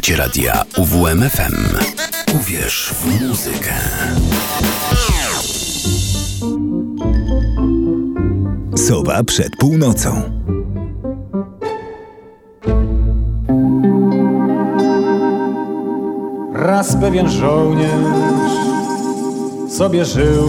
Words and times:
Słuchacie 0.00 0.16
radia 0.16 0.64
UWMFM. 0.76 1.76
Uwierz 2.34 2.94
w 2.94 3.22
muzykę. 3.28 3.74
Sowa 8.76 9.24
przed 9.24 9.56
północą. 9.56 10.22
Raz 16.52 16.96
pewien 16.96 17.30
żołnierz 17.30 18.52
sobie 19.68 20.04
żył 20.04 20.48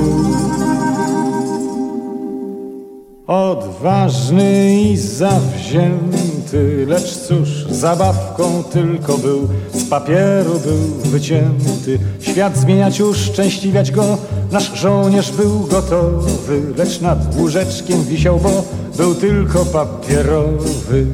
Odważny 3.28 4.82
i 4.82 4.98
zawzięty, 4.98 6.86
lecz 6.88 7.18
cóż, 7.18 7.61
zabawką 7.82 8.64
tylko 8.64 9.18
był, 9.18 9.48
z 9.74 9.84
papieru 9.90 10.60
był 10.60 11.12
wycięty. 11.12 12.00
Świat 12.20 12.58
zmieniać, 12.58 13.02
uszczęśliwiać 13.02 13.92
go, 13.92 14.18
nasz 14.52 14.80
żołnierz 14.80 15.32
był 15.32 15.60
gotowy, 15.60 16.62
lecz 16.78 17.02
nad 17.02 17.36
łóżeczkiem 17.36 18.04
wisiał, 18.04 18.40
bo 18.40 18.64
był 18.98 19.16
tylko 19.16 19.66
papierowy. 19.66 21.06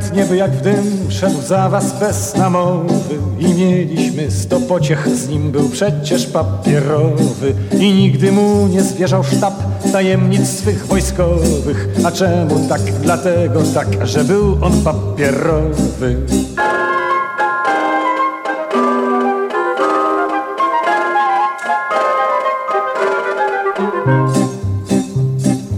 Chętnie 0.00 0.24
by 0.24 0.36
jak 0.36 0.50
w 0.50 0.60
dym 0.60 1.06
szedł 1.08 1.42
za 1.42 1.68
was 1.68 2.00
bez 2.00 2.36
namowy. 2.36 3.14
I 3.38 3.54
mieliśmy 3.54 4.30
sto 4.30 4.60
pociech 4.60 5.08
z 5.08 5.28
nim 5.28 5.50
był 5.50 5.68
przecież 5.68 6.26
papierowy. 6.26 7.54
I 7.80 7.94
nigdy 7.94 8.32
mu 8.32 8.66
nie 8.66 8.82
zwierzał 8.82 9.24
sztab 9.24 9.54
tajemnic 9.92 10.48
swych 10.48 10.86
wojskowych. 10.86 11.88
A 12.04 12.10
czemu 12.10 12.68
tak? 12.68 12.80
Dlatego 13.02 13.62
tak, 13.74 14.06
że 14.06 14.24
był 14.24 14.58
on 14.60 14.72
papierowy. 14.82 16.16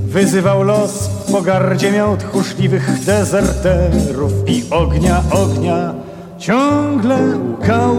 Wyzywał 0.06 0.62
los 0.62 1.15
pogardzie 1.36 1.92
miał 1.92 2.16
tchórzliwych 2.16 3.04
dezerterów 3.04 4.32
i 4.46 4.62
ognia, 4.70 5.22
ognia 5.30 5.94
ciągle 6.38 7.18
łkał, 7.36 7.96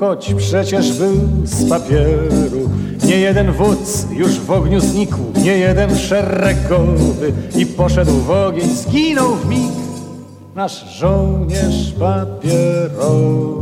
choć 0.00 0.34
przecież 0.34 0.92
był 0.92 1.14
z 1.44 1.68
papieru. 1.68 2.70
Nie 3.06 3.16
jeden 3.16 3.52
wódz 3.52 4.06
już 4.10 4.40
w 4.40 4.50
ogniu 4.50 4.80
znikł, 4.80 5.18
nie 5.44 5.58
jeden 5.58 5.98
szeregowy 5.98 7.32
i 7.56 7.66
poszedł 7.66 8.12
w 8.12 8.30
ogień, 8.30 8.68
zginął 8.68 9.34
w 9.34 9.48
mig 9.48 9.72
nasz 10.54 10.98
żołnierz 10.98 11.92
papierowy. 11.98 13.52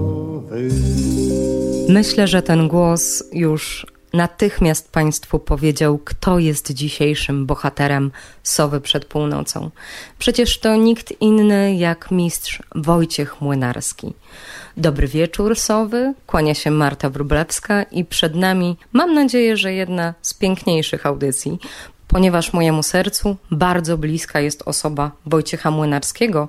Myślę, 1.88 2.28
że 2.28 2.42
ten 2.42 2.68
głos 2.68 3.24
już 3.32 3.86
natychmiast 4.12 4.92
Państwu 4.92 5.38
powiedział, 5.38 5.98
kto 6.04 6.38
jest 6.38 6.72
dzisiejszym 6.72 7.46
bohaterem 7.46 8.10
Sowy 8.42 8.80
przed 8.80 9.04
północą. 9.04 9.70
Przecież 10.18 10.58
to 10.58 10.76
nikt 10.76 11.12
inny 11.20 11.76
jak 11.76 12.10
mistrz 12.10 12.62
Wojciech 12.74 13.40
Młynarski. 13.40 14.14
Dobry 14.76 15.08
wieczór, 15.08 15.56
Sowy, 15.56 16.14
kłania 16.26 16.54
się 16.54 16.70
Marta 16.70 17.10
Wróblewska 17.10 17.82
i 17.82 18.04
przed 18.04 18.34
nami, 18.34 18.76
mam 18.92 19.14
nadzieję, 19.14 19.56
że 19.56 19.72
jedna 19.72 20.14
z 20.22 20.34
piękniejszych 20.34 21.06
audycji, 21.06 21.58
ponieważ 22.12 22.52
mojemu 22.52 22.82
sercu 22.82 23.36
bardzo 23.50 23.98
bliska 23.98 24.40
jest 24.40 24.62
osoba 24.66 25.10
Wojciecha 25.26 25.70
Młynarskiego, 25.70 26.48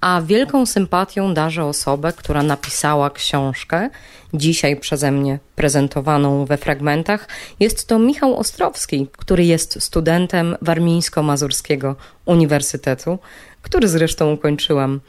a 0.00 0.22
wielką 0.24 0.66
sympatią 0.66 1.34
darzę 1.34 1.64
osobę, 1.64 2.12
która 2.12 2.42
napisała 2.42 3.10
książkę, 3.10 3.90
dzisiaj 4.34 4.76
przeze 4.76 5.10
mnie 5.10 5.38
prezentowaną 5.56 6.44
we 6.44 6.56
fragmentach. 6.56 7.28
Jest 7.60 7.88
to 7.88 7.98
Michał 7.98 8.36
Ostrowski, 8.36 9.06
który 9.12 9.44
jest 9.44 9.82
studentem 9.82 10.56
Warmińsko-Mazurskiego 10.62 11.94
Uniwersytetu, 12.24 13.18
który 13.62 13.88
zresztą 13.88 14.32
ukończyłam. 14.32 15.00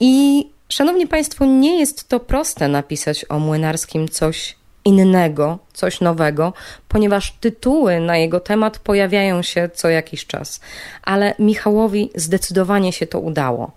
I 0.00 0.44
Szanowni 0.68 1.06
Państwo, 1.06 1.44
nie 1.44 1.78
jest 1.78 2.08
to 2.08 2.20
proste 2.20 2.68
napisać 2.68 3.26
o 3.28 3.38
Młynarskim 3.38 4.08
coś 4.08 4.56
innego, 4.84 5.58
coś 5.72 6.00
nowego, 6.00 6.52
ponieważ 6.88 7.32
tytuły 7.32 8.00
na 8.00 8.16
jego 8.16 8.40
temat 8.40 8.78
pojawiają 8.78 9.42
się 9.42 9.70
co 9.74 9.88
jakiś 9.88 10.26
czas. 10.26 10.60
Ale 11.02 11.34
Michałowi 11.38 12.10
zdecydowanie 12.14 12.92
się 12.92 13.06
to 13.06 13.20
udało. 13.20 13.72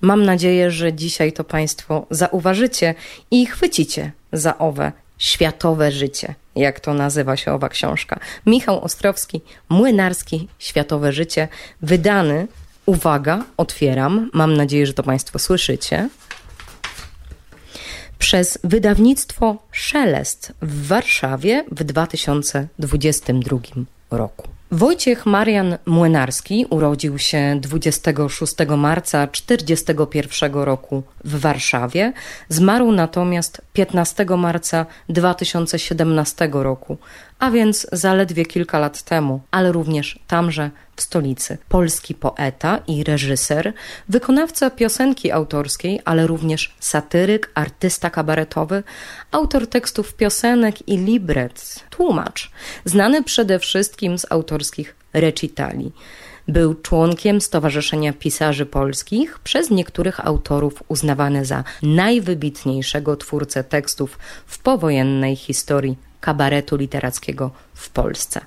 Mam 0.00 0.24
nadzieję, 0.24 0.70
że 0.70 0.92
dzisiaj 0.92 1.32
to 1.32 1.44
Państwo 1.44 2.06
zauważycie 2.10 2.94
i 3.30 3.46
chwycicie 3.46 4.12
za 4.32 4.58
owe 4.58 4.92
światowe 5.18 5.92
życie, 5.92 6.34
jak 6.56 6.80
to 6.80 6.94
nazywa 6.94 7.36
się 7.36 7.52
owa 7.52 7.68
książka. 7.68 8.20
Michał 8.46 8.84
Ostrowski, 8.84 9.40
Młynarski, 9.68 10.48
Światowe 10.58 11.12
życie, 11.12 11.48
wydany, 11.82 12.48
uwaga, 12.86 13.44
otwieram, 13.56 14.30
mam 14.32 14.56
nadzieję, 14.56 14.86
że 14.86 14.94
to 14.94 15.02
Państwo 15.02 15.38
słyszycie, 15.38 16.08
przez 18.20 18.58
wydawnictwo 18.64 19.56
Szelest 19.72 20.52
w 20.62 20.86
Warszawie 20.86 21.64
w 21.70 21.84
2022 21.84 23.58
roku. 24.10 24.48
Wojciech 24.72 25.26
Marian 25.26 25.78
Młynarski 25.86 26.66
urodził 26.70 27.18
się 27.18 27.58
26 27.60 28.54
marca 28.76 29.26
1941 29.26 30.52
roku 30.52 31.02
w 31.24 31.40
Warszawie, 31.40 32.12
zmarł 32.48 32.92
natomiast 32.92 33.62
15 33.72 34.26
marca 34.38 34.86
2017 35.08 36.48
roku, 36.52 36.98
a 37.40 37.50
więc 37.50 37.86
zaledwie 37.92 38.46
kilka 38.46 38.78
lat 38.78 39.02
temu, 39.02 39.40
ale 39.50 39.72
również 39.72 40.18
tamże 40.26 40.70
w 40.96 41.02
stolicy. 41.02 41.58
Polski 41.68 42.14
poeta 42.14 42.80
i 42.86 43.04
reżyser, 43.04 43.72
wykonawca 44.08 44.70
piosenki 44.70 45.32
autorskiej, 45.32 46.00
ale 46.04 46.26
również 46.26 46.74
satyryk, 46.80 47.50
artysta 47.54 48.10
kabaretowy, 48.10 48.82
autor 49.30 49.66
tekstów 49.66 50.14
piosenek 50.14 50.88
i 50.88 50.96
libret, 50.96 51.84
tłumacz, 51.90 52.50
znany 52.84 53.22
przede 53.22 53.58
wszystkim 53.58 54.18
z 54.18 54.26
autorskich 54.32 54.96
recitali. 55.12 55.92
Był 56.48 56.74
członkiem 56.74 57.40
Stowarzyszenia 57.40 58.12
Pisarzy 58.12 58.66
Polskich, 58.66 59.38
przez 59.38 59.70
niektórych 59.70 60.26
autorów 60.26 60.82
uznawany 60.88 61.44
za 61.44 61.64
najwybitniejszego 61.82 63.16
twórcę 63.16 63.64
tekstów 63.64 64.18
w 64.46 64.58
powojennej 64.58 65.36
historii 65.36 66.09
kabaretu 66.20 66.76
literackiego 66.76 67.50
w 67.74 67.90
Polsce. 67.90 68.40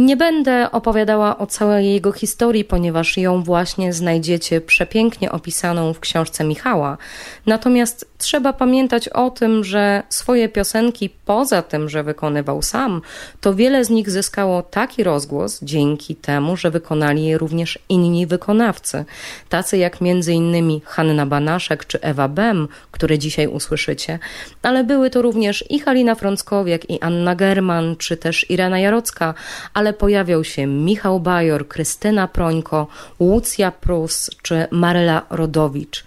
Nie 0.00 0.16
będę 0.16 0.70
opowiadała 0.70 1.38
o 1.38 1.46
całej 1.46 1.92
jego 1.92 2.12
historii, 2.12 2.64
ponieważ 2.64 3.16
ją 3.16 3.42
właśnie 3.42 3.92
znajdziecie 3.92 4.60
przepięknie 4.60 5.32
opisaną 5.32 5.92
w 5.92 6.00
książce 6.00 6.44
Michała. 6.44 6.98
Natomiast 7.46 8.10
trzeba 8.18 8.52
pamiętać 8.52 9.08
o 9.08 9.30
tym, 9.30 9.64
że 9.64 10.02
swoje 10.08 10.48
piosenki, 10.48 11.10
poza 11.24 11.62
tym, 11.62 11.88
że 11.88 12.02
wykonywał 12.02 12.62
sam, 12.62 13.02
to 13.40 13.54
wiele 13.54 13.84
z 13.84 13.90
nich 13.90 14.10
zyskało 14.10 14.62
taki 14.62 15.04
rozgłos 15.04 15.58
dzięki 15.62 16.16
temu, 16.16 16.56
że 16.56 16.70
wykonali 16.70 17.24
je 17.24 17.38
również 17.38 17.78
inni 17.88 18.26
wykonawcy, 18.26 19.04
tacy 19.48 19.78
jak 19.78 20.00
innymi 20.28 20.82
Hanna 20.84 21.26
Banaszek 21.26 21.86
czy 21.86 22.00
Ewa 22.00 22.28
Bem, 22.28 22.68
które 22.90 23.18
dzisiaj 23.18 23.46
usłyszycie, 23.46 24.18
ale 24.62 24.84
były 24.84 25.10
to 25.10 25.22
również 25.22 25.64
i 25.70 25.80
Halina 25.80 26.14
Frąckowiak, 26.14 26.90
i 26.90 27.00
Anna 27.00 27.34
German, 27.34 27.96
czy 27.96 28.16
też 28.16 28.50
Irena 28.50 28.78
Jarocka, 28.78 29.34
ale 29.74 29.89
pojawiał 29.92 30.44
się 30.44 30.66
Michał 30.66 31.20
Bajor, 31.20 31.68
Krystyna 31.68 32.28
Prońko, 32.28 32.86
Łucja 33.20 33.70
Prus 33.70 34.30
czy 34.42 34.66
Maryla 34.70 35.22
Rodowicz. 35.30 36.04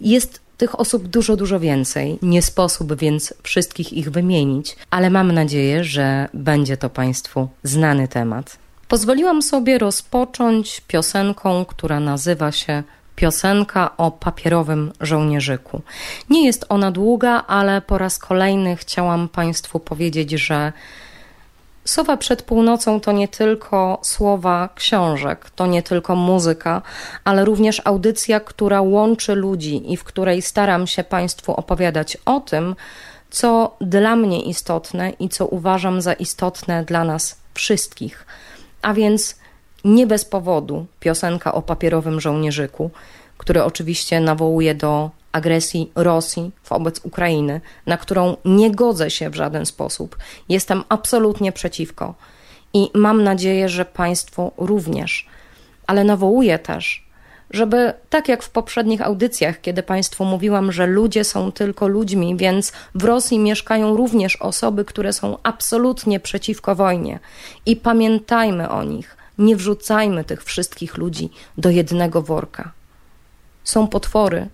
Jest 0.00 0.40
tych 0.56 0.80
osób 0.80 1.08
dużo, 1.08 1.36
dużo 1.36 1.60
więcej. 1.60 2.18
Nie 2.22 2.42
sposób 2.42 2.94
więc 2.94 3.34
wszystkich 3.42 3.92
ich 3.92 4.10
wymienić, 4.10 4.76
ale 4.90 5.10
mam 5.10 5.32
nadzieję, 5.32 5.84
że 5.84 6.28
będzie 6.34 6.76
to 6.76 6.90
Państwu 6.90 7.48
znany 7.62 8.08
temat. 8.08 8.58
Pozwoliłam 8.88 9.42
sobie 9.42 9.78
rozpocząć 9.78 10.80
piosenką, 10.80 11.64
która 11.64 12.00
nazywa 12.00 12.52
się 12.52 12.82
Piosenka 13.16 13.96
o 13.96 14.10
papierowym 14.10 14.92
żołnierzyku. 15.00 15.82
Nie 16.30 16.46
jest 16.46 16.66
ona 16.68 16.90
długa, 16.90 17.44
ale 17.46 17.80
po 17.80 17.98
raz 17.98 18.18
kolejny 18.18 18.76
chciałam 18.76 19.28
Państwu 19.28 19.80
powiedzieć, 19.80 20.30
że 20.30 20.72
Sowa 21.88 22.16
przed 22.16 22.42
północą 22.42 23.00
to 23.00 23.12
nie 23.12 23.28
tylko 23.28 23.98
słowa 24.02 24.68
książek, 24.74 25.50
to 25.50 25.66
nie 25.66 25.82
tylko 25.82 26.16
muzyka, 26.16 26.82
ale 27.24 27.44
również 27.44 27.82
audycja, 27.84 28.40
która 28.40 28.80
łączy 28.80 29.34
ludzi 29.34 29.92
i 29.92 29.96
w 29.96 30.04
której 30.04 30.42
staram 30.42 30.86
się 30.86 31.04
Państwu 31.04 31.52
opowiadać 31.52 32.18
o 32.24 32.40
tym, 32.40 32.76
co 33.30 33.76
dla 33.80 34.16
mnie 34.16 34.42
istotne 34.42 35.10
i 35.10 35.28
co 35.28 35.46
uważam 35.46 36.00
za 36.00 36.12
istotne 36.12 36.84
dla 36.84 37.04
nas 37.04 37.36
wszystkich. 37.54 38.26
A 38.82 38.94
więc 38.94 39.36
nie 39.84 40.06
bez 40.06 40.24
powodu 40.24 40.86
piosenka 41.00 41.52
o 41.52 41.62
papierowym 41.62 42.20
żołnierzyku, 42.20 42.90
który 43.38 43.64
oczywiście 43.64 44.20
nawołuje 44.20 44.74
do 44.74 45.10
agresji 45.32 45.92
Rosji 45.94 46.50
wobec 46.68 47.00
Ukrainy, 47.04 47.60
na 47.86 47.96
którą 47.96 48.36
nie 48.44 48.70
godzę 48.70 49.10
się 49.10 49.30
w 49.30 49.34
żaden 49.34 49.66
sposób. 49.66 50.16
Jestem 50.48 50.84
absolutnie 50.88 51.52
przeciwko 51.52 52.14
i 52.74 52.90
mam 52.94 53.24
nadzieję, 53.24 53.68
że 53.68 53.84
Państwo 53.84 54.52
również. 54.56 55.26
Ale 55.86 56.04
nawołuję 56.04 56.58
też, 56.58 57.08
żeby 57.50 57.92
tak 58.10 58.28
jak 58.28 58.42
w 58.42 58.50
poprzednich 58.50 59.02
audycjach, 59.02 59.60
kiedy 59.60 59.82
Państwu 59.82 60.24
mówiłam, 60.24 60.72
że 60.72 60.86
ludzie 60.86 61.24
są 61.24 61.52
tylko 61.52 61.88
ludźmi, 61.88 62.36
więc 62.36 62.72
w 62.94 63.04
Rosji 63.04 63.38
mieszkają 63.38 63.96
również 63.96 64.36
osoby, 64.36 64.84
które 64.84 65.12
są 65.12 65.38
absolutnie 65.42 66.20
przeciwko 66.20 66.74
wojnie. 66.74 67.18
I 67.66 67.76
pamiętajmy 67.76 68.70
o 68.70 68.82
nich, 68.82 69.16
nie 69.38 69.56
wrzucajmy 69.56 70.24
tych 70.24 70.44
wszystkich 70.44 70.96
ludzi 70.96 71.30
do 71.58 71.70
jednego 71.70 72.22
worka. 72.22 72.72
Są 73.64 73.86
potwory 73.86 74.48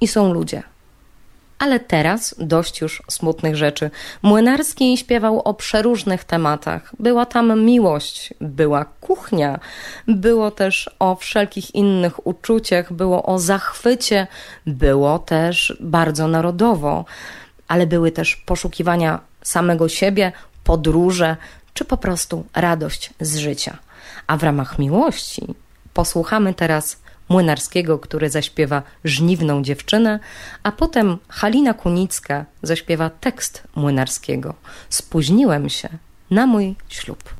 i 0.00 0.08
są 0.08 0.32
ludzie. 0.32 0.62
Ale 1.58 1.80
teraz 1.80 2.34
dość 2.38 2.80
już 2.80 3.02
smutnych 3.10 3.56
rzeczy. 3.56 3.90
Młynarski 4.22 4.96
śpiewał 4.96 5.40
o 5.40 5.54
przeróżnych 5.54 6.24
tematach. 6.24 6.92
Była 6.98 7.26
tam 7.26 7.64
miłość, 7.64 8.34
była 8.40 8.84
kuchnia, 8.84 9.60
było 10.08 10.50
też 10.50 10.90
o 10.98 11.16
wszelkich 11.16 11.74
innych 11.74 12.26
uczuciach, 12.26 12.92
było 12.92 13.22
o 13.22 13.38
zachwycie, 13.38 14.26
było 14.66 15.18
też 15.18 15.76
bardzo 15.80 16.28
narodowo, 16.28 17.04
ale 17.68 17.86
były 17.86 18.12
też 18.12 18.36
poszukiwania 18.36 19.20
samego 19.42 19.88
siebie, 19.88 20.32
podróże 20.64 21.36
czy 21.74 21.84
po 21.84 21.96
prostu 21.96 22.46
radość 22.54 23.10
z 23.20 23.36
życia. 23.36 23.78
A 24.26 24.36
w 24.36 24.42
ramach 24.42 24.78
miłości 24.78 25.54
posłuchamy 25.94 26.54
teraz 26.54 27.03
Młynarskiego, 27.28 27.98
który 27.98 28.30
zaśpiewa 28.30 28.82
Żniwną 29.04 29.62
dziewczynę, 29.62 30.20
a 30.62 30.72
potem 30.72 31.18
Halina 31.28 31.74
Kunicka 31.74 32.44
zaśpiewa 32.62 33.10
tekst 33.10 33.62
Młynarskiego. 33.76 34.54
Spóźniłem 34.90 35.68
się 35.68 35.88
na 36.30 36.46
mój 36.46 36.74
ślub. 36.88 37.34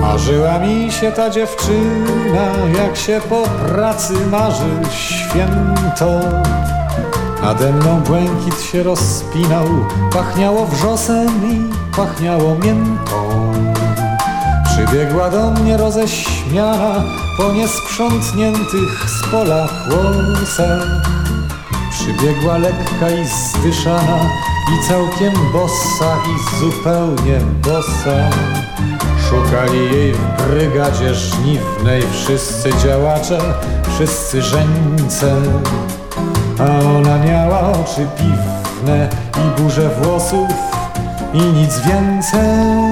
Marzyła 0.00 0.58
mi 0.58 0.92
się 0.92 1.12
ta 1.12 1.30
dziewczyna, 1.30 2.52
jak 2.78 2.96
się 2.96 3.20
po 3.28 3.42
pracy 3.42 4.26
marzy 4.26 4.90
święto. 4.90 6.20
Nade 7.46 7.72
mną 7.72 8.00
błękit 8.00 8.60
się 8.60 8.82
rozpinał, 8.82 9.66
pachniało 10.12 10.66
wrzosem 10.66 11.28
i 11.52 11.72
pachniało 11.96 12.54
miętą. 12.54 13.52
Przybiegła 14.64 15.30
do 15.30 15.50
mnie 15.50 15.76
roześmiana 15.76 17.02
po 17.36 17.52
niesprzątniętych 17.52 19.10
z 19.10 19.30
pola 19.30 19.68
włosach. 19.88 20.86
Przybiegła 21.90 22.58
lekka 22.58 23.10
i 23.10 23.26
zdyszana 23.26 24.18
i 24.74 24.88
całkiem 24.88 25.32
bossa 25.52 26.16
i 26.26 26.60
zupełnie 26.60 27.40
bossa. 27.62 28.30
Szukali 29.30 29.78
jej 29.92 30.12
w 30.12 30.48
brygadzie 30.48 31.14
żniwnej 31.14 32.02
wszyscy 32.12 32.70
działacze, 32.82 33.38
wszyscy 33.94 34.42
żeńce. 34.42 35.42
A 36.58 36.96
ona 36.98 37.18
miała 37.18 37.60
oczy 37.60 38.06
piwne 38.16 39.08
i 39.38 39.60
burzę 39.60 39.90
włosów 40.02 40.48
i 41.32 41.38
nic 41.38 41.78
więcej. 41.78 42.86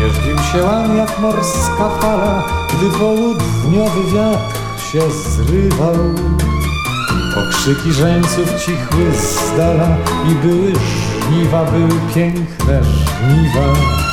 Jeździł 0.00 0.38
się 0.38 0.64
łam 0.64 0.96
jak 0.96 1.18
morska 1.20 1.88
fala, 2.00 2.44
gdy 2.68 2.98
południowy 2.98 4.12
wiatr 4.14 4.58
się 4.92 5.00
zrywał. 5.30 5.96
Okrzyki 7.36 7.92
żeńców 7.92 8.60
cichły 8.66 9.12
z 9.12 9.56
dala 9.56 9.96
i 10.30 10.34
były 10.34 10.72
żniwa, 11.28 11.64
były 11.64 12.00
piękne 12.14 12.82
żniwa. 12.82 14.07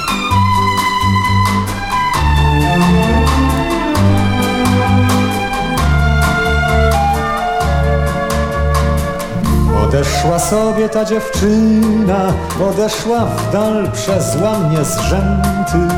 Odeszła 9.87 10.39
sobie 10.39 10.89
ta 10.89 11.05
dziewczyna, 11.05 12.33
odeszła 12.69 13.25
w 13.25 13.51
dal 13.51 13.91
przez 13.91 14.37
łamnie 14.41 14.85
zrzęty. 14.85 15.95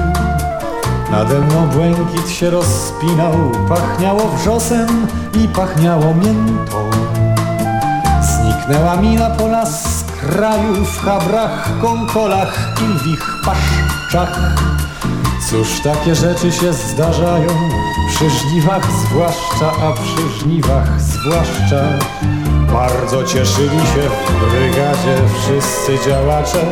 Nade 1.12 1.40
mną 1.40 1.68
błękit 1.68 2.30
się 2.30 2.50
rozpinał, 2.50 3.34
pachniało 3.70 4.28
wrzosem 4.28 5.08
i 5.34 5.48
pachniało 5.48 6.14
miętą. 6.14 6.90
Zniknęła 8.22 8.96
mi 8.96 9.16
na 9.16 9.30
pola 9.30 9.66
z 9.66 10.04
kraju 10.04 10.86
w 10.86 10.98
chabrach, 11.06 11.70
konkolach 11.82 12.74
i 12.82 12.94
lwich 12.94 13.26
paszczach. 13.46 14.40
Cóż 15.50 15.82
takie 15.84 16.16
rzeczy 16.16 16.52
się 16.52 16.74
zdarzają 16.74 17.50
przy 18.10 18.30
żniwach 18.30 18.92
zwłaszcza, 18.92 19.72
a 19.84 19.94
przy 19.94 20.40
żniwach 20.40 21.02
zwłaszcza. 21.02 21.84
Bardzo 22.78 23.24
cieszyli 23.24 23.80
się 23.80 24.10
w 24.10 24.52
brygadzie 24.52 25.18
wszyscy 25.40 26.10
działacze, 26.10 26.66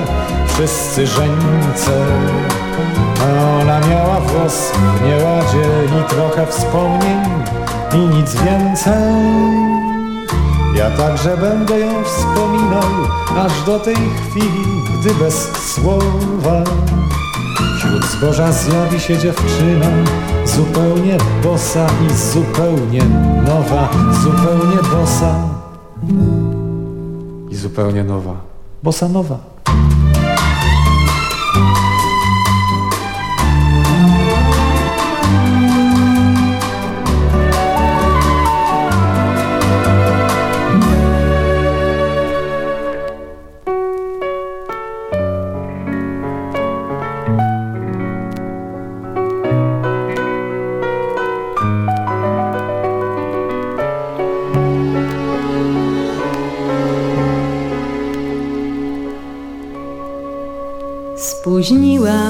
wszyscy 0.47 1.07
żeńce. 1.07 2.05
A 3.21 3.61
ona 3.61 3.79
miała 3.79 4.19
włos 4.19 4.71
w 4.71 5.07
nieładzie 5.07 5.65
i 5.99 6.09
trochę 6.09 6.47
wspomnień 6.47 7.23
i 7.93 7.97
nic 7.97 8.35
więcej. 8.35 9.13
Ja 10.75 10.89
także 10.91 11.37
będę 11.37 11.79
ją 11.79 12.03
wspominał 12.03 12.89
aż 13.45 13.63
do 13.65 13.79
tej 13.79 13.95
chwili, 13.95 14.83
gdy 14.99 15.13
bez 15.13 15.51
słowa 15.73 16.63
Wśród 17.77 18.05
zboża 18.05 18.51
zjawi 18.51 18.99
się 18.99 19.17
dziewczyna 19.17 19.87
Zupełnie 20.45 21.17
bosa 21.43 21.87
i 22.09 22.13
zupełnie 22.13 23.01
nowa 23.45 23.89
Zupełnie 24.23 24.77
bosa 24.91 25.64
zupełnie 27.65 28.03
nowa. 28.03 28.35
Bosa 28.83 29.09
nowa 29.09 29.54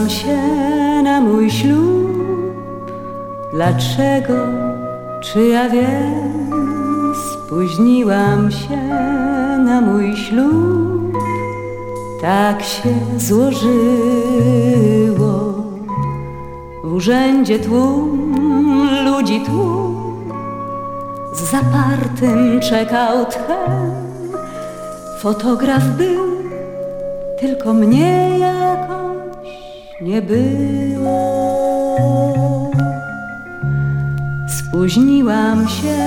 Się 0.10 0.38
na 1.04 1.22
mój 1.22 1.52
ślub. 1.52 2.06
Dlaczego? 3.54 4.34
Czy 5.22 5.48
ja 5.48 5.70
wiem? 5.70 6.50
Spóźniłam 7.34 8.52
się 8.52 8.78
na 9.66 9.82
mój 9.82 10.18
ślub. 10.18 11.18
Tak 12.22 12.64
się 12.64 12.90
złożyło. 13.18 13.74
W 16.84 16.94
urzędzie 16.94 17.60
tłum, 17.60 18.34
ludzi 19.06 19.42
tłum. 19.42 19.96
Z 21.34 21.52
zapartym 21.52 22.60
czekał 22.60 23.26
tchem. 23.26 23.92
Fotograf 25.20 25.84
był, 25.98 26.26
tylko 27.40 27.74
mnie 27.74 28.30
jako 28.30 28.35
nie 30.06 30.22
było. 30.22 31.20
Spóźniłam 34.48 35.68
się 35.68 35.98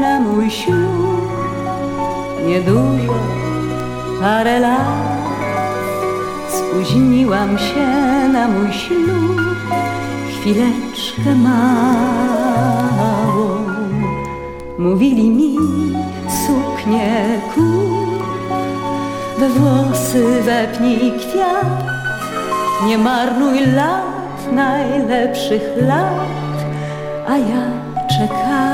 na 0.00 0.20
mój 0.20 0.50
ślub, 0.50 1.32
niedużo, 2.46 3.18
parę 4.20 4.60
lat. 4.60 5.22
spóźniłam 6.48 7.58
się 7.58 7.86
na 8.32 8.48
mój 8.48 8.72
ślub 8.72 9.40
chwileczkę 10.30 11.34
małą. 11.34 12.66
Mówili 14.78 15.30
mi 15.30 15.56
suknie 16.46 17.40
kup, 17.54 18.22
we 19.38 19.48
włosy 19.48 20.42
wepnij 20.42 21.12
kwiat, 21.12 21.91
nie 22.86 22.98
marnuj 22.98 23.66
lat, 23.66 24.52
najlepszych 24.52 25.62
lat, 25.76 26.56
a 27.28 27.36
ja 27.36 27.64
czekałam, 28.08 28.72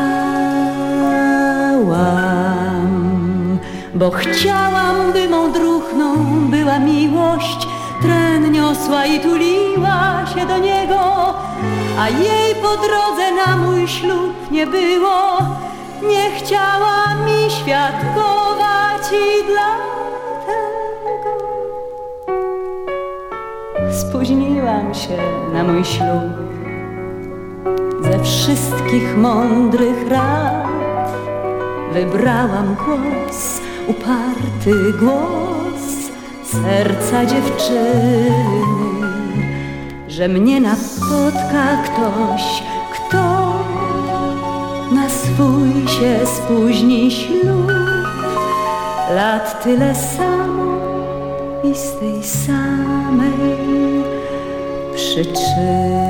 bo 3.95 4.11
chciałam, 4.11 5.13
by 5.13 5.29
mą 5.29 5.53
druhną 5.53 6.15
była 6.51 6.79
miłość, 6.79 7.69
tren 8.03 8.53
niosła 8.53 9.07
i 9.07 9.21
tuliła 9.21 10.27
się 10.35 10.47
do 10.47 10.59
niego, 10.59 11.35
a 12.01 12.09
jej 12.09 12.55
po 12.55 12.77
drodze 12.77 13.33
na 13.47 13.57
mój 13.57 13.89
ślub 13.89 14.51
nie 14.51 14.67
było. 14.67 15.39
Nie 16.03 16.31
chciała 16.31 17.15
mi 17.27 17.51
świadkować 17.51 19.13
i 19.13 19.45
dlatego 19.47 19.88
się 24.95 25.19
na 25.53 25.65
mój 25.65 25.85
ślub. 25.85 26.49
Ze 28.03 28.25
wszystkich 28.25 29.17
mądrych 29.17 30.09
rad 30.09 30.69
wybrałam 31.93 32.77
głos, 32.85 33.61
uparty 33.87 34.93
głos 35.01 36.09
serca 36.45 37.27
dziewczyny, 37.27 38.31
że 40.09 40.29
mnie 40.29 40.61
napotka 40.61 41.83
ktoś, 41.85 42.63
kto 42.93 43.55
na 44.95 45.09
swój 45.09 45.89
się 45.89 46.27
spóźni 46.27 47.11
ślub. 47.11 47.73
Lat 49.15 49.65
tyle 49.65 49.95
samo 49.95 50.79
i 51.65 51.75
z 51.75 51.99
tej 52.01 52.25
samej 52.25 53.88
przyczyny. 55.25 56.09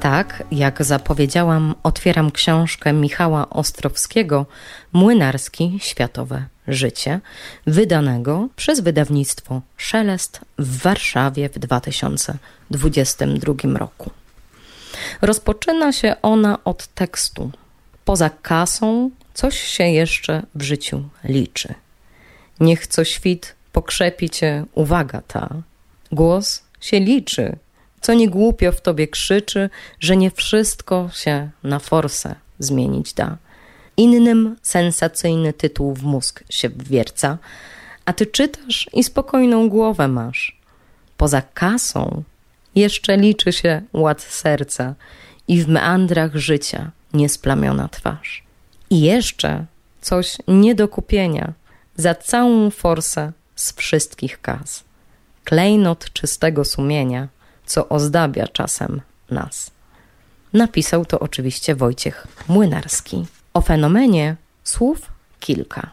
Tak, 0.00 0.44
jak 0.50 0.84
zapowiedziałam, 0.84 1.74
otwieram 1.82 2.30
książkę 2.30 2.92
Michała 2.92 3.50
Ostrowskiego 3.50 4.46
Młynarski 4.92 5.78
Światowe 5.82 6.44
Życie, 6.68 7.20
wydanego 7.66 8.48
przez 8.56 8.80
wydawnictwo 8.80 9.60
Szelest 9.76 10.40
w 10.58 10.82
Warszawie 10.82 11.48
w 11.48 11.58
2022 11.58 13.78
roku. 13.78 14.10
Rozpoczyna 15.22 15.92
się 15.92 16.16
ona 16.22 16.64
od 16.64 16.86
tekstu. 16.86 17.50
Poza 18.04 18.30
kasą 18.30 19.10
coś 19.34 19.60
się 19.60 19.84
jeszcze 19.84 20.42
w 20.54 20.62
życiu 20.62 21.04
liczy. 21.24 21.74
Niech 22.60 22.86
co 22.86 23.04
świt 23.04 23.59
pokrzepi 23.72 24.30
cię 24.30 24.64
uwaga 24.74 25.22
ta. 25.28 25.48
Głos 26.12 26.62
się 26.80 27.00
liczy, 27.00 27.56
co 28.00 28.14
nie 28.14 28.28
głupio 28.28 28.72
w 28.72 28.80
tobie 28.80 29.08
krzyczy, 29.08 29.70
że 30.00 30.16
nie 30.16 30.30
wszystko 30.30 31.10
się 31.14 31.50
na 31.62 31.78
forsę 31.78 32.34
zmienić 32.58 33.12
da. 33.12 33.36
Innym 33.96 34.56
sensacyjny 34.62 35.52
tytuł 35.52 35.94
w 35.94 36.02
mózg 36.02 36.44
się 36.50 36.68
wwierca, 36.68 37.38
a 38.04 38.12
ty 38.12 38.26
czytasz 38.26 38.88
i 38.92 39.04
spokojną 39.04 39.68
głowę 39.68 40.08
masz. 40.08 40.60
Poza 41.16 41.42
kasą 41.42 42.22
jeszcze 42.74 43.16
liczy 43.16 43.52
się 43.52 43.82
ład 43.92 44.22
serca 44.22 44.94
i 45.48 45.62
w 45.62 45.68
meandrach 45.68 46.36
życia 46.36 46.90
niesplamiona 47.12 47.88
twarz. 47.88 48.42
I 48.90 49.00
jeszcze 49.00 49.66
coś 50.00 50.36
nie 50.48 50.74
do 50.74 50.88
kupienia 50.88 51.52
za 51.96 52.14
całą 52.14 52.70
forsę 52.70 53.32
z 53.60 53.72
wszystkich 53.72 54.40
kas. 54.40 54.84
Klejnot 55.44 56.12
czystego 56.12 56.64
sumienia– 56.64 57.28
co 57.70 57.88
ozdabia 57.88 58.46
czasem 58.48 59.00
nas. 59.30 59.70
Napisał 60.52 61.04
to 61.04 61.20
oczywiście 61.20 61.74
Wojciech 61.74 62.26
Młynarski. 62.48 63.26
O 63.54 63.60
fenomenie 63.60 64.36
słów 64.64 64.98
kilka. 65.40 65.90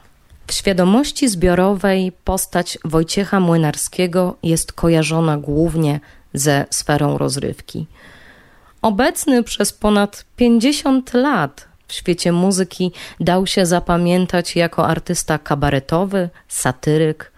W 0.48 0.54
świadomości 0.54 1.30
zbiorowej 1.30 2.12
postać 2.24 2.78
Wojciecha 2.86 3.40
Młynarskiego 3.40 4.38
jest 4.44 4.74
kojarzona 4.74 5.38
głównie 5.38 6.00
ze 6.34 6.66
sferą 6.70 7.18
rozrywki. 7.18 7.88
Obecny 8.82 9.44
przez 9.44 9.74
ponad 9.74 10.26
50 10.36 11.14
lat 11.14 11.68
w 11.88 11.94
świecie 11.94 12.32
muzyki 12.32 12.92
dał 13.20 13.48
się 13.48 13.66
zapamiętać 13.66 14.56
jako 14.56 14.88
artysta 14.88 15.38
kabaretowy, 15.38 16.30
satyryk, 16.48 17.32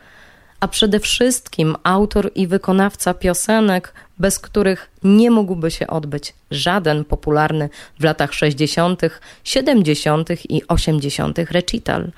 a 0.59 0.67
przede 0.67 0.99
wszystkim 0.99 1.75
autor 1.83 2.31
i 2.35 2.47
wykonawca 2.47 3.13
piosenek, 3.13 3.93
bez 4.17 4.39
których 4.39 4.91
nie 5.03 5.31
mógłby 5.31 5.71
się 5.71 5.87
odbyć 5.87 6.33
żaden 6.51 7.05
popularny 7.05 7.69
w 7.99 8.03
latach 8.03 8.33
60., 8.33 9.01
70. 9.43 10.29
i 10.49 10.67
80. 10.67 11.39
recital. 11.51 12.11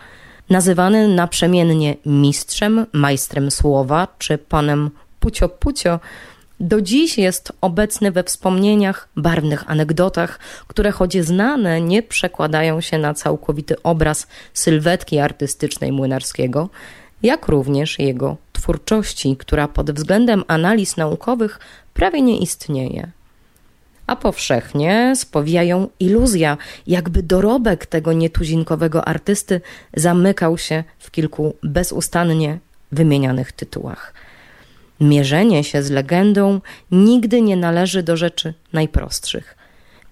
Nazywany 0.50 1.08
naprzemiennie 1.08 1.96
mistrzem, 2.06 2.86
majstrem 2.94 3.52
słowa 3.52 4.08
czy 4.18 4.38
panem 4.38 4.90
Pucio 5.20 5.50
Pucio, 5.50 6.00
do 6.62 6.82
dziś 6.82 7.18
jest 7.18 7.54
obecny 7.62 8.12
we 8.12 8.24
wspomnieniach, 8.24 9.10
barwnych 9.16 9.72
anegdotach, 9.72 10.40
które 10.68 10.92
choć 10.92 11.24
znane, 11.24 11.82
nie 11.82 12.04
przekładają 12.04 12.82
się 12.82 12.98
na 12.98 13.14
całkowity 13.14 13.84
obraz 13.84 14.28
sylwetki 14.54 15.20
artystycznej 15.20 15.92
Młynarskiego, 15.92 16.70
jak 17.24 17.48
również 17.48 18.00
jego 18.00 18.38
twórczości, 18.54 19.38
która 19.38 19.68
pod 19.68 19.92
względem 19.92 20.44
analiz 20.48 20.98
naukowych 20.98 21.60
prawie 21.94 22.22
nie 22.22 22.40
istnieje. 22.40 23.12
A 24.08 24.16
powszechnie 24.16 25.14
spowijają 25.16 25.90
iluzja, 26.00 26.58
jakby 26.88 27.24
dorobek 27.24 27.86
tego 27.86 28.14
nietuzinkowego 28.14 29.08
artysty 29.08 29.62
zamykał 29.94 30.58
się 30.58 30.84
w 31.00 31.12
kilku 31.12 31.56
bezustannie 31.64 32.60
wymienianych 32.92 33.52
tytułach. 33.52 34.14
Mierzenie 35.00 35.64
się 35.64 35.84
z 35.84 35.90
legendą 35.90 36.62
nigdy 36.92 37.42
nie 37.42 37.58
należy 37.58 38.04
do 38.04 38.18
rzeczy 38.18 38.54
najprostszych. 38.74 39.61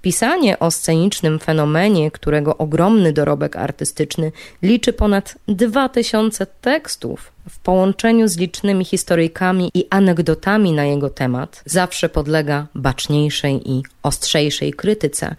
Pisanie 0.02 0.60
o 0.60 0.72
scenicznym 0.72 1.40
fenomenie, 1.40 2.12
którego 2.12 2.58
ogromny 2.58 3.14
dorobek 3.14 3.56
artystyczny 3.56 4.32
liczy 4.62 4.94
ponad 4.94 5.36
2000 5.48 6.46
tekstów, 6.46 7.32
w 7.50 7.60
połączeniu 7.60 8.28
z 8.28 8.38
licznymi 8.38 8.86
historyjkami 8.86 9.72
i 9.74 9.86
anegdotami 9.90 10.72
na 10.74 10.86
jego 10.86 11.10
temat, 11.10 11.64
zawsze 11.66 12.10
podlega 12.10 12.68
baczniejszej 12.76 13.72
i 13.72 13.84
ostrzejszej 14.04 14.74
krytyce, 14.74 15.36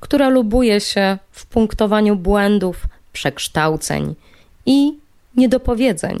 która 0.00 0.28
lubuje 0.28 0.80
się 0.80 1.18
w 1.30 1.46
punktowaniu 1.46 2.16
błędów, 2.16 2.84
przekształceń 3.12 4.14
i 4.66 4.92
niedopowiedzeń, 5.36 6.18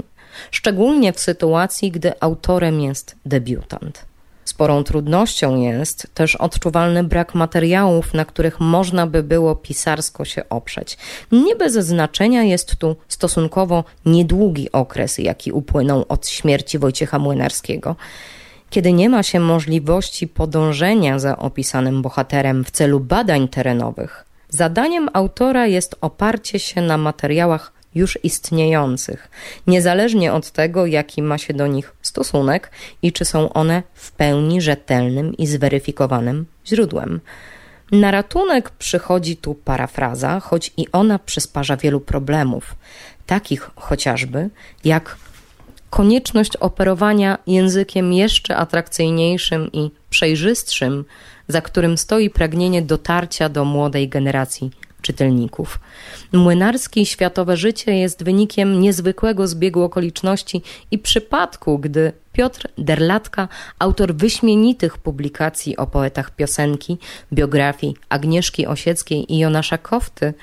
szczególnie 0.50 1.12
w 1.12 1.20
sytuacji, 1.20 1.90
gdy 1.90 2.12
autorem 2.20 2.80
jest 2.80 3.16
debiutant. 3.26 4.13
Sporą 4.44 4.84
trudnością 4.84 5.60
jest 5.60 6.06
też 6.14 6.36
odczuwalny 6.36 7.04
brak 7.04 7.34
materiałów, 7.34 8.14
na 8.14 8.24
których 8.24 8.60
można 8.60 9.06
by 9.06 9.22
było 9.22 9.56
pisarsko 9.56 10.24
się 10.24 10.48
oprzeć. 10.48 10.98
Nie 11.32 11.56
bez 11.56 11.72
znaczenia 11.72 12.42
jest 12.42 12.76
tu 12.76 12.96
stosunkowo 13.08 13.84
niedługi 14.06 14.72
okres, 14.72 15.18
jaki 15.18 15.52
upłynął 15.52 16.04
od 16.08 16.28
śmierci 16.28 16.78
Wojciecha 16.78 17.18
Młynarskiego. 17.18 17.96
Kiedy 18.70 18.92
nie 18.92 19.08
ma 19.08 19.22
się 19.22 19.40
możliwości 19.40 20.28
podążenia 20.28 21.18
za 21.18 21.38
opisanym 21.38 22.02
bohaterem 22.02 22.64
w 22.64 22.70
celu 22.70 23.00
badań 23.00 23.48
terenowych, 23.48 24.24
zadaniem 24.48 25.08
autora 25.12 25.66
jest 25.66 25.96
oparcie 26.00 26.58
się 26.58 26.80
na 26.82 26.98
materiałach 26.98 27.72
już 27.94 28.18
istniejących, 28.22 29.30
niezależnie 29.66 30.32
od 30.32 30.50
tego, 30.50 30.86
jaki 30.86 31.22
ma 31.22 31.38
się 31.38 31.54
do 31.54 31.66
nich 31.66 31.92
stosunek 32.14 32.70
i 33.02 33.12
czy 33.12 33.24
są 33.24 33.52
one 33.52 33.82
w 33.94 34.12
pełni 34.12 34.60
rzetelnym 34.60 35.36
i 35.36 35.46
zweryfikowanym 35.46 36.46
źródłem. 36.66 37.20
Na 37.92 38.10
ratunek 38.10 38.70
przychodzi 38.70 39.36
tu 39.36 39.54
parafraza, 39.54 40.40
choć 40.40 40.72
i 40.76 40.86
ona 40.92 41.18
przysparza 41.18 41.76
wielu 41.76 42.00
problemów, 42.00 42.74
takich 43.26 43.70
chociażby 43.76 44.50
jak 44.84 45.16
konieczność 45.90 46.56
operowania 46.56 47.38
językiem 47.46 48.12
jeszcze 48.12 48.56
atrakcyjniejszym 48.56 49.72
i 49.72 49.90
przejrzystszym, 50.10 51.04
za 51.48 51.60
którym 51.60 51.98
stoi 51.98 52.30
pragnienie 52.30 52.82
dotarcia 52.82 53.48
do 53.48 53.64
młodej 53.64 54.08
generacji 54.08 54.70
czytelników. 55.04 55.78
Młynarski 56.32 57.06
światowe 57.06 57.56
życie 57.56 57.94
jest 57.94 58.24
wynikiem 58.24 58.80
niezwykłego 58.80 59.48
zbiegu 59.48 59.82
okoliczności 59.82 60.62
i 60.90 60.98
przypadku, 60.98 61.78
gdy 61.78 62.12
Piotr 62.32 62.68
Derlatka, 62.78 63.48
autor 63.78 64.14
wyśmienitych 64.14 64.98
publikacji 64.98 65.76
o 65.76 65.86
poetach 65.86 66.30
piosenki, 66.30 66.98
biografii 67.32 67.96
Agnieszki 68.08 68.66
Osieckiej 68.66 69.32
i 69.32 69.38
Jonasza 69.38 69.78
Kofty, 69.78 70.34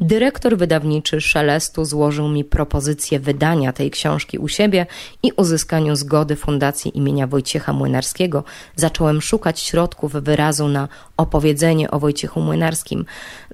Dyrektor 0.00 0.56
wydawniczy 0.56 1.20
Szelestu 1.20 1.84
złożył 1.84 2.28
mi 2.28 2.44
propozycję 2.44 3.20
wydania 3.20 3.72
tej 3.72 3.90
książki 3.90 4.38
u 4.38 4.48
siebie 4.48 4.86
i 5.22 5.32
uzyskaniu 5.36 5.96
zgody 5.96 6.36
Fundacji 6.36 6.98
imienia 6.98 7.26
Wojciecha 7.26 7.72
Młynarskiego 7.72 8.44
zacząłem 8.76 9.22
szukać 9.22 9.60
środków 9.60 10.12
wyrazu 10.12 10.68
na 10.68 10.88
opowiedzenie 11.16 11.90
o 11.90 11.98
Wojciechu 11.98 12.40
Młynarskim. 12.40 13.04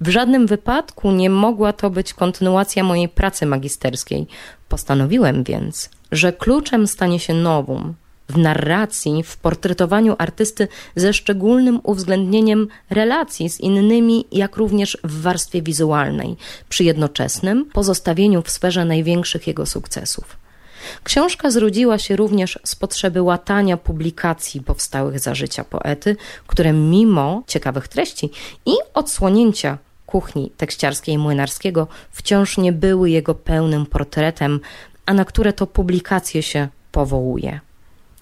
W 0.01 0.09
żadnym 0.09 0.47
wypadku 0.47 1.13
nie 1.13 1.31
mogła 1.31 1.73
to 1.73 1.91
być 1.91 2.15
kontynuacja 2.15 2.85
mojej 2.85 3.09
pracy 3.09 3.47
magisterskiej. 3.47 4.27
Postanowiłem 4.69 5.45
więc, 5.45 5.91
że 6.13 6.33
kluczem 6.33 6.87
stanie 6.87 7.19
się 7.21 7.35
nowum, 7.35 7.95
w 8.33 8.39
narracji, 8.39 9.23
w 9.23 9.37
portretowaniu 9.37 10.17
artysty 10.19 10.69
ze 10.97 11.13
szczególnym 11.13 11.81
uwzględnieniem 11.83 12.69
relacji 12.91 13.51
z 13.51 13.61
innymi, 13.61 14.25
jak 14.33 14.57
również 14.57 14.99
w 15.05 15.23
warstwie 15.23 15.63
wizualnej, 15.63 16.37
przy 16.69 16.85
jednoczesnym 16.85 17.65
pozostawieniu 17.73 18.43
w 18.43 18.51
sferze 18.51 18.85
największych 18.85 19.47
jego 19.47 19.67
sukcesów. 19.67 20.37
Książka 21.05 21.51
zrodziła 21.51 21.99
się 21.99 22.17
również 22.17 22.59
z 22.65 22.75
potrzeby 22.75 23.23
łatania 23.23 23.77
publikacji 23.77 24.61
powstałych 24.61 25.19
za 25.19 25.35
życia 25.35 25.65
poety, 25.65 26.17
które 26.47 26.73
mimo 26.73 27.43
ciekawych 27.47 27.89
treści 27.89 28.31
i 28.67 28.73
odsłonięcia 28.95 29.79
kuchni 30.07 30.51
tekściarskiej 30.57 31.19
Młynarskiego 31.19 31.87
wciąż 32.11 32.59
nie 32.59 32.73
były 32.73 33.11
jego 33.11 33.35
pełnym 33.35 33.87
portretem, 33.87 34.61
a 35.07 35.15
na 35.15 35.25
które 35.25 35.53
to 35.53 35.67
publikacje 35.67 36.43
się 36.43 36.69
powołuje. 36.93 37.61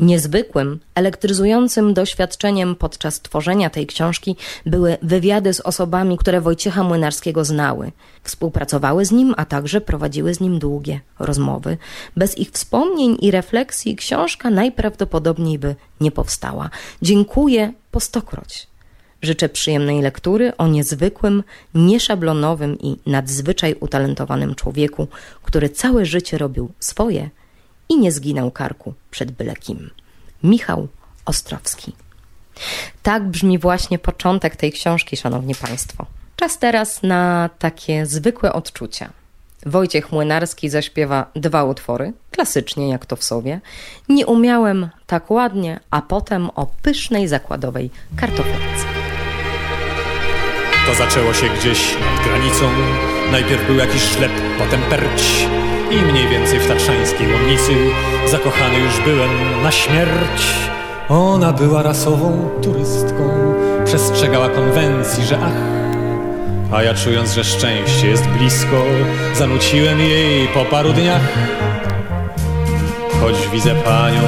Niezwykłym, 0.01 0.81
elektryzującym 0.95 1.95
doświadczeniem 1.95 2.77
podczas 2.77 3.21
tworzenia 3.21 3.71
tej 3.71 3.87
książki 3.87 4.37
były 4.67 4.97
wywiady 5.03 5.55
z 5.55 5.61
osobami, 5.61 6.19
które 6.19 6.41
Wojciecha 6.41 6.83
Młynarskiego 6.83 7.45
znały. 7.45 7.93
Współpracowały 8.23 9.05
z 9.05 9.13
nim, 9.13 9.35
a 9.37 9.45
także 9.45 9.81
prowadziły 9.81 10.35
z 10.35 10.41
nim 10.41 10.59
długie 10.59 11.01
rozmowy. 11.19 11.77
Bez 12.17 12.39
ich 12.39 12.51
wspomnień 12.51 13.17
i 13.21 13.31
refleksji 13.31 13.97
książka 13.97 14.51
najprawdopodobniej 14.51 15.59
by 15.59 15.75
nie 16.01 16.11
powstała. 16.11 16.71
Dziękuję 17.03 17.73
po 17.91 18.01
stokroć. 18.01 18.67
Życzę 19.23 19.49
przyjemnej 19.49 20.03
lektury 20.03 20.57
o 20.57 20.69
niezwykłym, 20.69 21.43
nieszablonowym 21.75 22.79
i 22.79 22.97
nadzwyczaj 23.07 23.77
utalentowanym 23.81 24.55
człowieku, 24.55 25.09
który 25.43 25.69
całe 25.69 26.07
życie 26.07 26.39
robił 26.39 26.71
swoje– 26.79 27.31
i 27.91 27.99
nie 27.99 28.13
zginął 28.13 28.51
karku 28.51 28.95
przed 29.11 29.31
byle 29.31 29.57
kim. 29.57 29.91
Michał 30.43 30.89
Ostrowski. 31.27 31.93
Tak 33.03 33.29
brzmi 33.29 33.59
właśnie 33.59 33.99
początek 33.99 34.57
tej 34.57 34.73
książki, 34.73 35.17
szanowni 35.17 35.55
państwo. 35.55 36.07
Czas 36.37 36.59
teraz 36.59 37.03
na 37.03 37.51
takie 37.59 38.07
zwykłe 38.07 38.53
odczucia. 38.53 39.11
Wojciech 39.67 40.13
Młynarski 40.13 40.69
zaśpiewa 40.69 41.27
dwa 41.35 41.65
utwory, 41.65 42.13
klasycznie 42.31 42.89
jak 42.89 43.07
to 43.07 43.17
w 43.17 43.25
sobie. 43.25 43.61
Nie 44.09 44.27
umiałem 44.27 44.89
tak 45.07 45.31
ładnie, 45.31 45.81
a 45.91 46.03
potem 46.03 46.51
o 46.55 46.67
pysznej 46.83 47.29
zakładowej 47.29 47.91
kartoflance. 48.17 48.85
To 50.87 50.95
zaczęło 50.95 51.35
się 51.35 51.47
gdzieś 51.49 51.95
nad 52.01 52.25
granicą. 52.25 52.71
Najpierw 53.33 53.67
był 53.67 53.77
jakiś 53.77 54.03
szlep, 54.03 54.33
potem 54.59 54.81
perć. 54.81 55.47
I 55.91 56.13
mniej 56.13 56.29
więcej 56.29 56.59
w 56.61 56.69
tatrzańskiej 56.69 57.33
łomnicy 57.33 57.73
zakochany 58.31 58.79
już 58.79 59.01
byłem 59.01 59.63
na 59.63 59.71
śmierć. 59.71 60.43
Ona 61.09 61.53
była 61.53 61.83
rasową 61.83 62.51
turystką, 62.63 63.55
przestrzegała 63.85 64.49
konwencji, 64.49 65.25
że 65.25 65.39
ach, 65.43 65.81
a 66.73 66.83
ja 66.83 66.95
czując, 66.95 67.33
że 67.33 67.45
szczęście 67.45 68.07
jest 68.09 68.27
blisko, 68.27 68.85
zanuciłem 69.35 70.01
jej 70.01 70.49
po 70.49 70.65
paru 70.65 70.93
dniach. 70.93 71.29
Choć 73.21 73.49
widzę 73.53 73.75
panią 73.75 74.23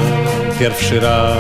pierwszy 0.59 1.01
raz, 1.01 1.37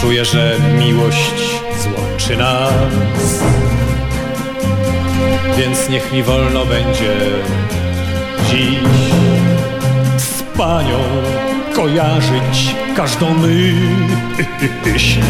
czuję, 0.00 0.24
że 0.24 0.56
miłość 0.78 1.60
złączy 1.82 2.36
nas 2.36 3.55
więc 5.56 5.88
niech 5.88 6.12
mi 6.12 6.22
wolno 6.22 6.66
będzie 6.66 7.16
dziś 8.50 8.78
z 10.16 10.42
panią 10.42 10.98
kojarzyć 11.74 12.74
każdą 12.96 13.26
myśl. 14.84 15.20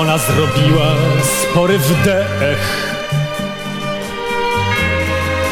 Ona 0.00 0.18
zrobiła 0.18 0.86
spory 1.22 1.78
wdech, 1.78 2.96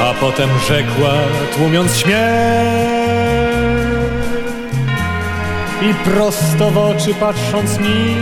a 0.01 0.15
potem 0.21 0.49
rzekła, 0.69 1.13
tłumiąc 1.57 1.97
śmiech 1.97 2.95
i 5.83 5.95
prosto 5.95 6.71
w 6.71 6.79
oczy 6.79 7.15
patrząc 7.15 7.79
mi, 7.79 8.17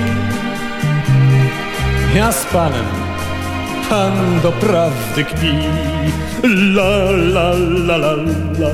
ja 2.14 2.32
z 2.32 2.44
panem 2.44 3.01
pan 3.92 4.40
doprawdy 4.42 5.24
kpi. 5.24 5.52
La, 6.76 7.10
la, 7.34 7.50
la, 7.86 7.96
la, 7.96 8.12
la. 8.58 8.70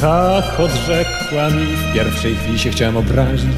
Tak 0.00 0.60
odrzekła 0.60 1.50
mi, 1.50 1.66
w 1.66 1.94
pierwszej 1.94 2.34
chwili 2.34 2.58
się 2.58 2.70
chciałem 2.70 2.96
obrazić, 2.96 3.50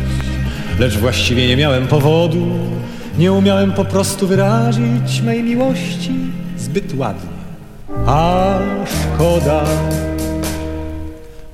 lecz 0.79 0.97
właściwie 0.97 1.49
nie 1.49 1.57
miałem 1.57 1.87
powodu, 1.87 2.47
nie 3.19 3.33
umiałem 3.33 3.73
po 3.73 3.85
prostu 3.85 4.27
wyrazić 4.27 5.21
mej 5.25 5.43
miłości 5.43 6.13
zbyt 6.57 6.95
ładnie. 6.97 7.31
A 8.07 8.45
szkoda. 8.87 9.65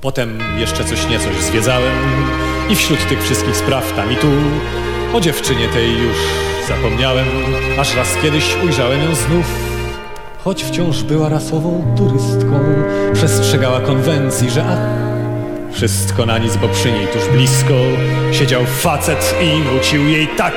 Potem 0.01 0.39
jeszcze 0.57 0.83
coś 0.83 1.09
niecoś 1.09 1.35
zwiedzałem 1.35 1.93
i 2.69 2.75
wśród 2.75 3.07
tych 3.09 3.23
wszystkich 3.23 3.57
spraw 3.57 3.93
tam 3.95 4.11
i 4.11 4.15
tu 4.15 4.27
o 5.13 5.21
dziewczynie 5.21 5.67
tej 5.67 5.91
już 5.91 6.17
Zapomniałem, 6.67 7.25
aż 7.79 7.95
raz 7.95 8.07
kiedyś 8.21 8.55
ujrzałem 8.63 9.03
ją 9.03 9.15
znów. 9.15 9.45
Choć 10.43 10.63
wciąż 10.63 11.03
była 11.03 11.29
rasową 11.29 11.95
turystką 11.97 12.59
Przestrzegała 13.13 13.79
konwencji, 13.79 14.49
że 14.49 14.65
ach 14.69 14.79
Wszystko 15.71 16.25
na 16.25 16.37
nic, 16.37 16.57
bo 16.57 16.67
przy 16.67 16.91
niej 16.91 17.07
tuż 17.07 17.27
blisko 17.27 17.73
Siedział 18.31 18.65
facet 18.65 19.35
i 19.41 19.73
nucił 19.73 20.07
jej 20.07 20.27
tak. 20.27 20.53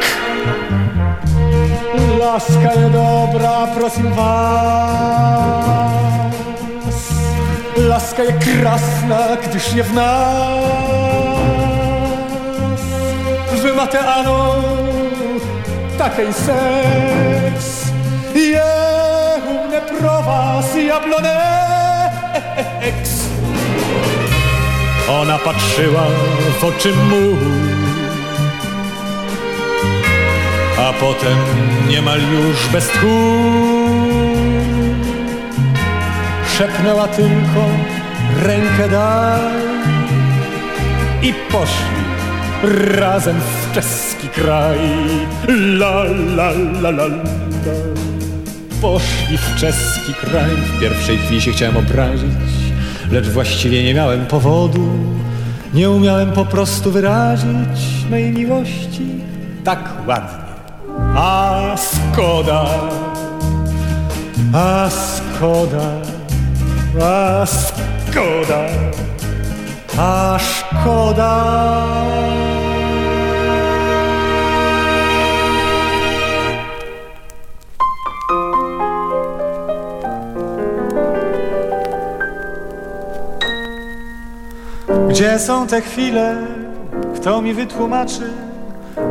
Laska 2.19 2.75
niedobra, 2.75 3.67
prosim 3.67 4.13
was. 4.13 5.89
Laska 7.77 8.23
je 8.23 8.33
krasna, 8.33 9.37
gdyż 9.49 9.75
nie 9.75 9.83
w 9.83 9.95
nas. 9.95 10.65
Wy 13.63 13.75
mate 13.75 14.01
takiej 15.99 16.33
seks. 16.33 17.93
Je 18.35 18.73
u 19.51 19.69
mnie 19.69 19.81
prowas 19.81 20.67
jablonex 20.87 21.39
Ona 25.11 25.39
patrzyła 25.39 26.07
w 26.61 26.65
oczy 26.65 26.93
mu. 26.95 27.37
A 30.79 30.93
potem 30.93 31.39
niemal 31.89 32.21
już 32.21 32.69
bez 32.69 32.89
tchu. 32.89 33.09
Szepnęła 36.59 37.09
tylko 37.09 37.65
rękę 38.43 38.89
daj 38.89 39.41
I 41.23 41.35
poszli 41.53 42.18
razem 42.63 43.37
w 43.41 43.75
czeski 43.75 44.29
kraj. 44.29 44.79
La, 45.49 46.05
la, 46.37 46.51
la, 46.83 46.91
la, 46.91 47.07
la. 47.07 47.25
Poszli 48.81 49.39
w 49.39 49.57
czeski 49.57 50.15
kraj. 50.15 50.51
W 50.51 50.81
pierwszej 50.81 51.19
chwili 51.19 51.41
się 51.41 51.53
chciałem 51.53 51.77
obrazić, 51.77 52.33
lecz 53.11 53.29
właściwie 53.29 53.85
nie 53.85 53.95
miałem 53.95 54.27
powodu. 54.27 54.89
Nie 55.75 55.91
umiałem 55.91 56.33
po 56.33 56.45
prostu 56.45 56.91
wyrazić 56.91 57.81
mej 58.11 58.33
miłości 58.33 59.07
tak 59.65 59.89
ładnie. 60.07 60.49
A 61.17 61.75
skoda, 61.77 62.67
a 64.55 64.91
skoda, 64.91 65.91
a 67.01 67.47
skoda, 67.47 68.67
a 69.99 70.39
szkoda. 70.39 72.48
Gdzie 85.19 85.39
są 85.39 85.67
te 85.67 85.81
chwile, 85.81 86.37
kto 87.17 87.43
mi 87.43 87.55
wytłumaczy, 87.55 88.33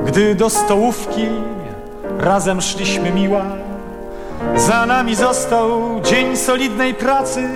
gdy 0.05 0.35
do 0.35 0.49
stołówki 0.49 1.27
razem 2.19 2.61
szliśmy 2.61 3.11
miła? 3.11 3.45
Za 4.55 4.85
nami 4.85 5.15
został 5.15 6.01
dzień 6.01 6.37
solidnej 6.37 6.93
pracy, 6.93 7.49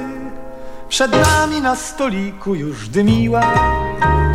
przed 0.90 1.12
nami 1.12 1.62
na 1.62 1.76
stoliku 1.76 2.56
już 2.56 2.90
dymiła 2.90 3.54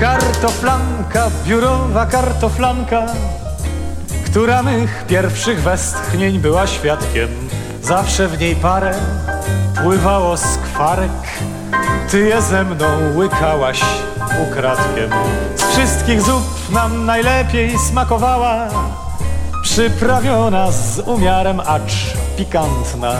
kartoflanka, 0.00 1.30
biurowa 1.46 2.06
kartoflanka, 2.06 3.06
która 4.26 4.62
mych 4.62 5.04
pierwszych 5.08 5.62
westchnień 5.62 6.38
była 6.38 6.66
świadkiem. 6.66 7.28
Zawsze 7.82 8.28
w 8.28 8.40
niej 8.40 8.56
parę 8.56 8.94
pływało 9.82 10.36
skwarek, 10.36 11.10
ty 12.10 12.20
je 12.20 12.42
ze 12.42 12.64
mną 12.64 12.86
łykałaś 13.16 13.80
ukradkiem. 14.42 15.10
Z 15.56 15.62
wszystkich 15.62 16.22
zup 16.22 16.42
nam 16.72 17.06
najlepiej 17.06 17.78
smakowała, 17.78 18.68
przyprawiona 19.62 20.70
z 20.70 20.98
umiarem, 20.98 21.60
acz 21.60 21.92
pikantna, 22.36 23.12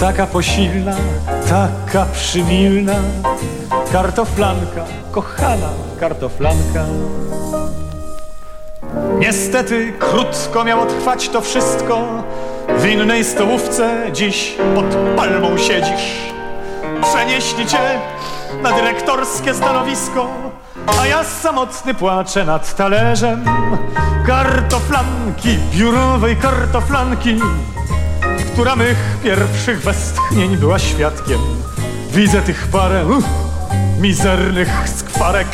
taka 0.00 0.26
posilna, 0.26 0.96
taka 1.48 2.06
przymilna, 2.12 2.94
kartoflanka, 3.92 4.84
kochana 5.12 5.68
kartoflanka. 6.00 6.84
Niestety 9.18 9.92
krótko 9.98 10.64
miało 10.64 10.86
trwać 10.86 11.28
to 11.28 11.40
wszystko, 11.40 11.98
w 12.78 12.86
innej 12.86 13.24
stołówce 13.24 14.10
dziś 14.12 14.54
pod 14.74 15.16
palmą 15.16 15.58
siedzisz. 15.58 16.31
Przenieśli 17.02 17.66
cię 17.66 18.00
na 18.62 18.72
dyrektorskie 18.72 19.54
stanowisko, 19.54 20.28
a 21.00 21.06
ja 21.06 21.24
samotny 21.24 21.94
płaczę 21.94 22.44
nad 22.44 22.76
talerzem 22.76 23.44
kartoflanki, 24.26 25.58
biurowej 25.72 26.36
kartoflanki, 26.36 27.40
która 28.52 28.76
mych 28.76 29.18
pierwszych 29.22 29.82
westchnień 29.82 30.56
była 30.56 30.78
świadkiem. 30.78 31.40
Widzę 32.10 32.42
tych 32.42 32.68
parę 32.68 33.06
uh, 33.06 33.24
mizernych 34.00 34.88
skwarek, 34.96 35.48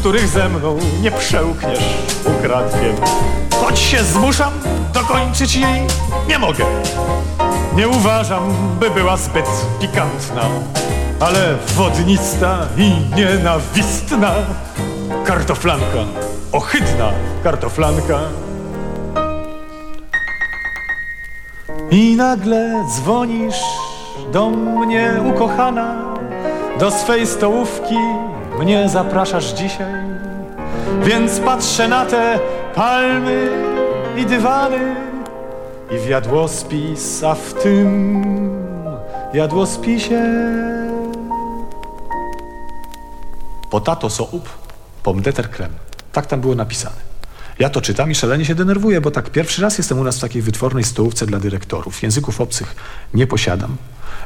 których 0.00 0.28
ze 0.28 0.48
mną 0.48 0.78
nie 1.02 1.10
przełkniesz 1.10 1.84
ukradkiem. 2.38 2.96
Choć 3.64 3.78
się 3.78 4.04
zmuszam 4.04 4.52
dokończyć 4.92 5.56
jej, 5.56 5.82
nie 6.28 6.38
mogę. 6.38 6.64
Nie 7.76 7.88
uważam, 7.88 8.42
by 8.80 8.90
była 8.90 9.16
zbyt 9.16 9.46
pikantna, 9.80 10.42
ale 11.20 11.54
wodnista 11.74 12.58
i 12.76 12.92
nienawistna. 13.16 14.34
Kartoflanka, 15.24 16.04
ohydna 16.52 17.12
kartoflanka. 17.44 18.18
I 21.90 22.16
nagle 22.16 22.84
dzwonisz 22.88 23.60
do 24.32 24.50
mnie 24.50 25.12
ukochana, 25.34 26.14
do 26.78 26.90
swej 26.90 27.26
stołówki 27.26 27.98
mnie 28.58 28.88
zapraszasz 28.88 29.52
dzisiaj, 29.52 30.02
więc 31.02 31.40
patrzę 31.40 31.88
na 31.88 32.06
te 32.06 32.38
palmy 32.74 33.48
i 34.16 34.26
dywany 34.26 35.05
i 35.90 35.98
w 35.98 36.08
jadłospis, 36.08 37.24
a 37.24 37.34
w 37.34 37.54
tym 37.62 38.22
jadłospisie 39.34 40.22
potato 43.70 44.10
soup, 44.10 44.48
pomdeter 45.02 45.50
krem. 45.50 45.70
Tak 46.12 46.26
tam 46.26 46.40
było 46.40 46.54
napisane. 46.54 47.06
Ja 47.58 47.70
to 47.70 47.80
czytam 47.80 48.10
i 48.10 48.14
szalenie 48.14 48.44
się 48.44 48.54
denerwuję, 48.54 49.00
bo 49.00 49.10
tak 49.10 49.30
pierwszy 49.30 49.62
raz 49.62 49.78
jestem 49.78 49.98
u 49.98 50.04
nas 50.04 50.18
w 50.18 50.20
takiej 50.20 50.42
wytwornej 50.42 50.84
stołówce 50.84 51.26
dla 51.26 51.38
dyrektorów. 51.38 52.02
Języków 52.02 52.40
obcych 52.40 52.76
nie 53.14 53.26
posiadam. 53.26 53.76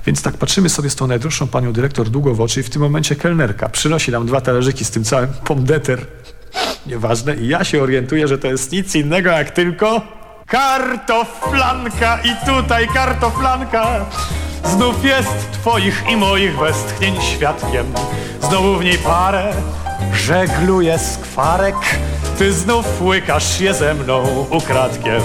Więc 0.07 0.23
tak 0.23 0.37
patrzymy 0.37 0.69
sobie 0.69 0.91
z 0.91 0.97
tą 0.97 1.07
najdroższą 1.07 1.49
panią 1.49 1.73
dyrektor 1.73 2.09
długo 2.09 2.35
w 2.35 2.41
oczy 2.41 2.61
i 2.61 2.63
w 2.63 2.71
tym 2.71 2.83
momencie 2.83 3.17
kelnerka 3.17 3.69
przynosi 3.69 4.11
nam 4.11 4.27
dwa 4.27 4.41
talerzyki 4.41 4.85
z 4.85 4.91
tym 4.91 5.05
całym 5.05 5.29
pomdeter. 5.45 6.07
Nieważne. 6.87 7.37
I 7.37 7.49
ja 7.49 7.65
się 7.65 7.83
orientuję, 7.83 8.29
że 8.29 8.39
to 8.39 8.49
jest 8.49 8.73
nic 8.73 8.95
innego 8.95 9.31
jak 9.31 9.51
tylko 9.51 10.20
kartoflanka. 10.51 12.19
I 12.25 12.47
tutaj 12.47 12.89
kartoflanka. 12.89 13.87
Znów 14.65 15.05
jest 15.05 15.53
twoich 15.53 16.05
i 16.11 16.17
moich 16.17 16.59
westchnień 16.59 17.23
świadkiem. 17.23 17.87
Znowu 18.41 18.77
w 18.77 18.85
niej 18.85 18.99
parę 18.99 19.53
żegluje 20.15 20.99
skwarek. 20.99 21.77
Ty 22.39 22.53
znów 22.53 23.03
łykasz 23.03 23.61
je 23.61 23.75
ze 23.75 23.95
mną 23.95 24.47
ukradkiem. 24.51 25.23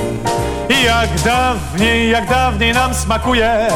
I 0.69 0.83
jak 0.83 1.09
dawniej, 1.21 2.09
jak 2.09 2.29
dawniej 2.29 2.73
nam 2.73 2.93
smakuje 2.93 3.67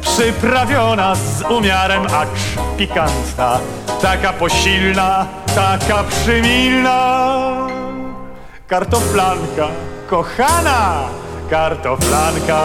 Przyprawiona 0.00 1.14
z 1.14 1.42
umiarem, 1.42 2.02
acz 2.06 2.40
pikantna 2.76 3.58
Taka 4.02 4.32
posilna, 4.32 5.26
taka 5.54 6.04
przymilna 6.04 7.50
Kartoflanka, 8.66 9.68
kochana 10.10 11.08
kartoflanka 11.50 12.62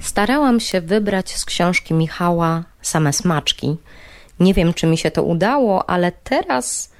Starałam 0.00 0.60
się 0.60 0.80
wybrać 0.80 1.36
z 1.36 1.44
książki 1.44 1.94
Michała 1.94 2.64
same 2.82 3.12
smaczki. 3.12 3.76
Nie 4.40 4.54
wiem, 4.54 4.74
czy 4.74 4.86
mi 4.86 4.98
się 4.98 5.10
to 5.10 5.22
udało, 5.22 5.90
ale 5.90 6.12
teraz 6.12 6.90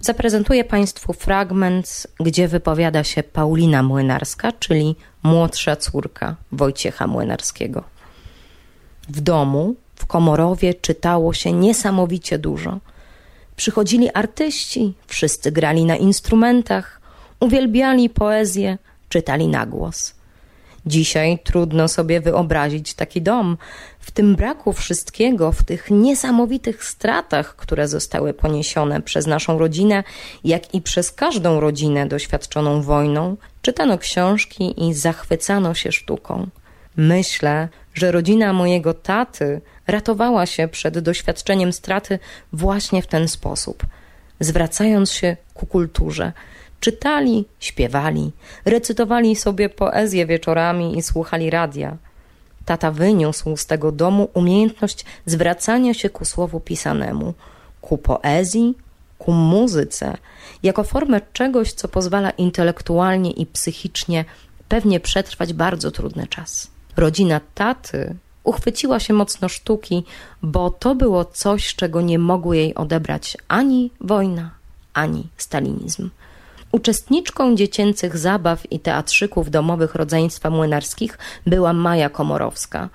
Zaprezentuję 0.00 0.64
Państwu 0.64 1.12
fragment, 1.12 2.06
gdzie 2.20 2.48
wypowiada 2.48 3.04
się 3.04 3.22
Paulina 3.22 3.82
Młynarska, 3.82 4.52
czyli 4.52 4.96
młodsza 5.22 5.76
córka 5.76 6.36
Wojciecha 6.52 7.06
Młynarskiego. 7.06 7.84
W 9.08 9.20
domu, 9.20 9.74
w 9.96 10.06
Komorowie 10.06 10.74
czytało 10.74 11.32
się 11.32 11.52
niesamowicie 11.52 12.38
dużo. 12.38 12.80
Przychodzili 13.56 14.10
artyści, 14.14 14.94
wszyscy 15.06 15.52
grali 15.52 15.84
na 15.84 15.96
instrumentach, 15.96 17.00
uwielbiali 17.40 18.10
poezję, 18.10 18.78
czytali 19.08 19.48
na 19.48 19.66
głos. 19.66 20.14
Dzisiaj 20.86 21.38
trudno 21.44 21.88
sobie 21.88 22.20
wyobrazić 22.20 22.94
taki 22.94 23.22
dom, 23.22 23.56
w 24.00 24.10
tym 24.10 24.36
braku 24.36 24.72
wszystkiego, 24.72 25.52
w 25.52 25.62
tych 25.62 25.90
niesamowitych 25.90 26.84
stratach, 26.84 27.56
które 27.56 27.88
zostały 27.88 28.34
poniesione 28.34 29.02
przez 29.02 29.26
naszą 29.26 29.58
rodzinę, 29.58 30.04
jak 30.44 30.74
i 30.74 30.82
przez 30.82 31.12
każdą 31.12 31.60
rodzinę 31.60 32.06
doświadczoną 32.06 32.82
wojną, 32.82 33.36
czytano 33.62 33.98
książki 33.98 34.88
i 34.88 34.94
zachwycano 34.94 35.74
się 35.74 35.92
sztuką. 35.92 36.46
Myślę, 36.96 37.68
że 37.94 38.12
rodzina 38.12 38.52
mojego 38.52 38.94
taty 38.94 39.60
ratowała 39.86 40.46
się 40.46 40.68
przed 40.68 40.98
doświadczeniem 40.98 41.72
straty 41.72 42.18
właśnie 42.52 43.02
w 43.02 43.06
ten 43.06 43.28
sposób, 43.28 43.86
zwracając 44.40 45.12
się 45.12 45.36
ku 45.54 45.66
kulturze 45.66 46.32
Czytali, 46.80 47.44
śpiewali, 47.60 48.32
recytowali 48.64 49.36
sobie 49.36 49.68
poezję 49.68 50.26
wieczorami 50.26 50.98
i 50.98 51.02
słuchali 51.02 51.50
radia. 51.50 51.96
Tata 52.64 52.90
wyniósł 52.90 53.56
z 53.56 53.66
tego 53.66 53.92
domu 53.92 54.28
umiejętność 54.34 55.04
zwracania 55.26 55.94
się 55.94 56.10
ku 56.10 56.24
słowu 56.24 56.60
pisanemu, 56.60 57.34
ku 57.80 57.98
poezji, 57.98 58.74
ku 59.18 59.32
muzyce, 59.32 60.16
jako 60.62 60.84
formę 60.84 61.20
czegoś, 61.32 61.72
co 61.72 61.88
pozwala 61.88 62.30
intelektualnie 62.30 63.30
i 63.30 63.46
psychicznie 63.46 64.24
pewnie 64.68 65.00
przetrwać 65.00 65.52
bardzo 65.52 65.90
trudny 65.90 66.26
czas. 66.26 66.70
Rodzina 66.96 67.40
taty 67.54 68.16
uchwyciła 68.46 69.00
się 69.00 69.14
mocno 69.14 69.48
sztuki, 69.48 70.04
bo 70.42 70.70
to 70.70 70.94
było 70.94 71.24
coś, 71.24 71.74
czego 71.74 72.00
nie 72.00 72.18
mogły 72.18 72.56
jej 72.56 72.74
odebrać 72.74 73.36
ani 73.48 73.90
wojna, 74.00 74.50
ani 74.94 75.26
stalinizm. 75.36 76.10
Uczestniczką 76.72 77.56
dziecięcych 77.56 78.18
zabaw 78.18 78.72
i 78.72 78.80
teatrzyków 78.80 79.50
domowych 79.50 79.94
rodzeństwa 79.94 80.50
młynarskich 80.50 81.18
była 81.46 81.72
Maja 81.72 82.10
Komorowska. 82.10 82.88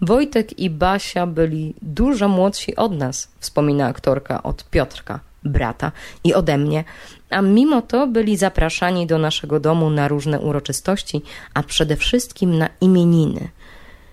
Wojtek 0.00 0.58
i 0.58 0.70
Basia 0.70 1.26
byli 1.26 1.74
dużo 1.82 2.28
młodsi 2.28 2.76
od 2.76 2.92
nas, 2.92 3.28
wspomina 3.40 3.86
aktorka 3.86 4.42
od 4.42 4.64
Piotrka, 4.70 5.20
brata 5.44 5.92
i 6.24 6.34
ode 6.34 6.58
mnie, 6.58 6.84
a 7.30 7.42
mimo 7.42 7.82
to 7.82 8.06
byli 8.06 8.36
zapraszani 8.36 9.06
do 9.06 9.18
naszego 9.18 9.60
domu 9.60 9.90
na 9.90 10.08
różne 10.08 10.40
uroczystości, 10.40 11.22
a 11.54 11.62
przede 11.62 11.96
wszystkim 11.96 12.58
na 12.58 12.68
imieniny. 12.80 13.48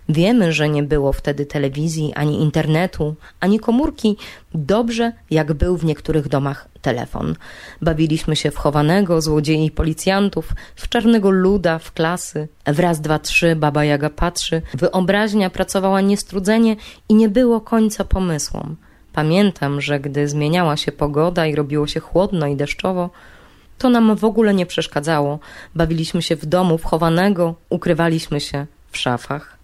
Wiemy, 0.09 0.53
że 0.53 0.69
nie 0.69 0.83
było 0.83 1.13
wtedy 1.13 1.45
telewizji, 1.45 2.13
ani 2.15 2.41
internetu, 2.41 3.15
ani 3.39 3.59
komórki, 3.59 4.17
dobrze 4.53 5.11
jak 5.31 5.53
był 5.53 5.77
w 5.77 5.85
niektórych 5.85 6.27
domach 6.27 6.67
telefon. 6.81 7.35
Bawiliśmy 7.81 8.35
się 8.35 8.51
w 8.51 8.57
chowanego, 8.57 9.21
złodziei 9.21 9.65
i 9.65 9.71
policjantów, 9.71 10.53
w 10.75 10.89
czarnego 10.89 11.31
luda, 11.31 11.79
w 11.79 11.91
klasy. 11.91 12.47
W 12.67 12.79
raz, 12.79 13.01
dwa, 13.01 13.19
trzy 13.19 13.55
baba 13.55 13.85
Jaga 13.85 14.09
patrzy. 14.09 14.61
Wyobraźnia 14.73 15.49
pracowała 15.49 16.01
niestrudzenie 16.01 16.75
i 17.09 17.13
nie 17.13 17.29
było 17.29 17.61
końca 17.61 18.03
pomysłom. 18.03 18.75
Pamiętam, 19.13 19.81
że 19.81 19.99
gdy 19.99 20.27
zmieniała 20.27 20.77
się 20.77 20.91
pogoda 20.91 21.45
i 21.45 21.55
robiło 21.55 21.87
się 21.87 21.99
chłodno 21.99 22.47
i 22.47 22.55
deszczowo, 22.55 23.09
to 23.77 23.89
nam 23.89 24.15
w 24.15 24.23
ogóle 24.23 24.53
nie 24.53 24.65
przeszkadzało. 24.65 25.39
Bawiliśmy 25.75 26.21
się 26.21 26.35
w 26.35 26.45
domu 26.45 26.77
wchowanego, 26.77 27.55
ukrywaliśmy 27.69 28.39
się 28.39 28.65
w 28.91 28.97
szafach. 28.97 29.58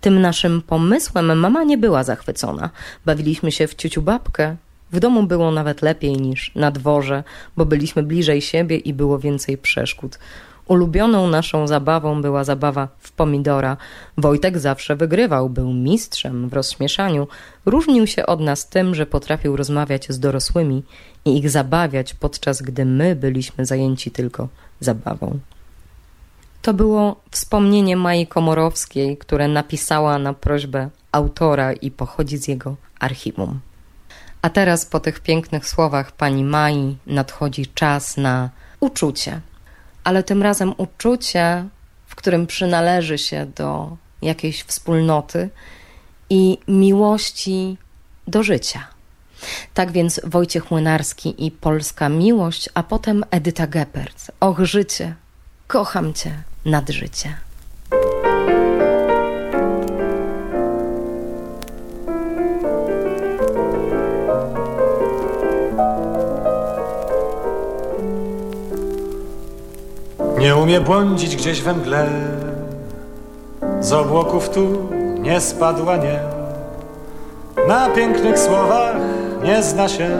Tym 0.00 0.20
naszym 0.20 0.62
pomysłem 0.62 1.38
mama 1.38 1.64
nie 1.64 1.78
była 1.78 2.04
zachwycona. 2.04 2.70
Bawiliśmy 3.06 3.52
się 3.52 3.66
w 3.66 3.74
ciuciu 3.74 4.02
babkę. 4.02 4.56
W 4.92 5.00
domu 5.00 5.22
było 5.22 5.50
nawet 5.50 5.82
lepiej 5.82 6.12
niż 6.12 6.54
na 6.54 6.70
dworze, 6.70 7.24
bo 7.56 7.66
byliśmy 7.66 8.02
bliżej 8.02 8.40
siebie 8.40 8.76
i 8.76 8.94
było 8.94 9.18
więcej 9.18 9.58
przeszkód. 9.58 10.18
Ulubioną 10.66 11.26
naszą 11.26 11.66
zabawą 11.66 12.22
była 12.22 12.44
zabawa 12.44 12.88
w 12.98 13.12
pomidora. 13.12 13.76
Wojtek 14.18 14.58
zawsze 14.58 14.96
wygrywał, 14.96 15.48
był 15.48 15.72
mistrzem 15.72 16.48
w 16.48 16.52
rozśmieszaniu. 16.52 17.28
Różnił 17.66 18.06
się 18.06 18.26
od 18.26 18.40
nas 18.40 18.68
tym, 18.68 18.94
że 18.94 19.06
potrafił 19.06 19.56
rozmawiać 19.56 20.06
z 20.08 20.18
dorosłymi 20.18 20.82
i 21.24 21.38
ich 21.38 21.50
zabawiać, 21.50 22.14
podczas 22.14 22.62
gdy 22.62 22.84
my 22.84 23.16
byliśmy 23.16 23.66
zajęci 23.66 24.10
tylko 24.10 24.48
zabawą. 24.80 25.38
To 26.62 26.74
było 26.74 27.20
wspomnienie 27.30 27.96
Mai 27.96 28.26
Komorowskiej, 28.26 29.16
które 29.16 29.48
napisała 29.48 30.18
na 30.18 30.34
prośbę 30.34 30.90
autora 31.12 31.72
i 31.72 31.90
pochodzi 31.90 32.36
z 32.38 32.48
jego 32.48 32.76
archiwum. 33.00 33.60
A 34.42 34.50
teraz 34.50 34.86
po 34.86 35.00
tych 35.00 35.20
pięknych 35.20 35.68
słowach 35.68 36.12
pani 36.12 36.44
Mai 36.44 36.96
nadchodzi 37.06 37.66
czas 37.66 38.16
na 38.16 38.50
uczucie 38.80 39.40
ale 40.04 40.22
tym 40.22 40.42
razem 40.42 40.74
uczucie, 40.76 41.64
w 42.06 42.14
którym 42.14 42.46
przynależy 42.46 43.18
się 43.18 43.46
do 43.46 43.96
jakiejś 44.22 44.62
wspólnoty 44.62 45.50
i 46.30 46.58
miłości 46.68 47.76
do 48.26 48.42
życia. 48.42 48.86
Tak 49.74 49.92
więc 49.92 50.20
Wojciech 50.24 50.70
Młynarski 50.70 51.46
i 51.46 51.50
Polska 51.50 52.08
Miłość, 52.08 52.68
a 52.74 52.82
potem 52.82 53.24
Edyta 53.30 53.66
Geppert. 53.66 54.30
Och, 54.40 54.58
życie, 54.60 55.14
kocham 55.66 56.14
cię 56.14 56.42
nad 56.64 56.90
życie. 56.90 57.36
Nie 70.38 70.56
umie 70.56 70.80
błądzić 70.80 71.36
gdzieś 71.36 71.62
we 71.62 71.74
mgle, 71.74 72.08
z 73.80 73.92
obłoków 73.92 74.50
tu 74.50 74.88
nie 75.20 75.40
spadła 75.40 75.96
nie. 75.96 76.20
Na 77.68 77.90
pięknych 77.90 78.38
słowach 78.38 78.96
nie 79.44 79.62
zna 79.62 79.88
się 79.88 80.10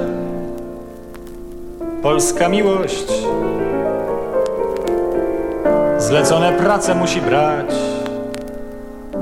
polska 2.02 2.48
miłość. 2.48 3.12
Zlecone 6.10 6.52
prace 6.52 6.94
musi 6.94 7.20
brać, 7.20 7.74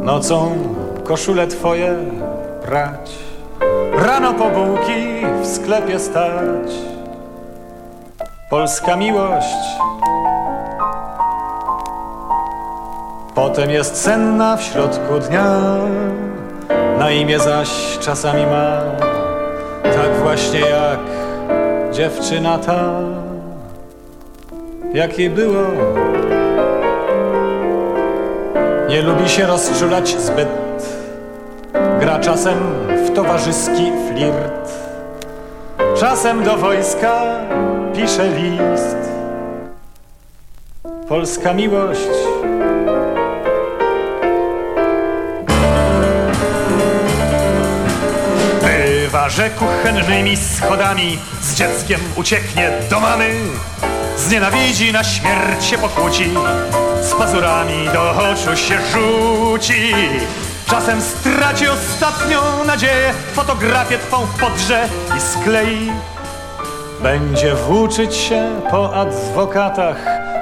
nocą 0.03 0.59
koszule 1.05 1.47
twoje 1.47 1.97
prać, 2.63 3.11
rano 4.07 4.35
po 4.35 4.51
bułki 4.51 5.27
w 5.43 5.47
sklepie 5.47 5.99
stać. 5.99 6.73
Polska 8.51 8.97
miłość. 8.97 9.57
Potem 13.35 13.71
jest 13.71 14.03
senna 14.03 14.57
w 14.57 14.63
środku 14.63 15.19
dnia, 15.29 15.57
na 16.99 17.11
imię 17.11 17.39
zaś 17.39 17.99
czasami 18.01 18.47
ma, 18.47 18.81
tak 19.83 20.23
właśnie 20.23 20.61
jak 20.61 21.01
dziewczyna 21.93 22.59
ta, 22.59 22.91
jak 24.95 25.19
jej 25.19 25.31
było. 25.31 26.18
Nie 28.89 29.03
lubi 29.03 29.29
się 29.29 29.47
rozczulać 29.47 30.17
zbyt, 30.21 30.49
gra 32.01 32.19
czasem 32.19 32.59
w 33.07 33.15
towarzyski 33.15 33.93
flirt, 34.09 34.73
czasem 36.01 36.45
do 36.45 36.57
wojska 36.57 37.23
pisze 37.97 38.29
list. 38.29 38.97
Polska 41.09 41.55
miłość 41.55 42.01
Bywa, 48.63 49.29
że 49.29 49.51
kuchennymi 49.51 50.37
schodami 50.37 51.19
z 51.43 51.55
dzieckiem 51.55 52.01
ucieknie 52.17 52.71
do 52.91 53.01
mamy. 53.01 53.35
Znienawidzi, 54.17 54.93
na 54.93 55.05
śmierć 55.05 55.65
się 55.65 55.79
pokłóci, 55.79 56.31
z 57.09 57.15
pazurami 57.15 57.89
do 57.93 58.11
oczu 58.11 58.57
się 58.57 58.79
rzuci. 58.93 59.95
Czasem 60.71 61.01
straci 61.03 61.69
ostatnią 61.69 62.65
nadzieję, 62.67 63.13
fotografię 63.33 63.99
twą 63.99 64.27
podrze 64.41 64.89
i 65.17 65.21
sklei. 65.21 65.93
Będzie 67.03 67.55
włóczyć 67.55 68.17
się 68.17 68.61
po 68.71 68.95
adwokatach, 68.95 69.97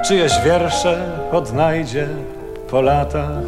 czyjeś 0.07 0.31
wiersze 0.45 1.11
odnajdzie 1.31 2.07
po 2.69 2.81
latach. 2.81 3.43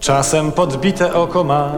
Czasem 0.00 0.52
podbite 0.52 1.14
oko 1.14 1.44
ma, 1.44 1.72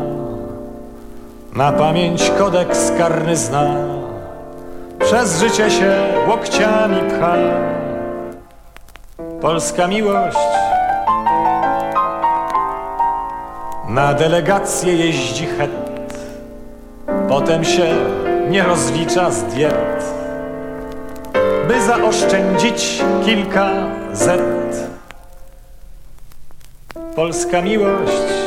na 1.53 1.73
pamięć 1.73 2.31
kodeks 2.39 2.93
karny 2.99 3.37
zna, 3.37 3.98
przez 5.09 5.41
życie 5.41 5.71
się 5.71 5.93
łokciami 6.29 6.97
pcha. 7.11 7.37
Polska 9.41 9.87
miłość 9.87 10.39
na 13.89 14.15
delegację 14.15 14.97
jeździ 14.97 15.47
het, 15.47 15.71
potem 17.29 17.65
się 17.65 17.95
nie 18.51 18.63
rozlicza 18.63 19.31
z 19.31 19.45
diet, 19.45 20.05
by 21.69 21.83
zaoszczędzić 21.83 23.03
kilka 23.25 23.71
zet 24.13 24.89
polska 27.15 27.63
miłość. 27.63 28.38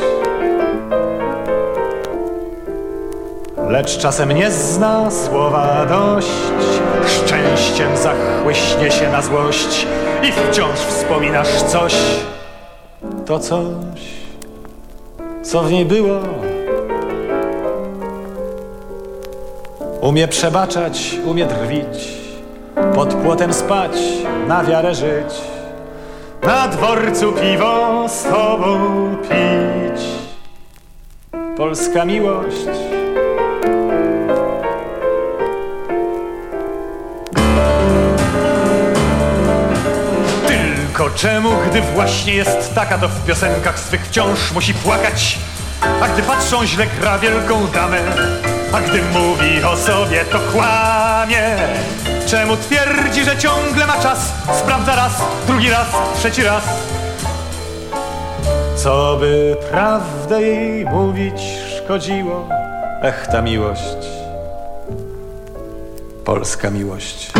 Lecz 3.72 3.98
czasem 3.98 4.32
nie 4.32 4.50
zna 4.50 5.10
słowa 5.10 5.86
dość, 5.86 6.28
szczęściem 7.06 7.96
zachłyśnie 7.96 8.90
się 8.90 9.10
na 9.12 9.22
złość 9.22 9.86
i 10.22 10.32
wciąż 10.32 10.78
wspominasz 10.78 11.62
coś, 11.62 11.94
to 13.26 13.38
coś, 13.38 14.00
co 15.42 15.62
w 15.62 15.70
niej 15.70 15.84
było. 15.84 16.20
Umie 20.00 20.28
przebaczać, 20.28 21.16
umie 21.24 21.46
drwić, 21.46 22.08
pod 22.94 23.14
płotem 23.14 23.52
spać, 23.52 23.92
na 24.48 24.64
wiarę 24.64 24.94
żyć 24.94 25.34
na 26.42 26.68
dworcu 26.68 27.32
piwo 27.32 28.04
z 28.08 28.22
tobą 28.22 28.78
pić. 29.22 30.02
Polska 31.56 32.04
miłość. 32.04 32.91
Czemu, 41.14 41.50
gdy 41.70 41.80
właśnie 41.80 42.34
jest 42.34 42.74
taka, 42.74 42.98
to 42.98 43.08
w 43.08 43.24
piosenkach 43.24 43.78
swych 43.78 44.06
wciąż 44.06 44.52
musi 44.52 44.74
płakać? 44.74 45.38
A 46.02 46.08
gdy 46.08 46.22
patrzą 46.22 46.66
źle 46.66 46.86
gra 47.00 47.18
wielką 47.18 47.66
damę, 47.66 47.98
a 48.72 48.80
gdy 48.80 49.02
mówi 49.02 49.64
o 49.64 49.76
sobie, 49.76 50.24
to 50.24 50.38
kłamie. 50.52 51.56
Czemu 52.26 52.56
twierdzi, 52.56 53.24
że 53.24 53.38
ciągle 53.38 53.86
ma 53.86 53.96
czas? 54.02 54.32
Sprawdza 54.58 54.96
raz, 54.96 55.12
drugi 55.46 55.70
raz, 55.70 55.86
trzeci 56.18 56.42
raz. 56.42 56.64
Co 58.76 59.16
by 59.20 59.56
prawdę 59.70 60.42
jej 60.42 60.84
mówić 60.84 61.42
szkodziło? 61.78 62.48
Ech, 63.02 63.26
ta 63.32 63.42
miłość, 63.42 64.06
polska 66.24 66.70
miłość. 66.70 67.32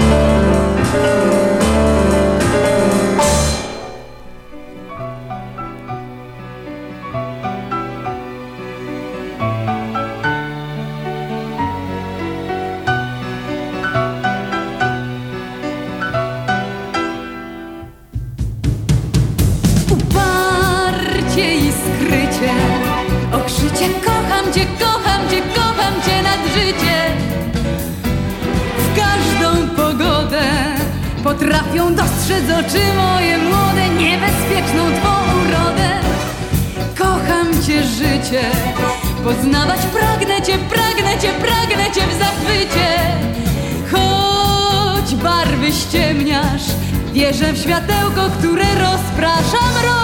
Poznawać. 39.36 39.80
Pragnę 39.80 40.42
cię, 40.42 40.58
pragnę 40.58 41.18
cię, 41.18 41.28
pragnę 41.28 41.84
cię 41.94 42.00
w 42.06 42.18
zachwycie. 42.18 42.88
Choć 43.92 45.14
barwy 45.14 45.72
ściemniasz 45.72 46.62
Wierzę 47.12 47.52
w 47.52 47.58
światełko, 47.58 48.30
które 48.38 48.64
rozprasza 48.64 49.62
mrok. 49.76 50.02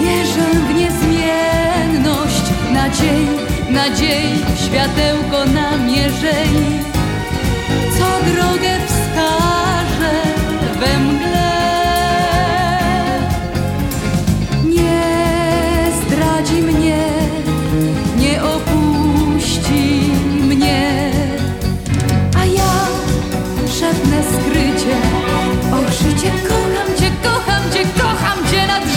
Wierzę 0.00 0.46
w 0.68 0.74
niezmienność 0.74 2.42
nadziei, 2.72 3.28
nadziei 3.70 4.38
Światełko 4.66 5.44
namierzei 5.44 6.80
Co 7.98 8.32
drogę 8.32 8.78
wskaże 8.86 10.22
we 10.80 10.98
mgle 10.98 11.51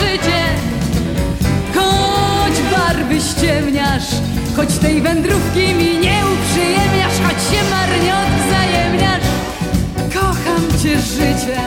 życie. 0.05 0.41
Choć 1.75 2.55
barwy 2.71 3.21
ściemniasz 3.21 4.09
Choć 4.55 4.77
tej 4.77 5.01
wędrówki 5.01 5.73
mi 5.73 5.99
nie 5.99 6.23
uprzyjemniasz 6.33 7.17
Choć 7.23 7.39
się 7.49 7.63
marnie 7.69 8.13
odwzajemniasz. 8.23 9.27
Kocham 10.13 10.79
cię 10.83 10.99
życie 10.99 11.57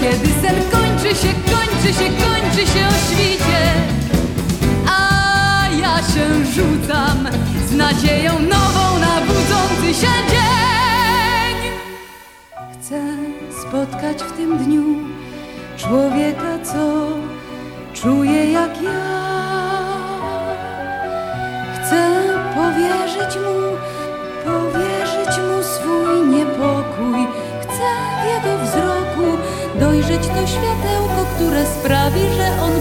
Kiedy 0.00 0.28
sen 0.42 0.56
kończy 0.72 1.08
się, 1.08 1.32
kończy 1.52 1.98
się, 1.98 2.08
kończy 2.24 2.72
się 2.72 2.86
o 2.88 3.14
świcie. 3.14 3.62
A 4.88 5.68
ja 5.80 5.96
się 5.96 6.44
rzucam 6.54 7.28
Z 7.68 7.72
nadzieją 7.72 8.32
nową 8.32 8.98
na 8.98 9.20
budzący 9.20 10.00
się 10.00 10.12
dzień. 10.30 11.72
Chcę 12.72 13.00
spotkać 13.62 14.16
w 14.22 14.36
tym 14.36 14.58
dniu 14.58 15.03
światełko, 30.46 31.26
które 31.36 31.66
sprawi, 31.66 32.20
że 32.20 32.62
on 32.62 32.73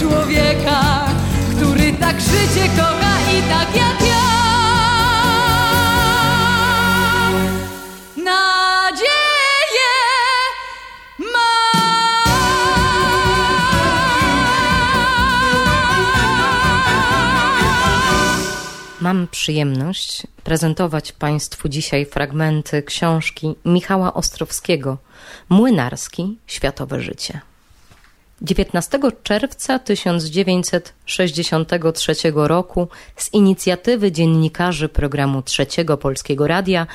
człowieka, 0.00 1.06
który 1.56 1.92
tak 1.92 2.20
życie 2.20 2.68
kocha 2.76 3.14
i 3.38 3.42
tak 3.42 3.76
jak 3.76 4.00
ja. 4.08 4.30
Mam 19.00 19.28
przyjemność 19.28 20.22
prezentować 20.44 21.12
Państwu 21.12 21.68
dzisiaj 21.68 22.06
fragmenty 22.06 22.82
książki 22.82 23.54
Michała 23.64 24.14
Ostrowskiego 24.14 24.98
Młynarski 25.48 26.38
Światowe 26.46 27.00
Życie. 27.00 27.40
19 28.42 28.98
czerwca 29.22 29.78
1963 29.78 32.14
roku 32.34 32.88
z 33.16 33.34
inicjatywy 33.34 34.12
dziennikarzy 34.12 34.88
programu 34.88 35.42
Trzeciego 35.42 35.96
Polskiego 35.96 36.46
Radia 36.46 36.86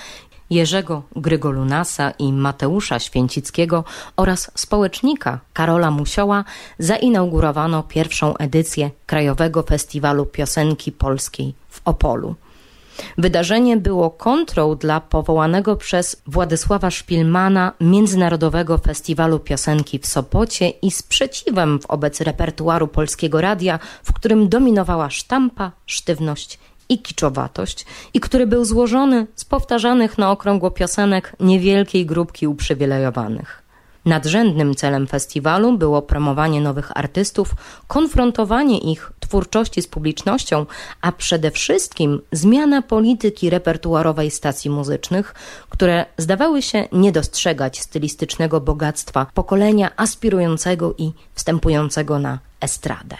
Jerzego 0.49 1.03
Grygolunasa 1.15 2.11
i 2.11 2.33
Mateusza 2.33 2.99
Święcickiego 2.99 3.83
oraz 4.15 4.51
społecznika 4.55 5.39
Karola 5.53 5.91
Musioła 5.91 6.43
zainaugurowano 6.79 7.83
pierwszą 7.83 8.37
edycję 8.37 8.91
Krajowego 9.05 9.63
Festiwalu 9.63 10.25
Piosenki 10.25 10.91
Polskiej 10.91 11.53
w 11.69 11.81
Opolu. 11.85 12.35
Wydarzenie 13.17 13.77
było 13.77 14.09
kontrą 14.09 14.75
dla 14.75 15.01
powołanego 15.01 15.75
przez 15.75 16.21
Władysława 16.27 16.91
Szpilmana 16.91 17.71
Międzynarodowego 17.81 18.77
Festiwalu 18.77 19.39
Piosenki 19.39 19.99
w 19.99 20.07
Sopocie 20.07 20.69
i 20.69 20.91
sprzeciwem 20.91 21.79
wobec 21.89 22.21
repertuaru 22.21 22.87
Polskiego 22.87 23.41
Radia, 23.41 23.79
w 24.03 24.13
którym 24.13 24.49
dominowała 24.49 25.09
sztampa, 25.09 25.71
sztywność 25.85 26.59
i 26.89 27.01
kiczowatość 27.01 27.85
i 28.13 28.19
który 28.19 28.47
był 28.47 28.65
złożony 28.65 29.27
z 29.35 29.45
powtarzanych 29.45 30.17
na 30.17 30.31
okrągło 30.31 30.71
piosenek 30.71 31.35
niewielkiej 31.39 32.05
grupki 32.05 32.47
uprzywilejowanych. 32.47 33.64
Nadrzędnym 34.05 34.75
celem 34.75 35.07
festiwalu 35.07 35.77
było 35.77 36.01
promowanie 36.01 36.61
nowych 36.61 36.97
artystów, 36.97 37.55
konfrontowanie 37.87 38.77
ich 38.77 39.11
twórczości 39.19 39.81
z 39.81 39.87
publicznością, 39.87 40.65
a 41.01 41.11
przede 41.11 41.51
wszystkim 41.51 42.21
zmiana 42.31 42.81
polityki 42.81 43.49
repertuarowej 43.49 44.31
stacji 44.31 44.69
muzycznych, 44.69 45.35
które 45.69 46.05
zdawały 46.17 46.61
się 46.61 46.87
nie 46.91 47.11
dostrzegać 47.11 47.79
stylistycznego 47.79 48.61
bogactwa 48.61 49.25
pokolenia 49.33 49.91
aspirującego 49.97 50.93
i 50.97 51.11
wstępującego 51.33 52.19
na 52.19 52.39
estradę. 52.61 53.17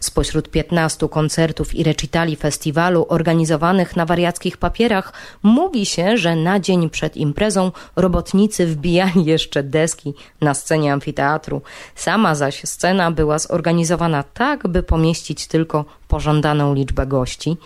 Spośród 0.00 0.50
15 0.50 1.08
koncertów 1.08 1.74
i 1.74 1.84
recitali 1.84 2.36
festiwalu 2.36 3.06
organizowanych 3.08 3.96
na 3.96 4.06
wariackich 4.06 4.56
papierach 4.56 5.12
mówi 5.42 5.86
się, 5.86 6.16
że 6.16 6.36
na 6.36 6.60
dzień 6.60 6.90
przed 6.90 7.16
imprezą 7.16 7.72
robotnicy 7.96 8.66
wbijali 8.66 9.24
jeszcze 9.24 9.62
deski 9.62 10.14
na 10.40 10.54
scenie 10.54 10.92
amfiteatru. 10.92 11.62
Sama 11.94 12.34
zaś 12.34 12.62
scena 12.64 13.10
była 13.10 13.38
zorganizowana 13.38 14.22
tak, 14.22 14.68
by 14.68 14.82
pomieścić 14.82 15.46
tylko 15.46 15.84
pożądaną 16.08 16.74
liczbę 16.74 17.06
gości 17.06 17.56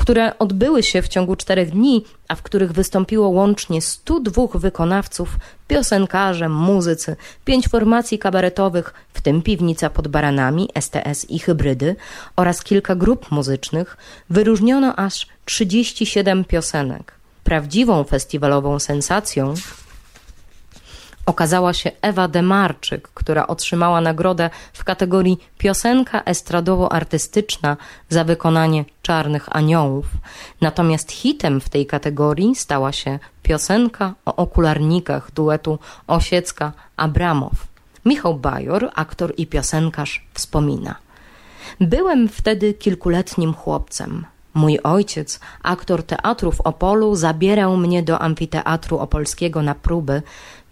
które 0.00 0.38
odbyły 0.38 0.82
się 0.82 1.02
w 1.02 1.08
ciągu 1.08 1.36
czterech 1.36 1.70
dni, 1.70 2.04
a 2.28 2.34
w 2.34 2.42
których 2.42 2.72
wystąpiło 2.72 3.28
łącznie 3.28 3.82
102 3.82 4.46
wykonawców, 4.54 5.28
piosenkarze, 5.68 6.48
muzycy, 6.48 7.16
pięć 7.44 7.68
formacji 7.68 8.18
kabaretowych, 8.18 8.94
w 9.14 9.20
tym 9.20 9.42
Piwnica 9.42 9.90
pod 9.90 10.08
Baranami, 10.08 10.68
STS 10.80 11.30
i 11.30 11.38
Hybrydy 11.38 11.96
oraz 12.36 12.62
kilka 12.64 12.94
grup 12.94 13.30
muzycznych, 13.30 13.96
wyróżniono 14.30 14.96
aż 14.96 15.26
37 15.44 16.44
piosenek. 16.44 17.14
Prawdziwą 17.44 18.04
festiwalową 18.04 18.78
sensacją 18.78 19.54
okazała 21.26 21.72
się 21.72 21.90
Ewa 22.02 22.28
Demarczyk, 22.28 23.08
która 23.14 23.46
otrzymała 23.46 24.00
nagrodę 24.00 24.50
w 24.72 24.84
kategorii 24.84 25.38
piosenka 25.58 26.20
estradowo-artystyczna 26.20 27.76
za 28.08 28.24
wykonanie 28.24 28.84
Czarnych 29.02 29.56
Aniołów. 29.56 30.06
Natomiast 30.60 31.12
hitem 31.12 31.60
w 31.60 31.68
tej 31.68 31.86
kategorii 31.86 32.54
stała 32.54 32.92
się 32.92 33.18
piosenka 33.42 34.14
o 34.24 34.36
okularnikach 34.36 35.30
duetu 35.30 35.78
Osiecka-Abramow. 36.06 37.54
Michał 38.04 38.34
Bajor, 38.34 38.90
aktor 38.94 39.34
i 39.36 39.46
piosenkarz, 39.46 40.26
wspomina. 40.34 40.94
Byłem 41.80 42.28
wtedy 42.28 42.74
kilkuletnim 42.74 43.54
chłopcem. 43.54 44.26
Mój 44.54 44.78
ojciec, 44.82 45.40
aktor 45.62 46.02
teatru 46.02 46.52
w 46.52 46.60
Opolu, 46.60 47.14
zabierał 47.14 47.76
mnie 47.76 48.02
do 48.02 48.18
amfiteatru 48.18 48.98
opolskiego 48.98 49.62
na 49.62 49.74
próby 49.74 50.22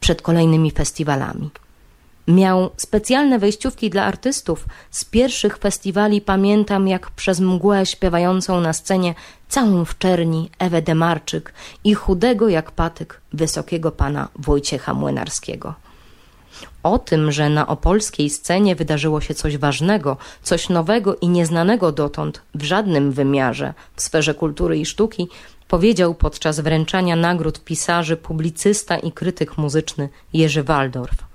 przed 0.01 0.23
kolejnymi 0.23 0.71
festiwalami. 0.71 1.51
Miał 2.29 2.71
specjalne 2.77 3.39
wejściówki 3.39 3.91
dla 3.91 4.05
artystów. 4.05 4.67
Z 4.91 5.05
pierwszych 5.05 5.59
festiwali 5.59 6.21
pamiętam, 6.21 6.89
jak 6.89 7.11
przez 7.11 7.41
mgłę 7.41 7.87
śpiewającą 7.87 8.61
na 8.61 8.73
scenie 8.73 9.15
całą 9.49 9.85
w 9.85 9.99
czerni 9.99 10.51
Ewę 10.59 10.83
Demarczyk 10.83 11.53
i 11.85 11.95
chudego 11.95 12.49
jak 12.49 12.71
patyk 12.71 13.21
wysokiego 13.33 13.91
pana 13.93 14.29
Wojciecha 14.39 14.95
Młynarskiego. 14.95 15.75
O 16.83 16.99
tym, 16.99 17.33
że 17.33 17.51
na 17.51 17.67
opolskiej 17.67 18.31
scenie 18.31 18.77
wydarzyło 18.77 19.21
się 19.21 19.35
coś 19.35 19.57
ważnego, 19.57 20.17
coś 20.43 20.69
nowego 20.69 21.17
i 21.17 21.29
nieznanego 21.29 21.93
dotąd 21.93 22.43
w 22.55 22.63
żadnym 22.63 23.13
wymiarze 23.13 23.75
w 23.97 24.03
sferze 24.03 24.35
kultury 24.35 24.79
i 24.79 24.87
sztuki, 24.87 25.29
powiedział 25.69 26.15
podczas 26.15 26.61
wręczania 26.61 27.17
nagród 27.17 27.65
pisarzy 27.65 28.17
publicysta 28.17 28.99
i 28.99 29.13
krytyk 29.13 29.59
muzyczny 29.59 30.09
Jerzy 30.33 30.63
Waldorf. 30.63 31.29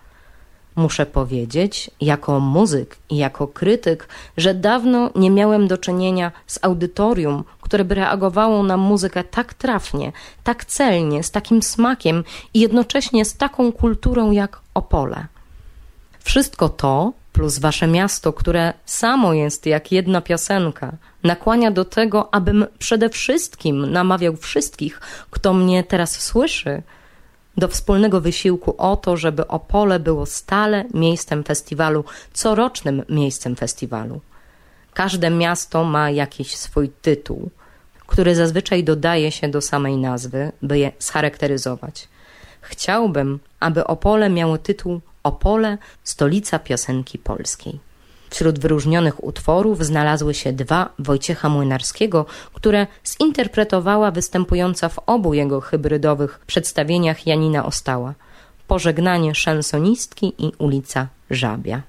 Muszę 0.76 1.06
powiedzieć, 1.06 1.92
jako 2.02 2.40
muzyk 2.40 2.98
i 3.10 3.18
jako 3.18 3.48
krytyk, 3.48 4.08
że 4.38 4.54
dawno 4.54 5.10
nie 5.16 5.32
miałem 5.32 5.68
do 5.68 5.78
czynienia 5.78 6.32
z 6.48 6.60
audytorium, 6.62 7.44
które 7.62 7.86
by 7.86 7.96
reagowało 7.96 8.64
na 8.64 8.78
muzykę 8.78 9.24
tak 9.24 9.54
trafnie, 9.54 10.12
tak 10.44 10.66
celnie, 10.66 11.24
z 11.24 11.32
takim 11.32 11.64
smakiem 11.64 12.24
i 12.54 12.60
jednocześnie 12.60 13.26
z 13.26 13.38
taką 13.38 13.72
kulturą 13.72 14.32
jak 14.32 14.60
Opole. 14.74 15.28
Wszystko 16.20 16.70
to, 16.70 17.14
plus 17.34 17.60
wasze 17.60 17.88
miasto, 17.88 18.34
które 18.34 18.74
samo 18.86 19.34
jest 19.34 19.66
jak 19.66 19.92
jedna 19.92 20.22
piosenka, 20.22 20.92
nakłania 21.24 21.72
do 21.72 21.86
tego, 21.86 22.34
abym 22.34 22.66
przede 22.80 23.10
wszystkim 23.10 23.92
namawiał 23.92 24.36
wszystkich, 24.36 25.02
kto 25.32 25.54
mnie 25.54 25.84
teraz 25.84 26.20
słyszy, 26.20 26.84
do 27.58 27.68
wspólnego 27.68 28.22
wysiłku 28.22 28.76
o 28.78 28.98
to, 28.98 29.18
żeby 29.18 29.48
Opole 29.48 30.00
było 30.00 30.26
stale 30.26 30.86
miejscem 30.94 31.44
festiwalu, 31.44 32.04
corocznym 32.34 33.04
miejscem 33.10 33.56
festiwalu. 33.56 34.22
Każde 34.94 35.30
miasto 35.30 35.84
ma 35.84 36.10
jakiś 36.10 36.56
swój 36.56 36.90
tytuł, 37.02 37.50
który 38.08 38.36
zazwyczaj 38.36 38.84
dodaje 38.84 39.32
się 39.32 39.48
do 39.48 39.62
samej 39.62 39.98
nazwy, 39.98 40.52
by 40.62 40.80
je 40.80 40.92
scharakteryzować. 41.00 42.08
Chciałbym, 42.62 43.40
aby 43.60 43.88
Opole 43.88 44.30
miało 44.30 44.58
tytuł 44.58 45.02
Opole, 45.24 45.78
stolica 46.04 46.60
piosenki 46.60 47.18
polskiej. 47.18 47.80
Wśród 48.34 48.60
wyróżnionych 48.60 49.24
utworów 49.24 49.86
znalazły 49.86 50.34
się 50.34 50.54
dwa 50.54 50.90
Wojciecha 51.00 51.50
Młynarskiego, 51.50 52.26
które 52.54 52.88
zinterpretowała 53.08 54.12
występująca 54.12 54.90
w 54.90 55.00
obu 55.06 55.34
jego 55.34 55.62
hybrydowych 55.62 56.40
przedstawieniach 56.48 57.28
Janina 57.28 57.66
Ostała. 57.66 58.14
Pożegnanie 58.68 59.36
szansonistki 59.36 60.34
i 60.38 60.52
ulica 60.58 61.08
Żabia. 61.30 61.82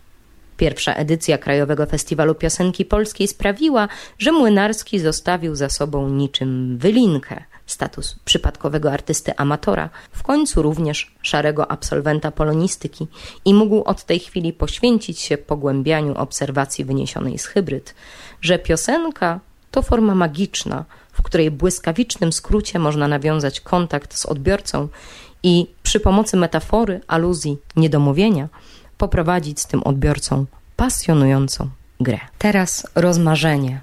Pierwsza 0.57 0.95
edycja 0.95 1.39
Krajowego 1.39 1.87
Festiwalu 1.87 2.35
Piosenki 2.35 2.85
Polskiej 2.85 3.29
sprawiła, 3.29 3.89
że 4.19 4.33
Młynarski 4.33 4.99
zostawił 4.99 5.55
za 5.55 5.69
sobą 5.69 6.09
niczym 6.09 6.79
wylinkę– 6.79 7.45
status 7.67 8.17
przypadkowego 8.25 8.93
artysty 8.93 9.37
amatora, 9.37 9.91
w 10.13 10.23
końcu 10.23 10.63
również 10.63 11.15
szarego 11.23 11.71
absolwenta 11.71 12.31
polonistyki 12.31 13.07
i 13.45 13.55
mógł 13.55 13.83
od 13.83 14.05
tej 14.05 14.19
chwili 14.19 14.53
poświęcić 14.53 15.21
się 15.21 15.39
pogłębianiu 15.39 16.15
obserwacji 16.15 16.85
wyniesionej 16.85 17.39
z 17.39 17.47
hybryd, 17.47 17.95
że 18.41 18.59
piosenka 18.59 19.41
to 19.71 19.83
forma 19.83 20.15
magiczna, 20.15 20.85
w 21.13 21.23
której 21.23 21.51
błyskawicznym 21.51 22.33
skrócie 22.33 22.79
można 22.79 23.09
nawiązać 23.09 23.61
kontakt 23.61 24.17
z 24.17 24.27
odbiorcą 24.27 24.89
i 25.43 25.67
przy 25.83 26.01
pomocy 26.01 26.37
metafory, 26.37 27.01
aluzji, 27.07 27.59
niedomówienia 27.77 28.49
poprowadzić 28.99 29.61
z 29.61 29.67
tym 29.67 29.83
odbiorcą 29.83 30.47
pasjonującą 30.77 31.71
grę. 32.01 32.19
Teraz 32.39 32.87
rozmarzenie. 32.95 33.81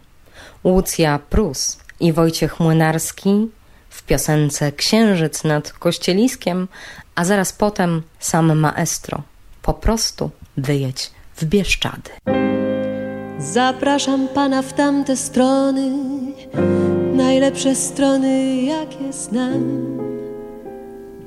Łucja 0.64 1.20
Prus 1.30 1.80
i 2.00 2.14
Wojciech 2.14 2.60
Młynarski 2.60 3.48
w 3.92 4.04
piosence 4.04 4.72
Księżyc 4.72 5.44
nad 5.44 5.72
Kościeliskiem, 5.72 6.68
a 7.16 7.26
zaraz 7.26 7.54
potem 7.54 8.02
sam 8.20 8.60
maestro. 8.60 9.22
Po 9.62 9.74
prostu 9.74 10.32
wyjedź 10.58 11.12
w 11.36 11.46
Bieszczady. 11.46 12.12
Zapraszam 13.40 14.28
pana 14.28 14.62
w 14.62 14.74
tamte 14.74 15.18
strony, 15.18 15.92
najlepsze 17.14 17.76
strony, 17.76 18.62
jakie 18.62 19.14
znam. 19.14 19.98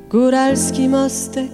Góralski 0.09 0.89
mostek 0.89 1.51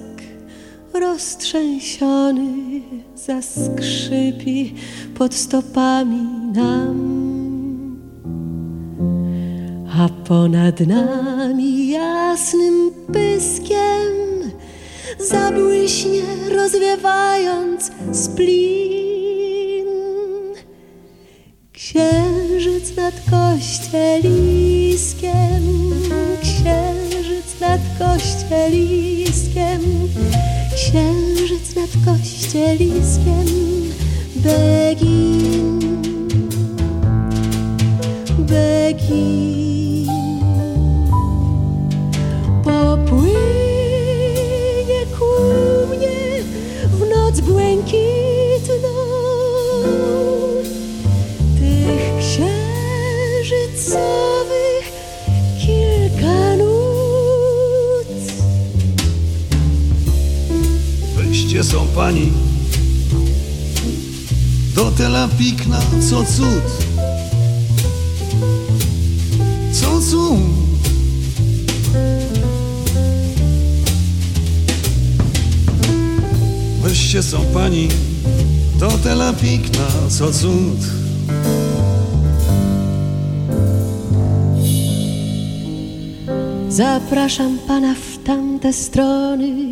roztrzęsiony 0.94 2.80
zaskrzypi 3.14 4.74
pod 5.18 5.34
stopami 5.34 6.22
nam 6.54 7.29
a 10.00 10.08
ponad 10.08 10.80
nami 10.80 11.88
jasnym 11.88 12.90
pyskiem 13.12 14.50
zabłyśnie 15.18 16.22
rozwiewając 16.56 17.90
splin. 18.12 19.86
Księżyc 21.72 22.96
nad 22.96 23.14
kościeliskiem, 23.30 25.62
księżyc 26.42 27.60
nad 27.60 27.80
kościeliskiem, 27.98 29.80
księżyc 30.74 31.76
nad 31.76 31.90
kościeliskiem, 32.06 33.46
Begin. 34.36 35.80
Begin. 38.38 39.49
Są 61.64 61.86
pani? 61.86 62.32
Do 64.74 64.90
tela 64.90 65.28
pikna, 65.38 65.80
co 66.10 66.24
cud? 66.24 66.86
Co 69.72 70.00
cud? 70.00 70.38
Weźcie 76.82 77.22
są 77.22 77.44
pani. 77.54 77.88
Do 78.78 78.90
tela 78.90 79.32
pikna, 79.32 79.86
co 80.08 80.32
cud? 80.32 80.80
Zapraszam 86.68 87.58
pana 87.68 87.94
w 87.94 88.24
tamte 88.24 88.72
strony 88.72 89.69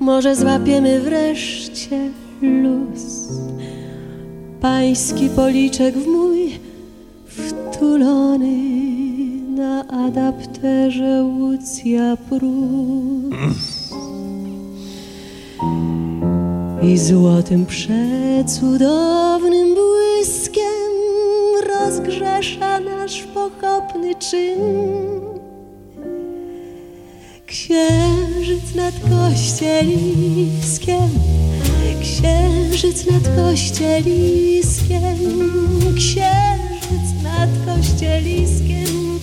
może 0.00 0.36
złapiemy 0.36 1.00
wreszcie 1.00 2.10
luz. 2.42 3.28
Pański 4.60 5.28
policzek 5.28 5.94
w 5.94 6.06
mój 6.06 6.58
wtulony 7.26 8.56
na 9.56 9.88
adapterze 9.88 11.24
Łucja 11.24 12.16
Prus. 12.28 13.90
I 16.82 16.98
złotym 16.98 17.66
przecudownym 17.66 19.74
błyskiem 19.74 20.90
rozgrzesza 21.66 22.80
nasz 22.80 23.22
pochopny 23.22 24.14
czyn 24.14 24.58
Księżyc 27.60 28.74
nad 28.74 28.94
kościeliskiem, 29.00 31.10
księżyc 32.00 33.06
nad 33.06 33.36
kościeliskiem, 33.36 35.18
księżyc 35.96 37.22
nad 37.22 37.50
kościeliskiem, 37.66 39.20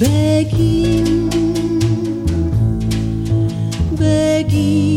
Begin, 0.00 1.30
Begin. 3.98 4.87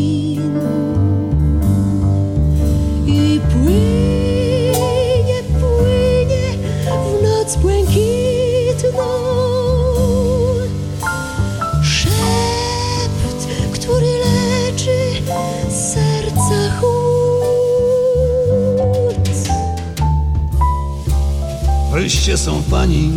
Weźcie 22.22 22.38
są 22.38 22.62
pani 22.62 23.10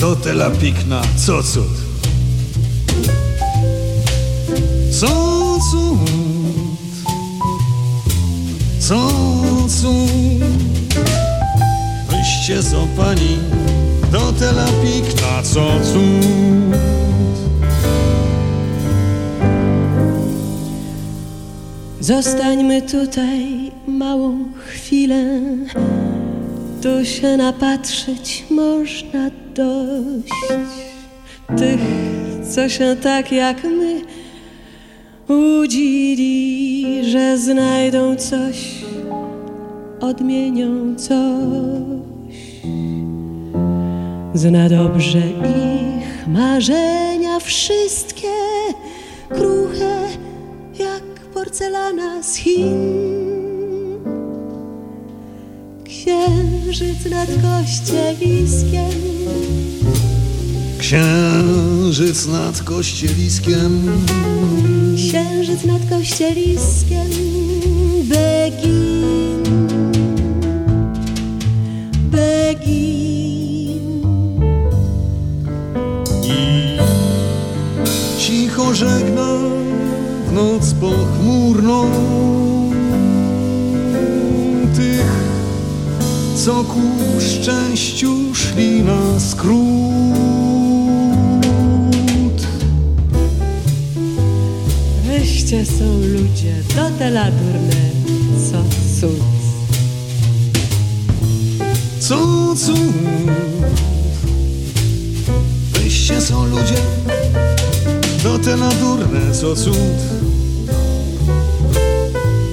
do 0.00 0.16
tela 0.16 0.50
pikna, 0.50 1.02
co 1.16 1.42
cud. 1.42 1.64
Co 4.90 5.08
cud, 5.70 5.98
co 8.78 9.08
cud. 9.68 10.44
Weźcie 12.10 12.62
są 12.62 12.88
do 14.12 14.32
tela 14.32 14.66
pikna, 14.66 15.42
co 15.42 15.80
cud. 15.80 16.78
Zostańmy 22.00 22.82
tutaj 22.82 23.72
małą 23.86 24.44
chwilę, 24.66 25.40
tu 26.84 27.04
się 27.04 27.36
napatrzeć 27.36 28.44
można 28.50 29.30
dość. 29.54 30.32
Tych, 31.58 31.80
co 32.54 32.68
się 32.68 32.96
tak 33.02 33.32
jak 33.32 33.64
my 33.64 34.00
udzili, 35.34 37.10
że 37.10 37.38
znajdą 37.38 38.16
coś, 38.16 38.84
odmienią 40.00 40.96
coś. 40.96 42.36
Zna 44.34 44.68
dobrze 44.68 45.18
ich 45.18 46.26
marzenia 46.28 47.40
wszystkie, 47.40 48.34
kruche 49.28 50.08
jak 50.78 51.04
porcelana 51.34 52.22
z 52.22 52.36
Chin. 52.36 53.23
Księżyc 56.74 57.10
nad 57.10 57.28
kościeliskiem, 57.42 58.90
Księżyc 60.78 62.26
nad 62.26 62.62
kościeliskiem, 62.62 64.02
księżyc 64.96 65.64
nad 65.64 65.82
kościeliskiem, 65.90 67.10
Begin, 68.04 69.42
Begin. 72.10 72.82
cicho 78.18 78.74
żegna 78.74 79.38
w 80.28 80.32
noc 80.32 80.74
pochmurną 80.74 81.90
co 86.34 86.64
ku 86.64 86.80
szczęściu 87.20 88.34
szli 88.34 88.82
na 88.82 89.20
skrót. 89.20 89.54
Weźcie 95.06 95.66
są 95.66 95.98
ludzie 95.98 96.54
do 96.76 96.98
teladurne, 96.98 97.90
co 98.50 98.64
cud. 99.00 99.34
Co 102.00 102.16
cud 102.56 102.94
Weźcie 105.72 106.20
są 106.20 106.46
ludzie 106.46 106.76
Do 108.22 108.38
te 108.38 108.56
nadurne, 108.56 109.32
co 109.32 109.56
cud 109.56 109.74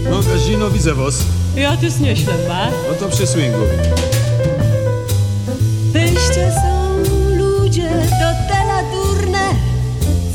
No 0.09 0.19
Kazino, 0.23 0.69
widzę 0.69 0.93
was 0.93 1.40
Ja 1.55 1.77
też 1.77 1.99
nie 1.99 2.15
ślema. 2.15 2.67
No 2.89 2.95
to 2.99 3.15
przy 3.15 3.27
swingu 3.27 3.57
Wyście 5.93 6.51
są 6.51 6.97
ludzie 7.37 7.89
do 7.89 8.53
teladurne, 8.53 9.55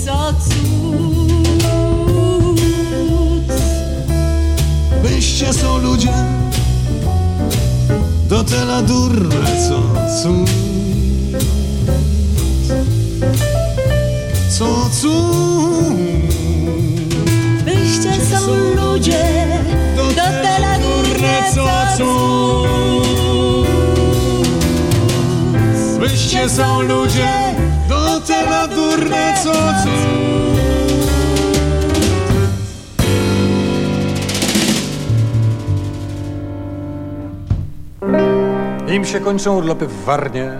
co 0.04 0.32
cud. 0.32 0.76
Wyście 5.02 5.52
są 5.52 5.78
ludzie 5.78 6.12
Do 8.28 8.44
te 8.44 8.64
nadurne, 8.64 9.68
co 9.68 9.82
cud 10.22 10.50
Co 14.50 14.90
cud 14.90 15.96
Wyście 17.64 18.26
są 18.26 18.46
ludzie 18.74 19.55
cud. 21.96 23.66
Wyście 25.98 26.48
są 26.48 26.82
ludzie 26.82 27.28
Do 27.88 28.20
te 28.20 28.50
nadurne, 28.50 29.34
co 29.44 29.52
Im 38.92 39.04
się 39.04 39.20
kończą 39.20 39.56
urlopy 39.56 39.86
w 39.86 40.04
Warnie, 40.04 40.50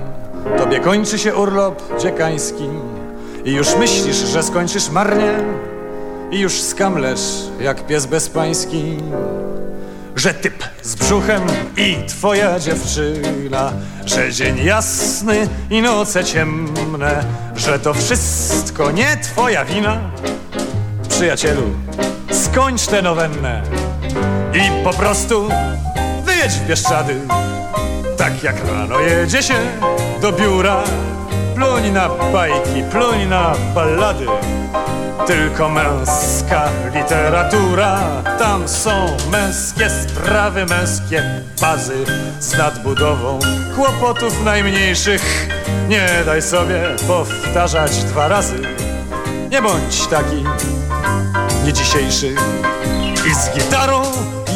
tobie 0.58 0.80
kończy 0.80 1.18
się 1.18 1.36
urlop 1.36 1.82
dziekański. 2.00 2.68
I 3.44 3.52
już 3.52 3.76
myślisz, 3.76 4.16
że 4.16 4.42
skończysz 4.42 4.90
marnie 4.90 5.38
i 6.30 6.40
już 6.40 6.52
skamlesz 6.62 7.20
jak 7.60 7.86
pies 7.86 8.06
bezpański, 8.06 8.98
że 10.16 10.34
typ 10.34 10.64
z 10.82 10.94
brzuchem 10.94 11.42
i 11.76 11.96
twoja 12.08 12.60
dziewczyna, 12.60 13.72
że 14.06 14.32
dzień 14.32 14.64
jasny 14.64 15.48
i 15.70 15.82
noce 15.82 16.24
ciemne, 16.24 17.24
że 17.56 17.78
to 17.78 17.94
wszystko 17.94 18.90
nie 18.90 19.16
twoja 19.22 19.64
wina. 19.64 20.00
Przyjacielu, 21.08 21.62
skończ 22.30 22.86
tę 22.86 23.02
nowennę 23.02 23.62
i 24.54 24.84
po 24.84 24.90
prostu 24.90 25.48
wyjedź 26.24 26.52
w 26.52 26.66
Bieszczady. 26.66 27.20
Tak 28.16 28.42
jak 28.42 28.56
rano 28.68 29.00
jedzie 29.00 29.42
się 29.42 29.54
do 30.22 30.32
biura 30.32 30.82
Pluń 31.54 31.90
na 31.90 32.08
bajki, 32.08 32.82
pluń 32.90 33.26
na 33.28 33.54
ballady 33.74 34.26
Tylko 35.26 35.68
męska 35.68 36.68
literatura. 36.94 37.98
Tam 38.38 38.68
są 38.68 39.16
męskie 39.30 39.90
sprawy, 39.90 40.66
męskie 40.66 41.42
bazy 41.60 42.04
Z 42.40 42.58
nadbudową 42.58 43.38
kłopotów 43.76 44.44
najmniejszych. 44.44 45.48
Nie 45.88 46.08
daj 46.26 46.42
sobie 46.42 46.82
powtarzać 47.06 48.04
dwa 48.04 48.28
razy. 48.28 48.62
Nie 49.50 49.62
bądź 49.62 50.06
taki 50.06 50.44
nie 51.64 51.72
dzisiejszy 51.72 52.34
i 53.30 53.34
z 53.34 53.54
gitarą 53.54 54.02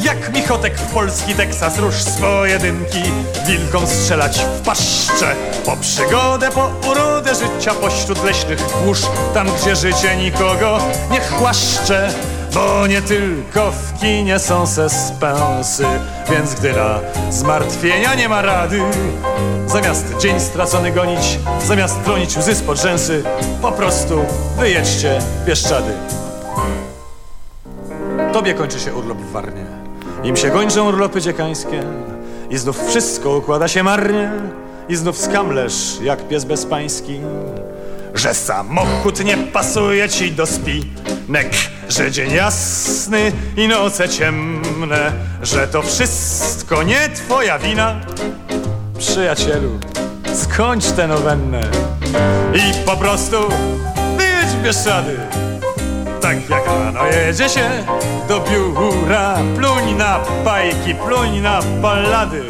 jak 0.03 0.35
Michotek 0.35 0.79
w 0.79 0.95
polski 0.95 1.35
Teksas 1.35 1.79
rusz 1.79 1.95
swoje 1.95 2.59
dynki 2.59 3.03
Wilkom 3.47 3.87
strzelać 3.87 4.39
w 4.39 4.61
paszcze 4.61 5.35
Po 5.65 5.77
przygodę, 5.77 6.51
po 6.51 6.71
urodę 6.91 7.35
życia 7.35 7.75
Pośród 7.75 8.25
leśnych 8.25 8.59
głóż 8.85 8.99
Tam 9.35 9.47
gdzie 9.63 9.77
życie 9.77 10.17
nikogo 10.17 10.79
nie 11.11 11.21
chłaszcze 11.21 12.13
Bo 12.55 12.87
nie 12.87 13.03
tylko 13.03 13.73
w 13.73 14.01
kinie 14.01 14.39
są 14.39 14.67
sespensy 14.67 15.85
Więc 16.31 16.55
gdy 16.55 16.73
na 16.73 17.01
zmartwienia 17.31 18.15
nie 18.15 18.29
ma 18.29 18.43
rady 18.43 18.81
Zamiast 19.67 20.17
dzień 20.21 20.41
stracony 20.41 20.93
gonić 20.93 21.39
Zamiast 21.67 22.05
tronić 22.05 22.37
łzy 22.37 22.55
spod 22.55 22.79
rzęsy 22.79 23.25
Po 23.63 23.73
prostu 23.73 24.25
wyjedźcie 24.59 25.19
Bieszczady 25.47 25.93
Tobie 28.33 28.55
kończy 28.55 28.81
się 28.81 28.95
urlop 28.95 29.19
w 29.19 29.33
Warnie 29.33 29.80
Im 30.25 30.37
się 30.37 30.51
kończą 30.51 30.89
urlopy 30.89 31.21
dziekańskie 31.21 31.83
I 32.51 32.59
znów 32.59 32.89
wszystko 32.89 33.37
układa 33.37 33.69
się 33.69 33.83
marnie 33.83 34.31
I 34.89 34.97
znów 34.97 35.19
skamlesz 35.19 35.99
jak 36.03 36.29
pies 36.29 36.45
bezpański 36.45 37.21
Że 38.15 38.35
samochód 38.35 39.25
nie 39.25 39.37
pasuje 39.37 40.09
ci 40.09 40.33
do 40.33 40.47
spinek 40.47 41.53
Że 41.89 42.11
dzień 42.11 42.33
jasny 42.33 43.33
i 43.57 43.69
noce 43.69 44.09
ciemne 44.09 45.13
Że 45.43 45.69
to 45.69 45.83
wszystko 45.83 46.83
nie 46.83 47.09
twoja 47.15 47.59
wina. 47.59 48.01
Przyjacielu, 48.99 49.79
skończ 50.35 50.85
tę 50.85 51.09
nowennę 51.09 51.61
I 52.55 52.87
po 52.87 52.97
prostu 52.97 53.37
wyjedź 54.17 54.47
w 54.47 54.63
Bieszczady 54.63 55.50
tak 56.21 56.51
jak 56.51 56.67
rano 56.67 57.07
jedzie 57.07 57.49
się 57.49 57.71
do 58.29 58.41
biura. 58.41 59.39
Pluń 59.57 59.95
na 59.97 60.21
bajki, 60.45 60.95
pluń 60.95 61.41
na 61.41 61.61
ballady. 61.63 62.43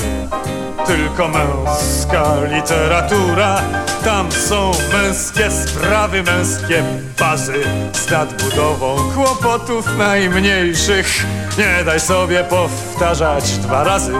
Tylko 0.86 1.28
męska 1.28 2.24
literatura. 2.52 3.62
Tam 4.04 4.32
są 4.32 4.70
męskie 4.92 5.50
sprawy, 5.50 6.22
męskie 6.22 6.82
bazy. 7.18 7.62
Z 7.92 8.10
nadbudową 8.10 8.96
kłopotów 9.14 9.96
najmniejszych 9.98 11.26
Nie 11.58 11.84
daj 11.84 12.00
sobie 12.00 12.44
powtarzać 12.44 13.58
dwa 13.58 13.84
razy. 13.84 14.12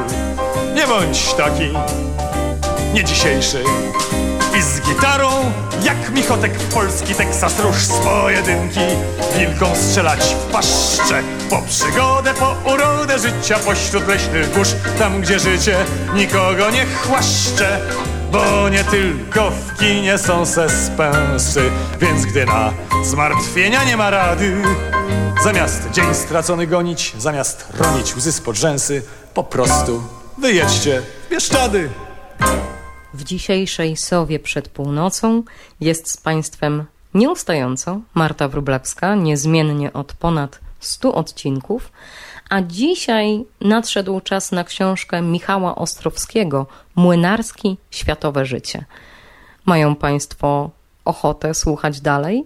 Nie 0.75 0.87
bądź 0.87 1.35
taki, 1.35 1.71
nie 2.95 3.05
dzisiejszy. 3.05 3.65
Gitarą, 4.95 5.53
jak 5.83 6.11
Michotek 6.11 6.53
polski 6.53 7.15
Teksas 7.15 7.61
rusz 7.61 7.77
z 7.77 7.93
pojedynki. 7.93 8.81
Wilkom 9.39 9.77
strzelać 9.77 10.21
w 10.21 10.53
paszcze, 10.53 11.23
po 11.51 11.63
przygodę, 11.63 12.35
po 12.35 12.71
urodę 12.73 13.19
życia 13.19 13.59
pośród 13.59 14.09
leśnych 14.09 14.49
burz. 14.49 14.69
Tam, 14.99 15.21
gdzie 15.21 15.39
życie 15.39 15.77
nikogo 16.15 16.71
nie 16.71 16.87
chłaszcze, 16.87 17.81
bo 18.33 18.69
nie 18.69 18.85
tylko 18.85 19.51
w 19.51 19.79
kinie 19.79 20.19
są 20.19 20.47
sespensy. 20.47 21.71
Więc 22.01 22.27
gdy 22.27 22.47
na 22.47 22.73
zmartwienia 23.05 23.85
nie 23.85 23.97
ma 23.97 24.11
rady, 24.11 24.63
zamiast 25.45 25.91
dzień 25.91 26.15
stracony 26.15 26.67
gonić, 26.67 27.15
zamiast 27.19 27.67
ronić 27.79 28.17
łzy 28.17 28.33
spod 28.33 28.57
rzęsy, 28.57 29.03
po 29.35 29.45
prostu 29.45 30.03
wyjedźcie 30.39 31.03
w 31.27 31.31
Bieszczady. 31.31 31.91
W 33.15 33.25
dzisiejszej 33.25 33.97
Sowie 33.97 34.39
przed 34.39 34.69
północą 34.69 35.43
jest 35.81 36.11
z 36.11 36.17
Państwem 36.17 36.85
nieustająco 37.15 38.01
Marta 38.15 38.49
Wróblewska, 38.49 39.15
niezmiennie 39.15 39.93
od 39.93 40.13
ponad 40.13 40.61
100 40.81 41.15
odcinków, 41.15 41.93
a 42.51 42.63
dzisiaj 42.63 43.45
nadszedł 43.61 44.21
czas 44.21 44.53
na 44.53 44.65
książkę 44.65 45.23
Michała 45.23 45.75
Ostrowskiego 45.75 46.67
Młynarski 46.97 47.77
Światowe 47.91 48.47
Życie. 48.47 48.85
Mają 49.67 49.97
Państwo 49.97 50.71
ochotę 51.05 51.55
słuchać 51.55 52.01
dalej? 52.01 52.45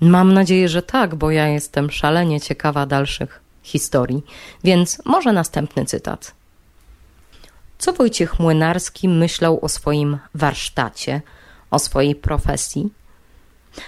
Mam 0.00 0.32
nadzieję, 0.32 0.68
że 0.68 0.82
tak, 0.82 1.14
bo 1.14 1.30
ja 1.30 1.48
jestem 1.48 1.90
szalenie 1.90 2.40
ciekawa 2.40 2.86
dalszych 2.86 3.40
historii, 3.62 4.22
więc 4.64 5.02
może 5.04 5.32
następny 5.32 5.84
cytat. 5.84 6.41
Co 7.82 7.92
Wojciech 7.92 8.38
Młynarski 8.38 9.08
myślał 9.08 9.58
o 9.62 9.68
swoim 9.68 10.18
warsztacie, 10.34 11.22
o 11.70 11.78
swojej 11.78 12.14
profesji? 12.14 12.92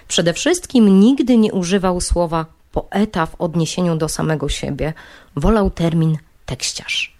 Przede 0.09 0.33
wszystkim 0.33 1.01
nigdy 1.01 1.37
nie 1.37 1.53
używał 1.53 2.01
słowa 2.01 2.47
poeta 2.73 3.27
w 3.27 3.41
odniesieniu 3.41 3.97
do 3.97 4.09
samego 4.09 4.49
siebie, 4.49 4.93
wolał 5.37 5.71
termin 5.71 6.19
tekściarz. 6.47 7.17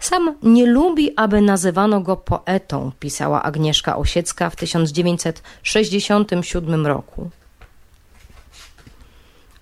Sam 0.00 0.34
nie 0.42 0.66
lubi, 0.66 1.16
aby 1.16 1.40
nazywano 1.40 2.00
go 2.00 2.16
poetą, 2.16 2.92
pisała 3.00 3.42
Agnieszka 3.42 3.96
Osiecka 3.96 4.50
w 4.50 4.56
1967 4.56 6.86
roku. 6.86 7.30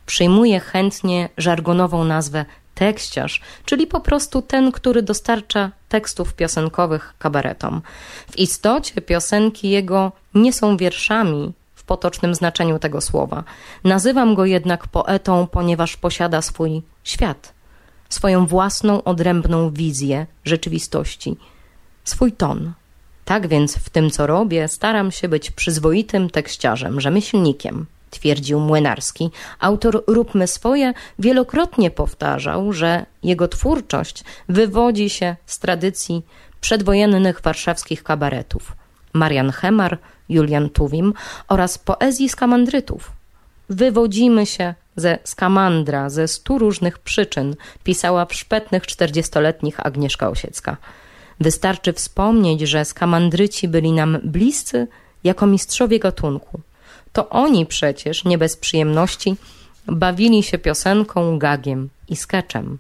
Przyjmuje 0.06 0.60
chętnie 0.60 1.28
żargonową 1.38 2.04
nazwę 2.04 2.44
tekściarz, 2.76 3.40
czyli 3.64 3.86
po 3.86 4.00
prostu 4.00 4.42
ten, 4.42 4.72
który 4.72 5.02
dostarcza 5.02 5.70
tekstów 5.88 6.34
piosenkowych 6.34 7.14
kabaretom. 7.18 7.82
W 8.30 8.38
istocie 8.38 9.00
piosenki 9.00 9.70
jego 9.70 10.12
nie 10.34 10.52
są 10.52 10.76
wierszami 10.76 11.52
w 11.74 11.84
potocznym 11.84 12.34
znaczeniu 12.34 12.78
tego 12.78 13.00
słowa. 13.00 13.44
Nazywam 13.84 14.34
go 14.34 14.44
jednak 14.44 14.88
poetą, 14.88 15.46
ponieważ 15.46 15.96
posiada 15.96 16.42
swój 16.42 16.82
świat, 17.04 17.52
swoją 18.08 18.46
własną 18.46 19.04
odrębną 19.04 19.70
wizję 19.70 20.26
rzeczywistości, 20.44 21.36
swój 22.04 22.32
ton. 22.32 22.72
Tak 23.24 23.46
więc 23.46 23.76
w 23.76 23.90
tym, 23.90 24.10
co 24.10 24.26
robię, 24.26 24.68
staram 24.68 25.12
się 25.12 25.28
być 25.28 25.50
przyzwoitym 25.50 26.30
tekściarzem, 26.30 27.00
rzemieślnikiem 27.00 27.86
twierdził 28.10 28.60
Młynarski. 28.60 29.30
Autor 29.60 30.04
Róbmy 30.06 30.46
swoje 30.46 30.94
wielokrotnie 31.18 31.90
powtarzał, 31.90 32.72
że 32.72 33.06
jego 33.22 33.48
twórczość 33.48 34.24
wywodzi 34.48 35.10
się 35.10 35.36
z 35.46 35.58
tradycji 35.58 36.22
przedwojennych 36.60 37.40
warszawskich 37.40 38.02
kabaretów. 38.02 38.76
Marian 39.12 39.50
Hemar, 39.50 39.98
Julian 40.28 40.70
Tuwim 40.70 41.14
oraz 41.48 41.78
poezji 41.78 42.28
skamandrytów. 42.28 43.10
Wywodzimy 43.68 44.46
się 44.46 44.74
ze 44.96 45.18
skamandra 45.24 46.10
ze 46.10 46.28
stu 46.28 46.58
różnych 46.58 46.98
przyczyn, 46.98 47.56
pisała 47.84 48.26
w 48.26 48.34
szpetnych 48.34 48.86
czterdziestoletnich 48.86 49.86
Agnieszka 49.86 50.30
Osiecka. 50.30 50.76
Wystarczy 51.40 51.92
wspomnieć, 51.92 52.60
że 52.60 52.84
skamandryci 52.84 53.68
byli 53.68 53.92
nam 53.92 54.18
bliscy 54.24 54.86
jako 55.24 55.46
mistrzowie 55.46 55.98
gatunku. 55.98 56.60
To 57.16 57.28
oni 57.28 57.66
przecież, 57.66 58.24
nie 58.24 58.38
bez 58.38 58.56
przyjemności, 58.56 59.36
bawili 59.86 60.42
się 60.42 60.58
piosenką, 60.58 61.38
gagiem 61.38 61.88
i 62.08 62.16
skeczem. 62.16 62.78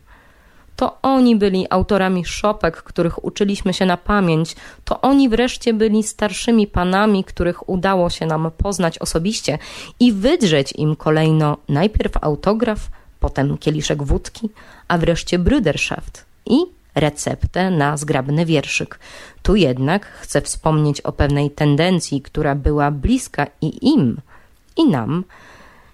To 0.76 0.98
oni 1.02 1.36
byli 1.36 1.66
autorami 1.70 2.24
szopek, 2.24 2.76
których 2.76 3.24
uczyliśmy 3.24 3.74
się 3.74 3.86
na 3.86 3.96
pamięć. 3.96 4.56
To 4.84 5.00
oni 5.00 5.28
wreszcie 5.28 5.74
byli 5.74 6.02
starszymi 6.02 6.66
panami, 6.66 7.24
których 7.24 7.68
udało 7.68 8.10
się 8.10 8.26
nam 8.26 8.50
poznać 8.56 8.98
osobiście 8.98 9.58
i 10.00 10.12
wydrzeć 10.12 10.72
im 10.72 10.96
kolejno 10.96 11.56
najpierw 11.68 12.12
autograf, 12.20 12.78
potem 13.20 13.58
kieliszek 13.58 14.02
wódki, 14.02 14.48
a 14.88 14.98
wreszcie 14.98 15.38
Brüderschaft 15.38 16.24
i 16.46 16.56
receptę 16.96 17.70
na 17.70 17.96
zgrabny 17.96 18.46
wierszyk. 18.46 18.98
Tu 19.42 19.56
jednak 19.56 20.06
chcę 20.06 20.40
wspomnieć 20.40 21.00
o 21.00 21.12
pewnej 21.12 21.50
tendencji, 21.50 22.22
która 22.22 22.54
była 22.54 22.90
bliska 22.90 23.46
i 23.60 23.88
im, 23.88 24.20
i 24.76 24.88
nam. 24.88 25.24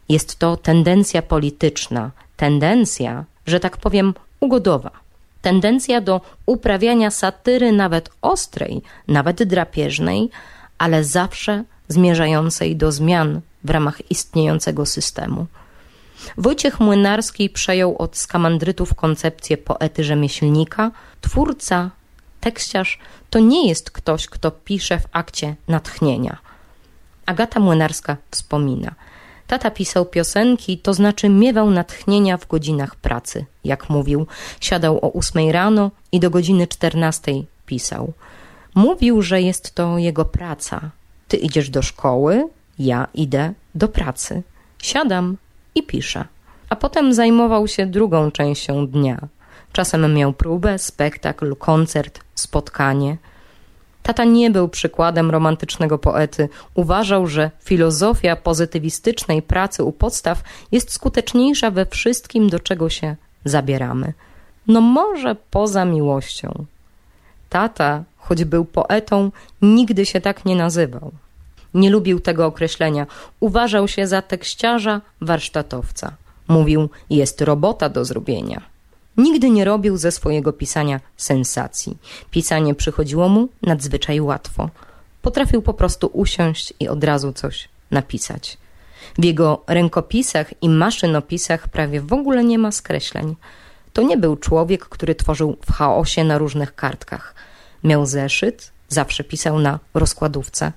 Jest 0.09 0.39
to 0.39 0.57
tendencja 0.57 1.23
polityczna, 1.23 2.11
tendencja, 2.37 3.25
że 3.47 3.61
tak 3.61 3.77
powiem, 3.77 4.15
ugodowa. 4.41 4.91
Tendencja 5.43 6.01
do 6.01 6.21
uprawiania 6.47 7.11
satyry 7.11 7.73
nawet 7.73 8.11
ostrej, 8.23 8.83
nawet 9.09 9.43
drapieżnej, 9.43 10.31
ale 10.79 11.05
zawsze 11.05 11.65
zmierzającej 11.89 12.77
do 12.77 12.93
zmian 12.93 13.41
w 13.65 13.71
ramach 13.71 14.11
istniejącego 14.11 14.87
systemu. 14.87 15.47
Wojciech 16.39 16.81
Młynarski 16.81 17.51
przejął 17.51 17.97
od 17.99 18.17
skamandrytów 18.17 18.95
koncepcję 18.95 19.57
poety 19.57 20.05
rzemieślnika. 20.05 20.91
Twórca, 21.21 21.91
tekściarz 22.41 22.99
to 23.31 23.39
nie 23.39 23.69
jest 23.69 23.91
ktoś, 23.91 24.27
kto 24.27 24.51
pisze 24.51 24.99
w 24.99 25.07
akcie 25.13 25.57
natchnienia. 25.69 26.39
Agata 27.27 27.61
Młynarska 27.61 28.17
wspomina. 28.31 28.95
Tata 29.47 29.71
pisał 29.71 30.07
piosenki, 30.07 30.79
to 30.79 30.95
znaczy 30.95 31.29
miewał 31.29 31.71
natchnienia 31.71 32.37
w 32.37 32.47
godzinach 32.47 32.97
pracy. 32.97 33.45
Jak 33.65 33.91
mówił, 33.91 34.27
siadał 34.61 34.99
o 35.05 35.09
ósmej 35.09 35.53
rano 35.53 35.91
i 36.13 36.21
do 36.21 36.31
godziny 36.31 36.67
czternastej 36.67 37.47
pisał. 37.67 38.13
Mówił, 38.75 39.23
że 39.23 39.43
jest 39.43 39.75
to 39.75 39.99
jego 39.99 40.25
praca. 40.25 40.91
Ty 41.29 41.37
idziesz 41.37 41.71
do 41.71 41.83
szkoły, 41.83 42.49
ja 42.79 43.09
idę 43.15 43.53
do 43.75 43.89
pracy. 43.89 44.43
Siadam, 44.83 45.37
i 45.75 45.83
pisze. 45.83 46.25
A 46.69 46.77
potem 46.77 47.15
zajmował 47.15 47.69
się 47.69 47.87
drugą 47.87 48.31
częścią 48.31 48.87
dnia. 48.87 49.29
Czasem 49.73 50.15
miał 50.15 50.33
próbę, 50.33 50.79
spektakl, 50.79 51.57
koncert, 51.57 52.21
spotkanie. 52.35 53.17
Tata 54.03 54.25
nie 54.25 54.51
był 54.51 54.69
przykładem 54.69 55.31
romantycznego 55.31 55.99
poety. 55.99 56.49
Uważał, 56.75 57.27
że 57.27 57.51
filozofia 57.61 58.37
pozytywistycznej 58.37 59.43
pracy 59.43 59.85
u 59.85 59.93
podstaw 59.93 60.43
jest 60.73 60.93
skuteczniejsza 60.93 61.71
we 61.71 61.87
wszystkim, 61.87 62.51
do 62.51 62.61
czego 62.61 62.91
się 62.91 63.17
zabieramy. 63.45 64.13
No 64.67 64.81
może 64.81 65.37
poza 65.51 65.85
miłością. 65.85 66.65
Tata, 67.49 68.05
choć 68.17 68.45
był 68.45 68.65
poetą, 68.65 69.31
nigdy 69.63 70.07
się 70.07 70.21
tak 70.21 70.45
nie 70.45 70.57
nazywał. 70.57 71.13
Nie 71.75 71.91
lubił 71.91 72.21
tego 72.21 72.47
określenia. 72.47 73.07
Uważał 73.41 73.89
się 73.89 74.07
za 74.07 74.23
tekściarza, 74.23 75.01
warsztatowca. 75.21 76.13
Mówił, 76.49 76.91
jest 77.11 77.41
robota 77.41 77.89
do 77.89 78.05
zrobienia. 78.05 78.63
Nigdy 79.17 79.51
nie 79.51 79.65
robił 79.65 79.97
ze 79.97 80.13
swojego 80.13 80.53
pisania 80.53 81.01
sensacji. 81.17 81.99
Pisanie 82.31 82.75
przychodziło 82.75 83.29
mu 83.29 83.49
nadzwyczaj 83.63 84.21
łatwo. 84.21 84.71
Potrafił 85.23 85.63
po 85.63 85.75
prostu 85.75 86.07
usiąść 86.13 86.75
i 86.81 86.89
od 86.89 87.05
razu 87.05 87.33
coś 87.33 87.69
napisać. 87.91 88.59
W 89.19 89.25
jego 89.25 89.63
rękopisach 89.67 90.63
i 90.63 90.69
maszynopisach 90.69 91.69
prawie 91.69 92.01
w 92.01 92.13
ogóle 92.13 92.45
nie 92.45 92.59
ma 92.59 92.73
skreśleń. 92.73 93.37
To 93.93 94.03
nie 94.03 94.17
był 94.17 94.37
człowiek, 94.37 94.85
który 94.85 95.15
tworzył 95.15 95.57
w 95.67 95.73
chaosie 95.73 96.25
na 96.25 96.39
różnych 96.39 96.75
kartkach. 96.75 97.35
Miał 97.85 98.07
zeszyt, 98.07 98.73
zawsze 98.89 99.25
pisał 99.25 99.59
na 99.59 99.79
rozkładówce. 99.95 100.73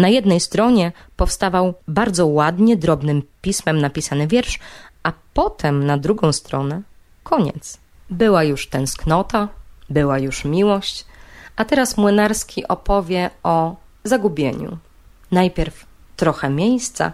Na 0.00 0.08
jednej 0.08 0.40
stronie 0.40 0.92
powstawał 1.16 1.74
bardzo 1.88 2.26
ładnie, 2.26 2.76
drobnym 2.76 3.22
pismem 3.42 3.80
napisany 3.80 4.26
wiersz, 4.26 4.58
a 5.02 5.12
potem 5.34 5.86
na 5.86 5.98
drugą 5.98 6.32
stronę 6.32 6.82
koniec. 7.22 7.78
Była 8.10 8.44
już 8.44 8.66
tęsknota, 8.66 9.48
była 9.90 10.18
już 10.18 10.44
miłość, 10.44 11.06
a 11.56 11.64
teraz 11.64 11.96
Młynarski 11.96 12.68
opowie 12.68 13.30
o 13.42 13.76
zagubieniu. 14.04 14.78
Najpierw 15.30 15.86
trochę 16.16 16.50
miejsca, 16.50 17.12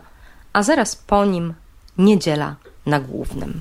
a 0.52 0.62
zaraz 0.62 0.96
po 0.96 1.24
nim 1.24 1.54
niedziela 1.98 2.56
na 2.86 3.00
głównym. 3.00 3.60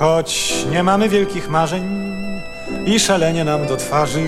Choć 0.00 0.54
nie 0.70 0.82
mamy 0.82 1.08
wielkich 1.08 1.48
marzeń 1.48 1.84
i 2.86 3.00
szalenie 3.00 3.44
nam 3.44 3.66
do 3.66 3.76
twarzy 3.76 4.22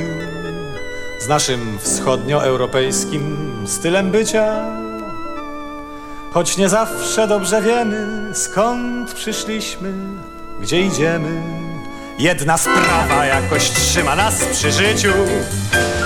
z 1.19 1.29
naszym 1.29 1.79
wschodnioeuropejskim 1.79 3.37
stylem 3.67 4.11
bycia. 4.11 4.65
Choć 6.33 6.57
nie 6.57 6.69
zawsze 6.69 7.29
dobrze 7.29 7.63
wiemy, 7.63 8.31
skąd 8.35 9.15
przyszliśmy, 9.15 9.93
gdzie 10.61 10.81
idziemy. 10.81 11.62
Jedna 12.23 12.59
sprawa 12.59 13.27
jakoś 13.27 13.71
trzyma 13.71 14.17
nas 14.17 14.35
przy 14.53 14.73
życiu. 14.73 15.13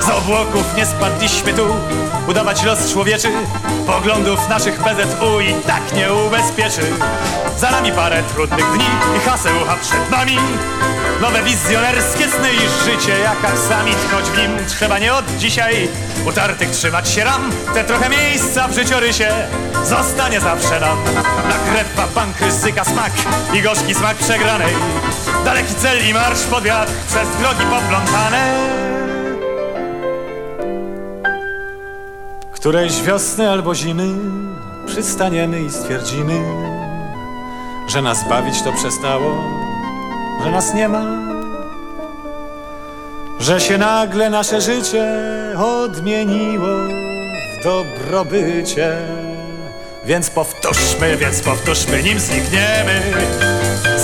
Z 0.01 0.09
obłoków 0.09 0.77
nie 0.77 0.87
spadliśmy 0.87 1.53
tu, 1.55 1.67
udawać 2.29 2.63
los 2.63 2.93
człowieczy, 2.93 3.29
poglądów 3.87 4.49
naszych 4.49 4.79
PZU 4.79 5.41
i 5.41 5.55
tak 5.67 5.93
nie 5.93 6.13
ubezpieczy. 6.13 6.81
Za 7.59 7.71
nami 7.71 7.93
parę 7.93 8.23
trudnych 8.23 8.73
dni 8.73 8.85
i 9.17 9.21
hasełcha 9.21 9.77
przed 9.77 10.11
nami. 10.11 10.37
Nowe 11.21 11.43
wizjonerskie 11.43 12.29
sny 12.29 12.49
i 12.53 12.85
życie 12.85 13.19
jak 13.19 13.45
aksamit, 13.45 13.99
choć 14.13 14.25
w 14.25 14.39
nim 14.39 14.67
trzeba 14.67 14.99
nie 14.99 15.15
od 15.15 15.37
dzisiaj 15.37 15.89
utartych 16.29 16.71
trzymać 16.71 17.09
się 17.09 17.25
ram. 17.25 17.51
Te 17.75 17.85
trochę 17.85 18.09
miejsca 18.09 18.69
w 18.69 18.75
życiorysie 18.75 19.29
zostanie 19.85 20.41
zawsze 20.41 20.81
nam. 20.81 20.99
Nakrewa 21.49 22.07
bank, 22.15 22.41
ryzyka 22.41 22.85
smak 22.85 23.13
i 23.55 23.63
gorzki 23.63 23.95
smak 23.95 24.17
przegranej. 24.17 24.75
Daleki 25.47 25.75
cel 25.75 26.09
i 26.09 26.15
marsz 26.15 26.43
pod 26.43 26.65
wiatr 26.65 26.93
przez 27.07 27.29
drogi 27.41 27.65
poplątane. 27.71 28.55
Którejś 32.53 33.03
wiosny 33.03 33.51
albo 33.51 33.75
zimy 33.75 34.15
przystaniemy 34.87 35.63
i 35.63 35.71
stwierdzimy, 35.71 36.43
że 37.89 38.03
nas 38.03 38.29
bawić 38.29 38.63
to 38.63 38.73
przestało, 38.73 39.45
że 40.45 40.51
nas 40.51 40.75
nie 40.75 40.89
ma, 40.89 41.05
że 43.41 43.61
się 43.61 43.79
nagle 43.79 44.31
nasze 44.31 44.61
życie 44.61 45.05
odmieniło 45.59 46.77
w 47.61 47.65
dobrobycie. 47.65 48.97
Więc 50.05 50.31
powtórzmy, 50.31 51.17
więc 51.17 51.41
powtórzmy, 51.41 52.03
nim 52.03 52.21
znikniemy. 52.21 53.03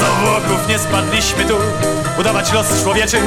Z 0.02 0.04
obłoków 0.04 0.68
nie 0.68 0.78
spadliśmy 0.78 1.44
tu, 1.44 1.56
udawać 2.18 2.52
los 2.52 2.82
człowieczy, 2.82 3.20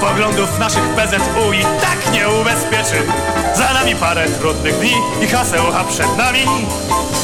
poglądów 0.00 0.58
naszych 0.58 0.82
PZU 0.82 1.52
i 1.52 1.62
tak 1.62 2.12
nie 2.12 2.28
ubezpieczy. 2.28 3.02
Za 3.54 3.72
nami 3.74 3.96
parę 3.96 4.28
trudnych 4.28 4.78
dni 4.78 4.92
i 5.22 5.26
hasełcha 5.26 5.84
przed 5.84 6.16
nami. 6.16 6.44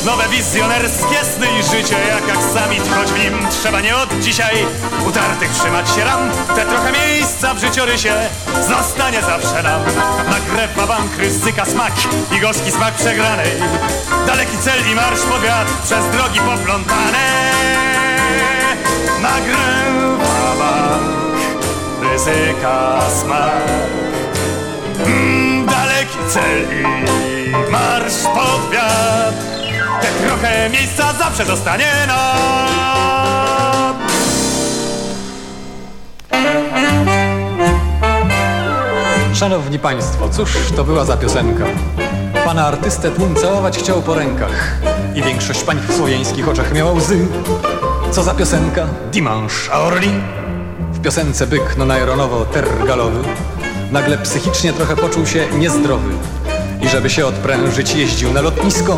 Nowe 0.07 0.29
wizjonerskie 0.29 1.25
sny 1.37 1.47
i 1.61 1.63
życie 1.63 1.97
jak 2.09 2.37
aksamit, 2.37 2.83
choć 2.97 3.13
w 3.13 3.19
nim 3.19 3.49
trzeba 3.51 3.81
nie 3.81 3.97
od 3.97 4.21
dzisiaj 4.21 4.67
utartych 5.07 5.51
trzymać 5.51 5.91
się 5.91 6.05
ram. 6.05 6.31
Te 6.57 6.67
trochę 6.67 6.93
miejsca 6.93 7.55
w 7.55 7.59
życiorysie 7.59 8.15
zostanie 8.69 9.23
zawsze 9.23 9.63
nam. 9.63 9.81
Nagrewa 10.31 10.87
bank, 10.87 11.19
ryzyka 11.19 11.65
smak 11.65 11.93
i 12.37 12.41
gorzki 12.41 12.71
smak 12.71 12.95
przegranej. 12.95 13.51
Daleki 14.27 14.59
cel 14.59 14.91
i 14.93 14.95
marsz 14.95 15.21
pod 15.21 15.43
wiatr 15.43 15.73
przez 15.85 16.05
drogi 16.11 16.41
poplątane. 16.41 17.44
Nagrywa 19.23 20.55
bank, 20.59 21.37
ryzyka 22.03 23.01
smak. 23.21 23.63
Mm, 25.07 25.67
daleki 25.67 26.19
cel 26.29 26.67
i 26.81 26.83
marsz 27.73 28.23
pod 28.23 28.71
wiatr. 28.73 29.45
Te 30.01 30.27
trochę 30.27 30.71
miejsca 30.71 31.13
zawsze 31.13 31.45
zostanie 31.45 31.93
nam. 32.07 32.55
Szanowni 39.35 39.79
Państwo, 39.79 40.29
cóż 40.29 40.51
to 40.77 40.85
była 40.85 41.05
za 41.05 41.17
piosenka? 41.17 41.65
Pana 42.45 42.67
artystę 42.67 43.11
tłum 43.11 43.35
całować 43.35 43.79
chciał 43.79 44.03
po 44.03 44.15
rękach 44.15 44.77
i 45.15 45.23
większość 45.23 45.65
pań 45.65 45.79
w 45.89 45.97
słowiańskich 45.97 46.49
oczach 46.49 46.73
miała 46.75 46.93
łzy. 46.93 47.27
Co 48.15 48.23
za 48.23 48.35
piosenka? 48.35 48.87
Dimanche 49.13 49.73
a 49.73 49.81
Orly. 49.81 50.11
W 50.93 51.01
piosence 51.01 51.47
byk 51.47 51.77
nonajronowo 51.77 52.45
tergalowy 52.45 53.19
nagle 53.91 54.19
psychicznie 54.19 54.73
trochę 54.73 54.97
poczuł 54.97 55.27
się 55.27 55.47
niezdrowy 55.59 56.11
i 56.81 56.89
żeby 56.89 57.11
się 57.11 57.27
odprężyć 57.27 57.95
jeździł 57.95 58.33
na 58.33 58.41
lotnisko, 58.41 58.97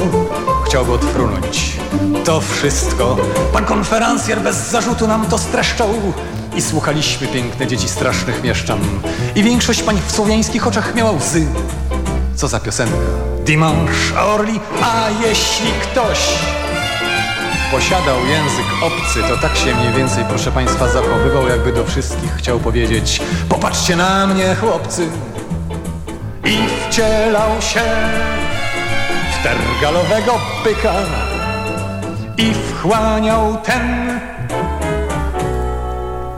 chciałby 0.66 0.92
odfrunąć. 0.92 1.76
To 2.24 2.40
wszystko 2.40 3.16
pan 3.52 3.64
konferencjer 3.64 4.40
bez 4.40 4.70
zarzutu 4.70 5.08
nam 5.08 5.26
to 5.26 5.38
streszczał 5.38 5.88
i 6.56 6.62
słuchaliśmy 6.62 7.26
piękne 7.26 7.66
dzieci 7.66 7.88
strasznych 7.88 8.42
mieszczan 8.42 8.80
i 9.34 9.42
większość 9.42 9.82
pań 9.82 10.00
w 10.06 10.12
słowiańskich 10.12 10.66
oczach 10.66 10.94
miała 10.94 11.10
łzy. 11.10 11.46
Co 12.34 12.48
za 12.48 12.60
piosenka? 12.60 12.96
Dimanche 13.44 14.18
a 14.18 14.26
Orly, 14.26 14.60
a 14.82 15.08
jeśli 15.26 15.70
ktoś 15.82 16.18
posiadał 17.70 18.16
język 18.26 18.66
obcy, 18.82 19.22
to 19.22 19.36
tak 19.36 19.56
się 19.56 19.74
mniej 19.74 19.92
więcej, 19.92 20.24
proszę 20.28 20.52
Państwa, 20.52 20.88
zachowywał, 20.88 21.48
jakby 21.48 21.72
do 21.72 21.84
wszystkich 21.84 22.36
chciał 22.36 22.58
powiedzieć 22.58 23.22
Popatrzcie 23.48 23.96
na 23.96 24.26
mnie, 24.26 24.54
chłopcy! 24.54 25.08
I 26.44 26.58
wcielał 26.88 27.62
się 27.62 27.80
w 29.32 29.42
tergalowego 29.42 30.32
byka 30.64 30.94
i 32.38 32.54
wchłaniał 32.54 33.56
ten 33.64 34.20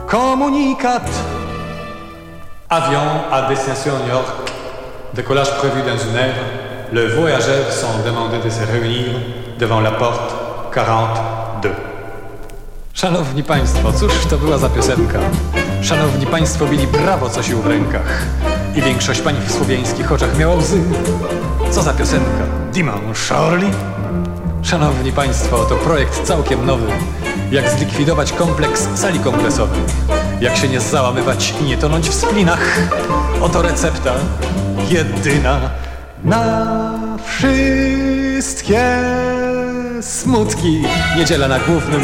komunikat. 0.07 1.11
Avion 2.69 3.09
à 3.31 3.49
destination 3.49 3.99
New 3.99 4.09
York. 4.09 4.33
Décollage 5.15 5.51
prévu 5.51 5.83
dans 5.83 6.01
une 6.11 6.17
heure. 6.17 6.35
Les 6.93 7.07
voyageurs 7.09 7.73
sont 7.73 8.03
demandés 8.05 8.43
de 8.45 8.51
se 8.51 8.65
réunir 8.73 9.07
devant 9.59 9.81
la 9.81 9.91
porte 9.91 10.38
42. 10.71 11.71
Szanowni 12.93 13.45
Państwo, 13.45 13.93
cóż 13.93 14.13
to 14.31 14.39
była 14.39 14.59
za 14.59 14.69
piosenka? 14.69 15.19
Szanowni 15.83 16.27
Państwo 16.27 16.67
mieli 16.67 16.87
prawo 16.87 17.31
coś 17.31 17.51
w 17.51 17.67
rękach 17.67 18.23
i 18.75 18.83
większość 18.83 19.21
pań 19.21 19.35
w 19.47 19.53
słowiańskich 19.53 20.13
oczach 20.13 20.39
miała 20.39 20.55
łzy. 20.55 20.81
Co 21.71 21.83
za 21.83 21.93
piosenka? 21.93 22.45
Dimanche 22.73 23.37
Orly? 23.37 23.67
Szanowni 24.63 25.13
Państwo, 25.13 25.65
to 25.65 25.75
projekt 25.75 26.23
całkiem 26.23 26.67
nowy. 26.67 26.87
Jak 27.51 27.71
zlikwidować 27.71 28.33
kompleks 28.33 28.89
sali 28.95 29.21
kompresowej. 29.21 29.81
Jak 30.41 30.57
się 30.57 30.69
nie 30.69 30.81
załamywać 30.81 31.55
i 31.61 31.65
nie 31.65 31.77
tonąć 31.77 32.09
w 32.09 32.15
splinach. 32.15 32.79
Oto 33.41 33.63
recepta 33.63 34.15
jedyna 34.91 35.61
na 36.25 37.19
wszystkie 37.25 38.89
smutki. 40.01 40.83
Niedziela 41.17 41.49
na 41.49 41.59
głównym, 41.59 42.01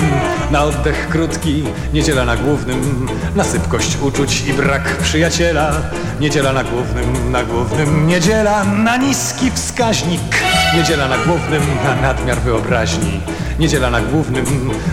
na 0.51 0.65
oddech 0.65 1.09
krótki. 1.09 1.65
Niedziela 1.93 2.25
na 2.25 2.37
głównym, 2.37 3.07
na 3.37 3.45
sypkość 3.45 3.99
uczuć 4.03 4.47
i 4.47 4.53
brak 4.53 4.97
przyjaciela. 4.97 5.73
Niedziela 6.21 6.53
na 6.53 6.65
głównym, 6.65 7.33
na 7.33 7.45
głównym. 7.45 8.07
Niedziela 8.07 8.65
na 8.65 8.97
niski 8.97 9.51
wskaźnik. 9.51 10.43
Niedziela 10.77 11.09
na 11.09 11.19
głównym, 11.19 11.63
na 11.85 11.97
nadmiar 12.03 12.39
wyobraźni. 12.39 13.21
Niedziela 13.59 13.91
na 13.91 14.01
głównym, 14.01 14.45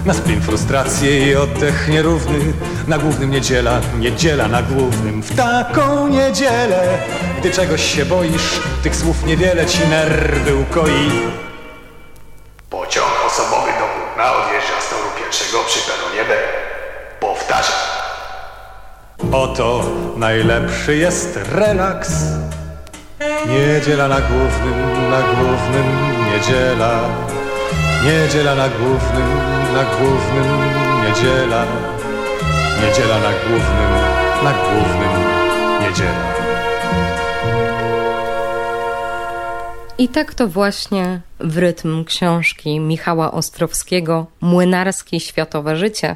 na 0.05 0.13
splin 0.13 0.41
frustrację 0.41 1.27
i 1.27 1.35
oddech 1.35 1.87
nierówny. 1.87 2.39
Na 2.87 2.97
głównym 2.97 3.31
niedziela, 3.31 3.81
niedziela 3.99 4.47
na 4.47 4.61
głównym. 4.61 5.23
W 5.23 5.35
taką 5.35 6.07
niedzielę, 6.07 6.99
gdy 7.39 7.51
czegoś 7.51 7.95
się 7.95 8.05
boisz, 8.05 8.59
tych 8.83 8.95
słów 8.95 9.25
niewiele 9.25 9.65
ci 9.65 9.87
nerwy 9.87 10.55
ukoi. 10.55 11.11
Pociąg 12.69 13.11
osobowy 13.27 13.71
do 13.71 13.85
Kutna 13.85 14.33
odjeżdża 14.33 14.81
z 14.81 14.89
toru 14.89 15.09
pierwszego 15.19 15.63
przy 15.67 15.79
peronie 15.79 16.29
B. 16.29 16.35
Powtarzam. 17.19 17.75
Oto 19.31 19.83
najlepszy 20.17 20.95
jest 20.95 21.39
relaks. 21.51 22.11
Niedziela 23.47 24.07
na 24.07 24.21
głównym, 24.21 25.09
na 25.11 25.21
głównym, 25.21 25.85
niedziela. 26.33 26.99
Niedziela 28.03 28.55
na 28.55 28.69
głównym, 28.69 29.29
na 29.73 29.83
głównym, 29.83 30.47
niedziela. 31.03 31.65
Niedziela 32.81 33.19
na 33.19 33.31
głównym, 33.31 33.91
na 34.43 34.53
głównym, 34.53 35.23
niedziela. 35.81 36.40
I 40.01 40.07
tak 40.07 40.33
to 40.33 40.47
właśnie 40.47 41.21
w 41.39 41.57
rytm 41.57 42.03
książki 42.05 42.79
Michała 42.79 43.31
Ostrowskiego 43.31 44.27
Młynarskie 44.41 45.19
Światowe 45.19 45.77
Życie 45.77 46.15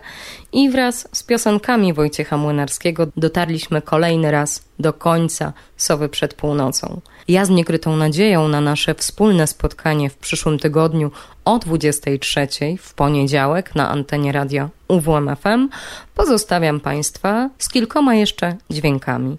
i 0.53 0.69
wraz 0.69 1.07
z 1.11 1.23
piosenkami 1.23 1.93
Wojciecha 1.93 2.37
Młynarskiego 2.37 3.07
dotarliśmy 3.17 3.81
kolejny 3.81 4.31
raz 4.31 4.63
do 4.79 4.93
końca 4.93 5.53
Sowy 5.77 6.09
przed 6.09 6.33
północą. 6.33 7.01
Ja 7.27 7.45
z 7.45 7.49
niekrytą 7.49 7.97
nadzieją 7.97 8.47
na 8.47 8.61
nasze 8.61 8.95
wspólne 8.95 9.47
spotkanie 9.47 10.09
w 10.09 10.17
przyszłym 10.17 10.59
tygodniu 10.59 11.11
o 11.45 11.59
23 11.59 12.47
w 12.79 12.93
poniedziałek 12.93 13.75
na 13.75 13.89
antenie 13.89 14.31
radia 14.31 14.69
UWMFM 14.87 15.69
pozostawiam 16.15 16.79
Państwa 16.79 17.49
z 17.57 17.69
kilkoma 17.69 18.15
jeszcze 18.15 18.55
dźwiękami. 18.69 19.37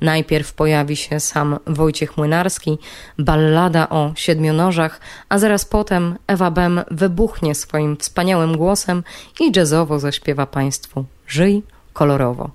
Najpierw 0.00 0.52
pojawi 0.52 0.96
się 0.96 1.20
sam 1.20 1.58
Wojciech 1.66 2.16
Młynarski, 2.16 2.78
ballada 3.18 3.88
o 3.88 4.12
siedmionożach, 4.16 5.00
a 5.28 5.38
zaraz 5.38 5.64
potem 5.64 6.18
Ewa 6.26 6.50
Bem 6.50 6.80
wybuchnie 6.90 7.54
swoim 7.54 7.96
wspaniałym 7.96 8.56
głosem 8.56 9.02
i 9.40 9.52
jazzowo 9.56 9.98
zaśpiewa 9.98 10.46
Państwu 10.46 11.04
Żyj 11.26 11.62
kolorowo. 11.92 12.50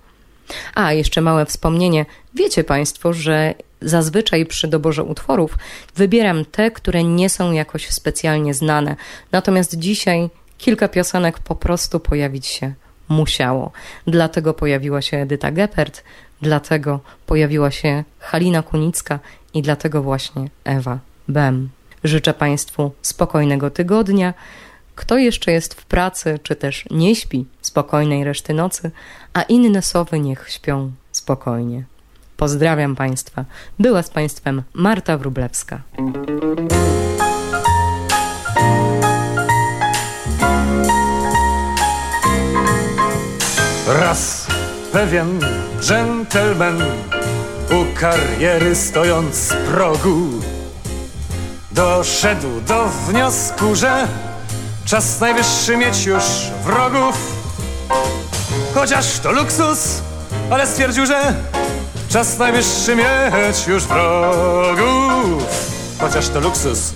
A, 0.75 0.93
jeszcze 0.93 1.21
małe 1.21 1.45
wspomnienie. 1.45 2.05
Wiecie 2.33 2.63
Państwo, 2.63 3.13
że 3.13 3.53
zazwyczaj 3.81 4.45
przy 4.45 4.67
doborze 4.67 5.03
utworów 5.03 5.57
wybieram 5.95 6.45
te, 6.45 6.71
które 6.71 7.03
nie 7.03 7.29
są 7.29 7.51
jakoś 7.51 7.89
specjalnie 7.89 8.53
znane. 8.53 8.95
Natomiast 9.31 9.77
dzisiaj 9.77 10.29
kilka 10.57 10.87
piosenek 10.87 11.39
po 11.39 11.55
prostu 11.55 11.99
pojawić 11.99 12.45
się 12.45 12.73
musiało. 13.09 13.71
Dlatego 14.07 14.53
pojawiła 14.53 15.01
się 15.01 15.17
Edyta 15.17 15.51
Geppert, 15.51 16.03
dlatego 16.41 16.99
pojawiła 17.25 17.71
się 17.71 18.03
Halina 18.19 18.61
Kunicka 18.61 19.19
i 19.53 19.61
dlatego 19.61 20.03
właśnie 20.03 20.49
Ewa 20.63 20.99
Bem. 21.27 21.69
Życzę 22.03 22.33
Państwu 22.33 22.91
spokojnego 23.01 23.69
tygodnia. 23.69 24.33
Kto 24.95 25.17
jeszcze 25.17 25.51
jest 25.51 25.73
w 25.73 25.85
pracy, 25.85 26.39
czy 26.43 26.55
też 26.55 26.85
nie 26.91 27.15
śpi 27.15 27.45
spokojnej 27.61 28.23
reszty 28.23 28.53
nocy, 28.53 28.91
a 29.33 29.41
inne 29.41 29.81
sowy 29.81 30.19
niech 30.19 30.49
śpią 30.49 30.91
spokojnie. 31.11 31.83
Pozdrawiam 32.37 32.95
Państwa. 32.95 33.45
Była 33.79 34.03
z 34.03 34.09
Państwem 34.09 34.63
Marta 34.73 35.17
Wrublewska. 35.17 35.81
Raz 43.87 44.47
pewien 44.91 45.39
dżentelmen 45.83 46.81
u 47.69 47.99
kariery 47.99 48.75
stojąc 48.75 49.35
z 49.35 49.53
progu 49.53 50.29
doszedł 51.71 52.61
do 52.67 52.85
wniosku, 53.07 53.75
że 53.75 54.07
czas 54.85 55.19
najwyższy 55.19 55.77
mieć 55.77 56.05
już 56.05 56.23
wrogów. 56.63 57.15
Chociaż 58.73 59.19
to 59.19 59.31
luksus, 59.31 60.01
ale 60.51 60.67
stwierdził, 60.67 61.05
że 61.05 61.33
czas 62.09 62.37
najwyższy 62.37 62.95
mieć 62.95 63.67
już 63.67 63.83
wrogów. 63.83 65.43
Chociaż 65.99 66.29
to 66.29 66.39
luksus, 66.39 66.93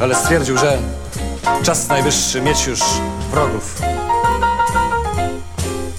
ale 0.00 0.14
stwierdził, 0.14 0.58
że 0.58 0.78
czas 1.62 1.88
najwyższy 1.88 2.40
mieć 2.40 2.66
już 2.66 2.80
wrogów. 3.30 3.82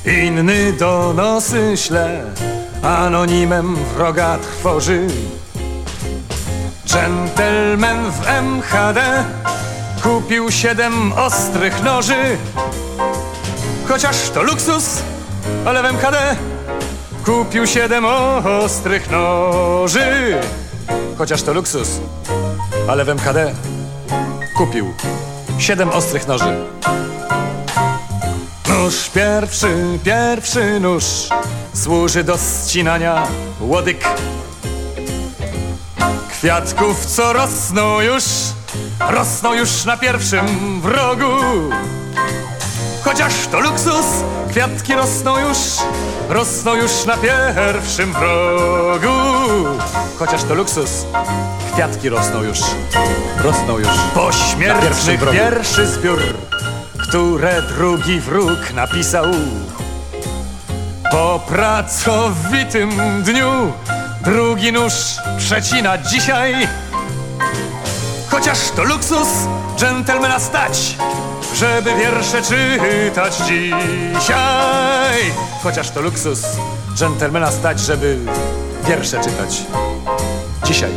Inny 0.09 0.73
donosy 0.73 1.77
śle, 1.77 2.23
anonimem 2.83 3.75
wroga 3.75 4.37
trwoży. 4.37 5.07
Dżentelmen 6.85 8.11
w 8.11 8.27
MHD 8.27 9.23
kupił 10.03 10.51
siedem 10.51 11.13
ostrych 11.13 11.83
noży. 11.83 12.37
Chociaż 13.87 14.29
to 14.29 14.43
luksus, 14.43 15.01
ale 15.65 15.83
w 15.83 15.85
MHD 15.85 16.35
kupił 17.25 17.67
siedem 17.67 18.05
ostrych 18.63 19.11
noży. 19.11 20.37
Chociaż 21.17 21.41
to 21.41 21.53
luksus, 21.53 21.89
ale 22.87 23.05
w 23.05 23.09
MHD 23.09 23.53
kupił 24.57 24.93
siedem 25.57 25.89
ostrych 25.89 26.27
noży. 26.27 26.55
Nóż 28.79 29.09
pierwszy, 29.09 29.99
pierwszy 30.03 30.79
nóż 30.79 31.03
służy 31.73 32.23
do 32.23 32.37
ścinania 32.37 33.27
łodyg. 33.59 33.97
Kwiatków, 36.29 37.05
co 37.05 37.33
rosną 37.33 38.01
już, 38.01 38.23
rosną 39.09 39.53
już 39.53 39.85
na 39.85 39.97
pierwszym 39.97 40.81
wrogu. 40.81 41.35
Chociaż 43.03 43.33
to 43.51 43.59
luksus, 43.59 44.05
kwiatki 44.49 44.95
rosną 44.95 45.39
już, 45.39 45.57
rosną 46.29 46.75
już 46.75 47.05
na 47.05 47.17
pierwszym 47.17 48.13
wrogu. 48.13 49.67
Chociaż 50.19 50.43
to 50.43 50.53
luksus, 50.53 51.05
kwiatki 51.73 52.09
rosną 52.09 52.43
już, 52.43 52.59
rosną 53.37 53.77
już. 53.77 53.89
Pośmiertnych 54.13 55.31
pierwszy 55.31 55.87
zbiór 55.87 56.48
które 57.09 57.61
drugi 57.61 58.19
wróg 58.19 58.73
napisał. 58.73 59.25
Po 61.11 61.39
pracowitym 61.47 63.23
dniu 63.23 63.73
drugi 64.23 64.71
nóż 64.71 64.93
przecina 65.37 65.97
dzisiaj. 65.97 66.67
Chociaż 68.27 68.57
to 68.75 68.83
luksus 68.83 69.27
dżentelmena 69.77 70.39
stać, 70.39 70.97
żeby 71.55 71.95
wiersze 71.95 72.41
czytać 72.41 73.37
dzisiaj. 73.37 75.33
Chociaż 75.63 75.89
to 75.89 76.01
luksus 76.01 76.41
dżentelmena 76.95 77.51
stać, 77.51 77.79
żeby 77.79 78.17
wiersze 78.87 79.19
czytać 79.21 79.61
dzisiaj. 80.63 80.91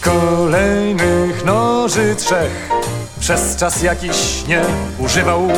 Kolejnych 0.00 1.44
noży 1.44 2.16
trzech 2.16 2.79
przez 3.20 3.56
czas 3.56 3.82
jakiś 3.82 4.44
nie 4.48 4.62
używał. 4.98 5.48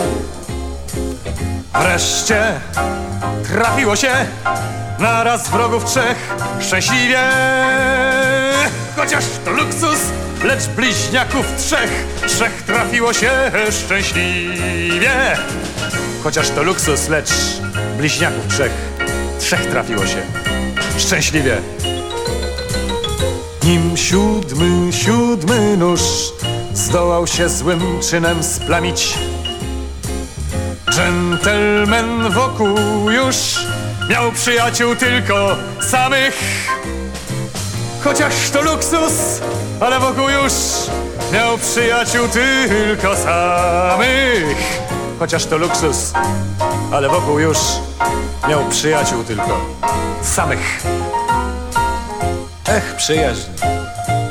Wreszcie 1.82 2.60
trafiło 3.52 3.96
się 3.96 4.12
naraz 4.98 5.50
wrogów 5.50 5.84
trzech 5.84 6.34
szczęśliwie. 6.60 7.20
Chociaż 8.96 9.24
to 9.44 9.50
luksus, 9.50 9.98
lecz 10.44 10.66
bliźniaków 10.66 11.46
trzech, 11.58 12.06
trzech 12.26 12.62
trafiło 12.62 13.12
się 13.12 13.30
szczęśliwie. 13.70 15.12
Chociaż 16.22 16.50
to 16.50 16.62
luksus, 16.62 17.08
lecz 17.08 17.30
bliźniaków 17.96 18.46
trzech, 18.48 18.72
trzech 19.38 19.66
trafiło 19.66 20.06
się 20.06 20.22
szczęśliwie. 20.98 21.56
Nim 23.62 23.96
siódmy, 23.96 24.92
siódmy 24.92 25.76
nóż 25.76 26.00
zdołał 26.75 27.27
się 27.27 27.49
złym 27.49 28.01
czynem 28.11 28.43
splamić. 28.43 29.18
Dżentelmen 30.91 32.33
wokół 32.33 33.11
już 33.11 33.66
miał 34.11 34.33
przyjaciół 34.33 34.97
tylko 34.97 35.57
samych. 35.91 36.68
Chociaż 38.05 38.51
to 38.51 38.62
luksus, 38.62 39.41
ale 39.81 40.01
wokół 40.01 40.29
już 40.29 40.53
miał 41.33 41.59
przyjaciół 41.59 42.29
tylko 42.29 43.16
samych. 43.16 44.57
Chociaż 45.18 45.47
to 45.47 45.59
luksus, 45.59 46.12
ale 46.93 47.09
wokół 47.09 47.39
już 47.39 47.59
miał 48.49 48.64
przyjaciół 48.64 49.25
tylko 49.25 49.61
samych. 50.23 50.83
Ech, 52.68 52.95
przyjaźń, 52.97 53.51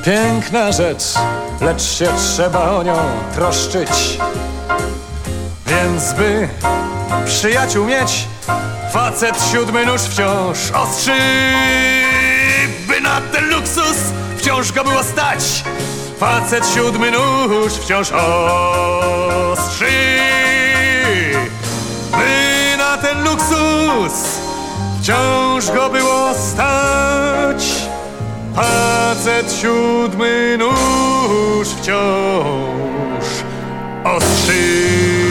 piękna 0.04 0.72
rzecz, 0.72 1.04
lecz 1.62 1.82
się 1.82 2.08
trzeba 2.18 2.72
o 2.72 2.84
nią 2.84 2.96
troszczyć. 3.36 4.18
Więc 5.66 6.14
by 6.14 6.50
przyjaciół 7.26 7.86
mieć, 7.86 8.28
facet 8.94 9.36
siódmy 9.52 9.86
nóż 9.86 10.02
wciąż 10.02 10.58
ostrzy. 10.72 11.18
By 12.88 13.02
na 13.02 13.22
ten 13.22 13.50
luksus 13.50 13.98
wciąż 14.38 14.72
go 14.72 14.84
było 14.84 15.04
stać, 15.04 15.64
facet 16.20 16.68
siódmy 16.76 17.12
nóż 17.12 17.74
wciąż 17.74 18.12
ostrzy. 18.12 19.92
By 22.12 22.78
na 22.78 22.98
ten 22.98 23.24
luksus 23.24 24.14
wciąż 25.02 25.72
go 25.72 25.90
było 25.90 26.34
stać, 26.34 27.81
facet 28.56 29.54
siódmy 29.62 30.58
nóż 30.60 31.68
wciąż 31.68 33.26
ostrzy. 34.04 35.31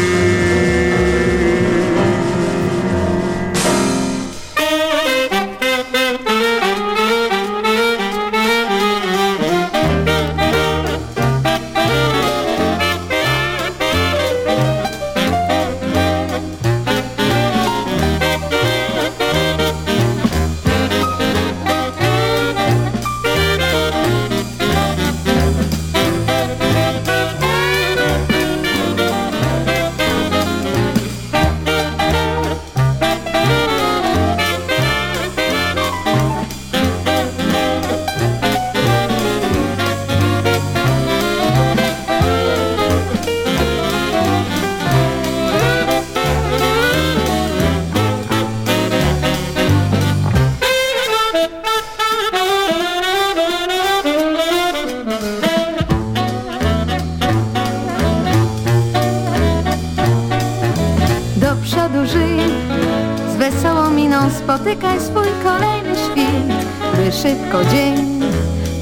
Włączaj 64.46 65.00
swój 65.00 65.26
kolejny 65.44 65.94
świt, 65.96 66.66
by 66.96 67.12
szybko 67.12 67.64
dzień 67.64 68.20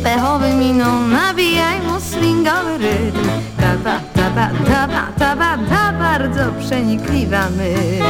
Pechowy 0.02 0.54
miną 0.54 1.08
nabijaj 1.08 1.82
mu 1.82 2.00
swingowy 2.00 2.78
rytm. 2.78 3.28
Taba, 3.60 4.00
taba, 4.14 4.50
taba, 4.66 5.06
taba, 5.18 5.58
ta 5.70 5.92
bardzo 5.92 6.52
przenikliwa 6.60 7.48
myśl. 7.50 8.04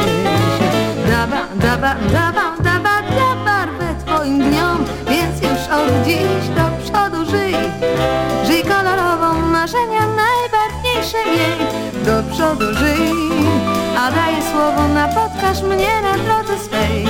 Daba, 1.09 1.41
daba, 1.55 1.95
daba, 2.11 2.55
daba, 2.63 3.01
dla 3.01 3.35
barwę 3.45 3.95
twoim 4.05 4.39
dniom. 4.39 4.85
Więc 5.09 5.41
już 5.41 5.67
od 5.77 6.05
dziś 6.05 6.47
do 6.55 6.65
przodu 6.83 7.31
żyj. 7.31 7.55
Żyj 8.47 8.63
kolorową 8.63 9.41
marzenia 9.41 10.01
najbarwniejsze 10.21 11.17
miej. 11.25 11.67
Do 12.05 12.33
przodu 12.33 12.73
żyj 12.73 13.29
A 13.97 14.11
daję 14.11 14.37
słowo 14.51 14.87
napotkasz 14.87 15.61
mnie 15.61 16.01
na 16.01 16.13
drodze 16.17 16.59
swej 16.63 17.05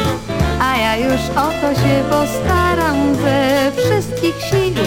A 0.59 0.77
ja 0.77 0.97
już 0.97 1.21
o 1.35 1.49
to 1.61 1.81
się 1.81 2.03
postaram 2.09 3.15
ze 3.15 3.71
wszystkich 3.71 4.35
sił 4.41 4.83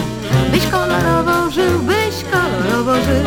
Byś 0.50 0.66
kolorowo 0.66 1.50
żył, 1.50 1.78
byś 1.78 2.24
kolorowo 2.32 2.94
żył 2.94 3.24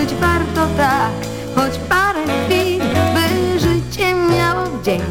przeżyć 0.00 0.20
warto 0.20 0.66
tak, 0.76 1.12
choć 1.54 1.78
parę 1.88 2.24
chwil 2.24 2.82
By 3.14 3.60
życie 3.60 4.14
miało 4.14 4.66
wdzięk, 4.66 5.02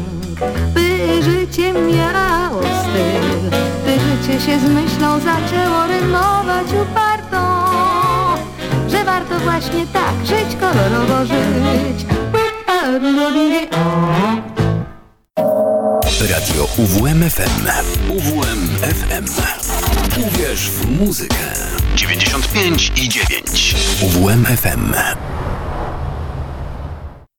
by 0.74 1.22
życie 1.22 1.72
miało 1.72 2.60
styl 2.60 3.50
By 3.84 3.92
życie 4.00 4.46
się 4.46 4.58
z 4.60 4.62
myślą 4.62 5.20
zaczęło 5.20 5.86
rymować 5.86 6.66
upartą 6.82 7.40
że 8.88 9.04
warto 9.04 9.38
właśnie 9.38 9.86
tak 9.86 10.14
żyć, 10.26 10.56
kolorowo 10.60 11.26
żyć. 11.26 12.06
Radio 16.30 16.68
UWMFM. 16.76 17.66
UWMFM. 18.08 19.26
Uwierz 20.26 20.70
w 20.70 21.00
muzykę. 21.00 21.36
95 21.94 22.92
i 22.96 23.08
9. 23.08 23.49
UWMFM. 24.30 25.29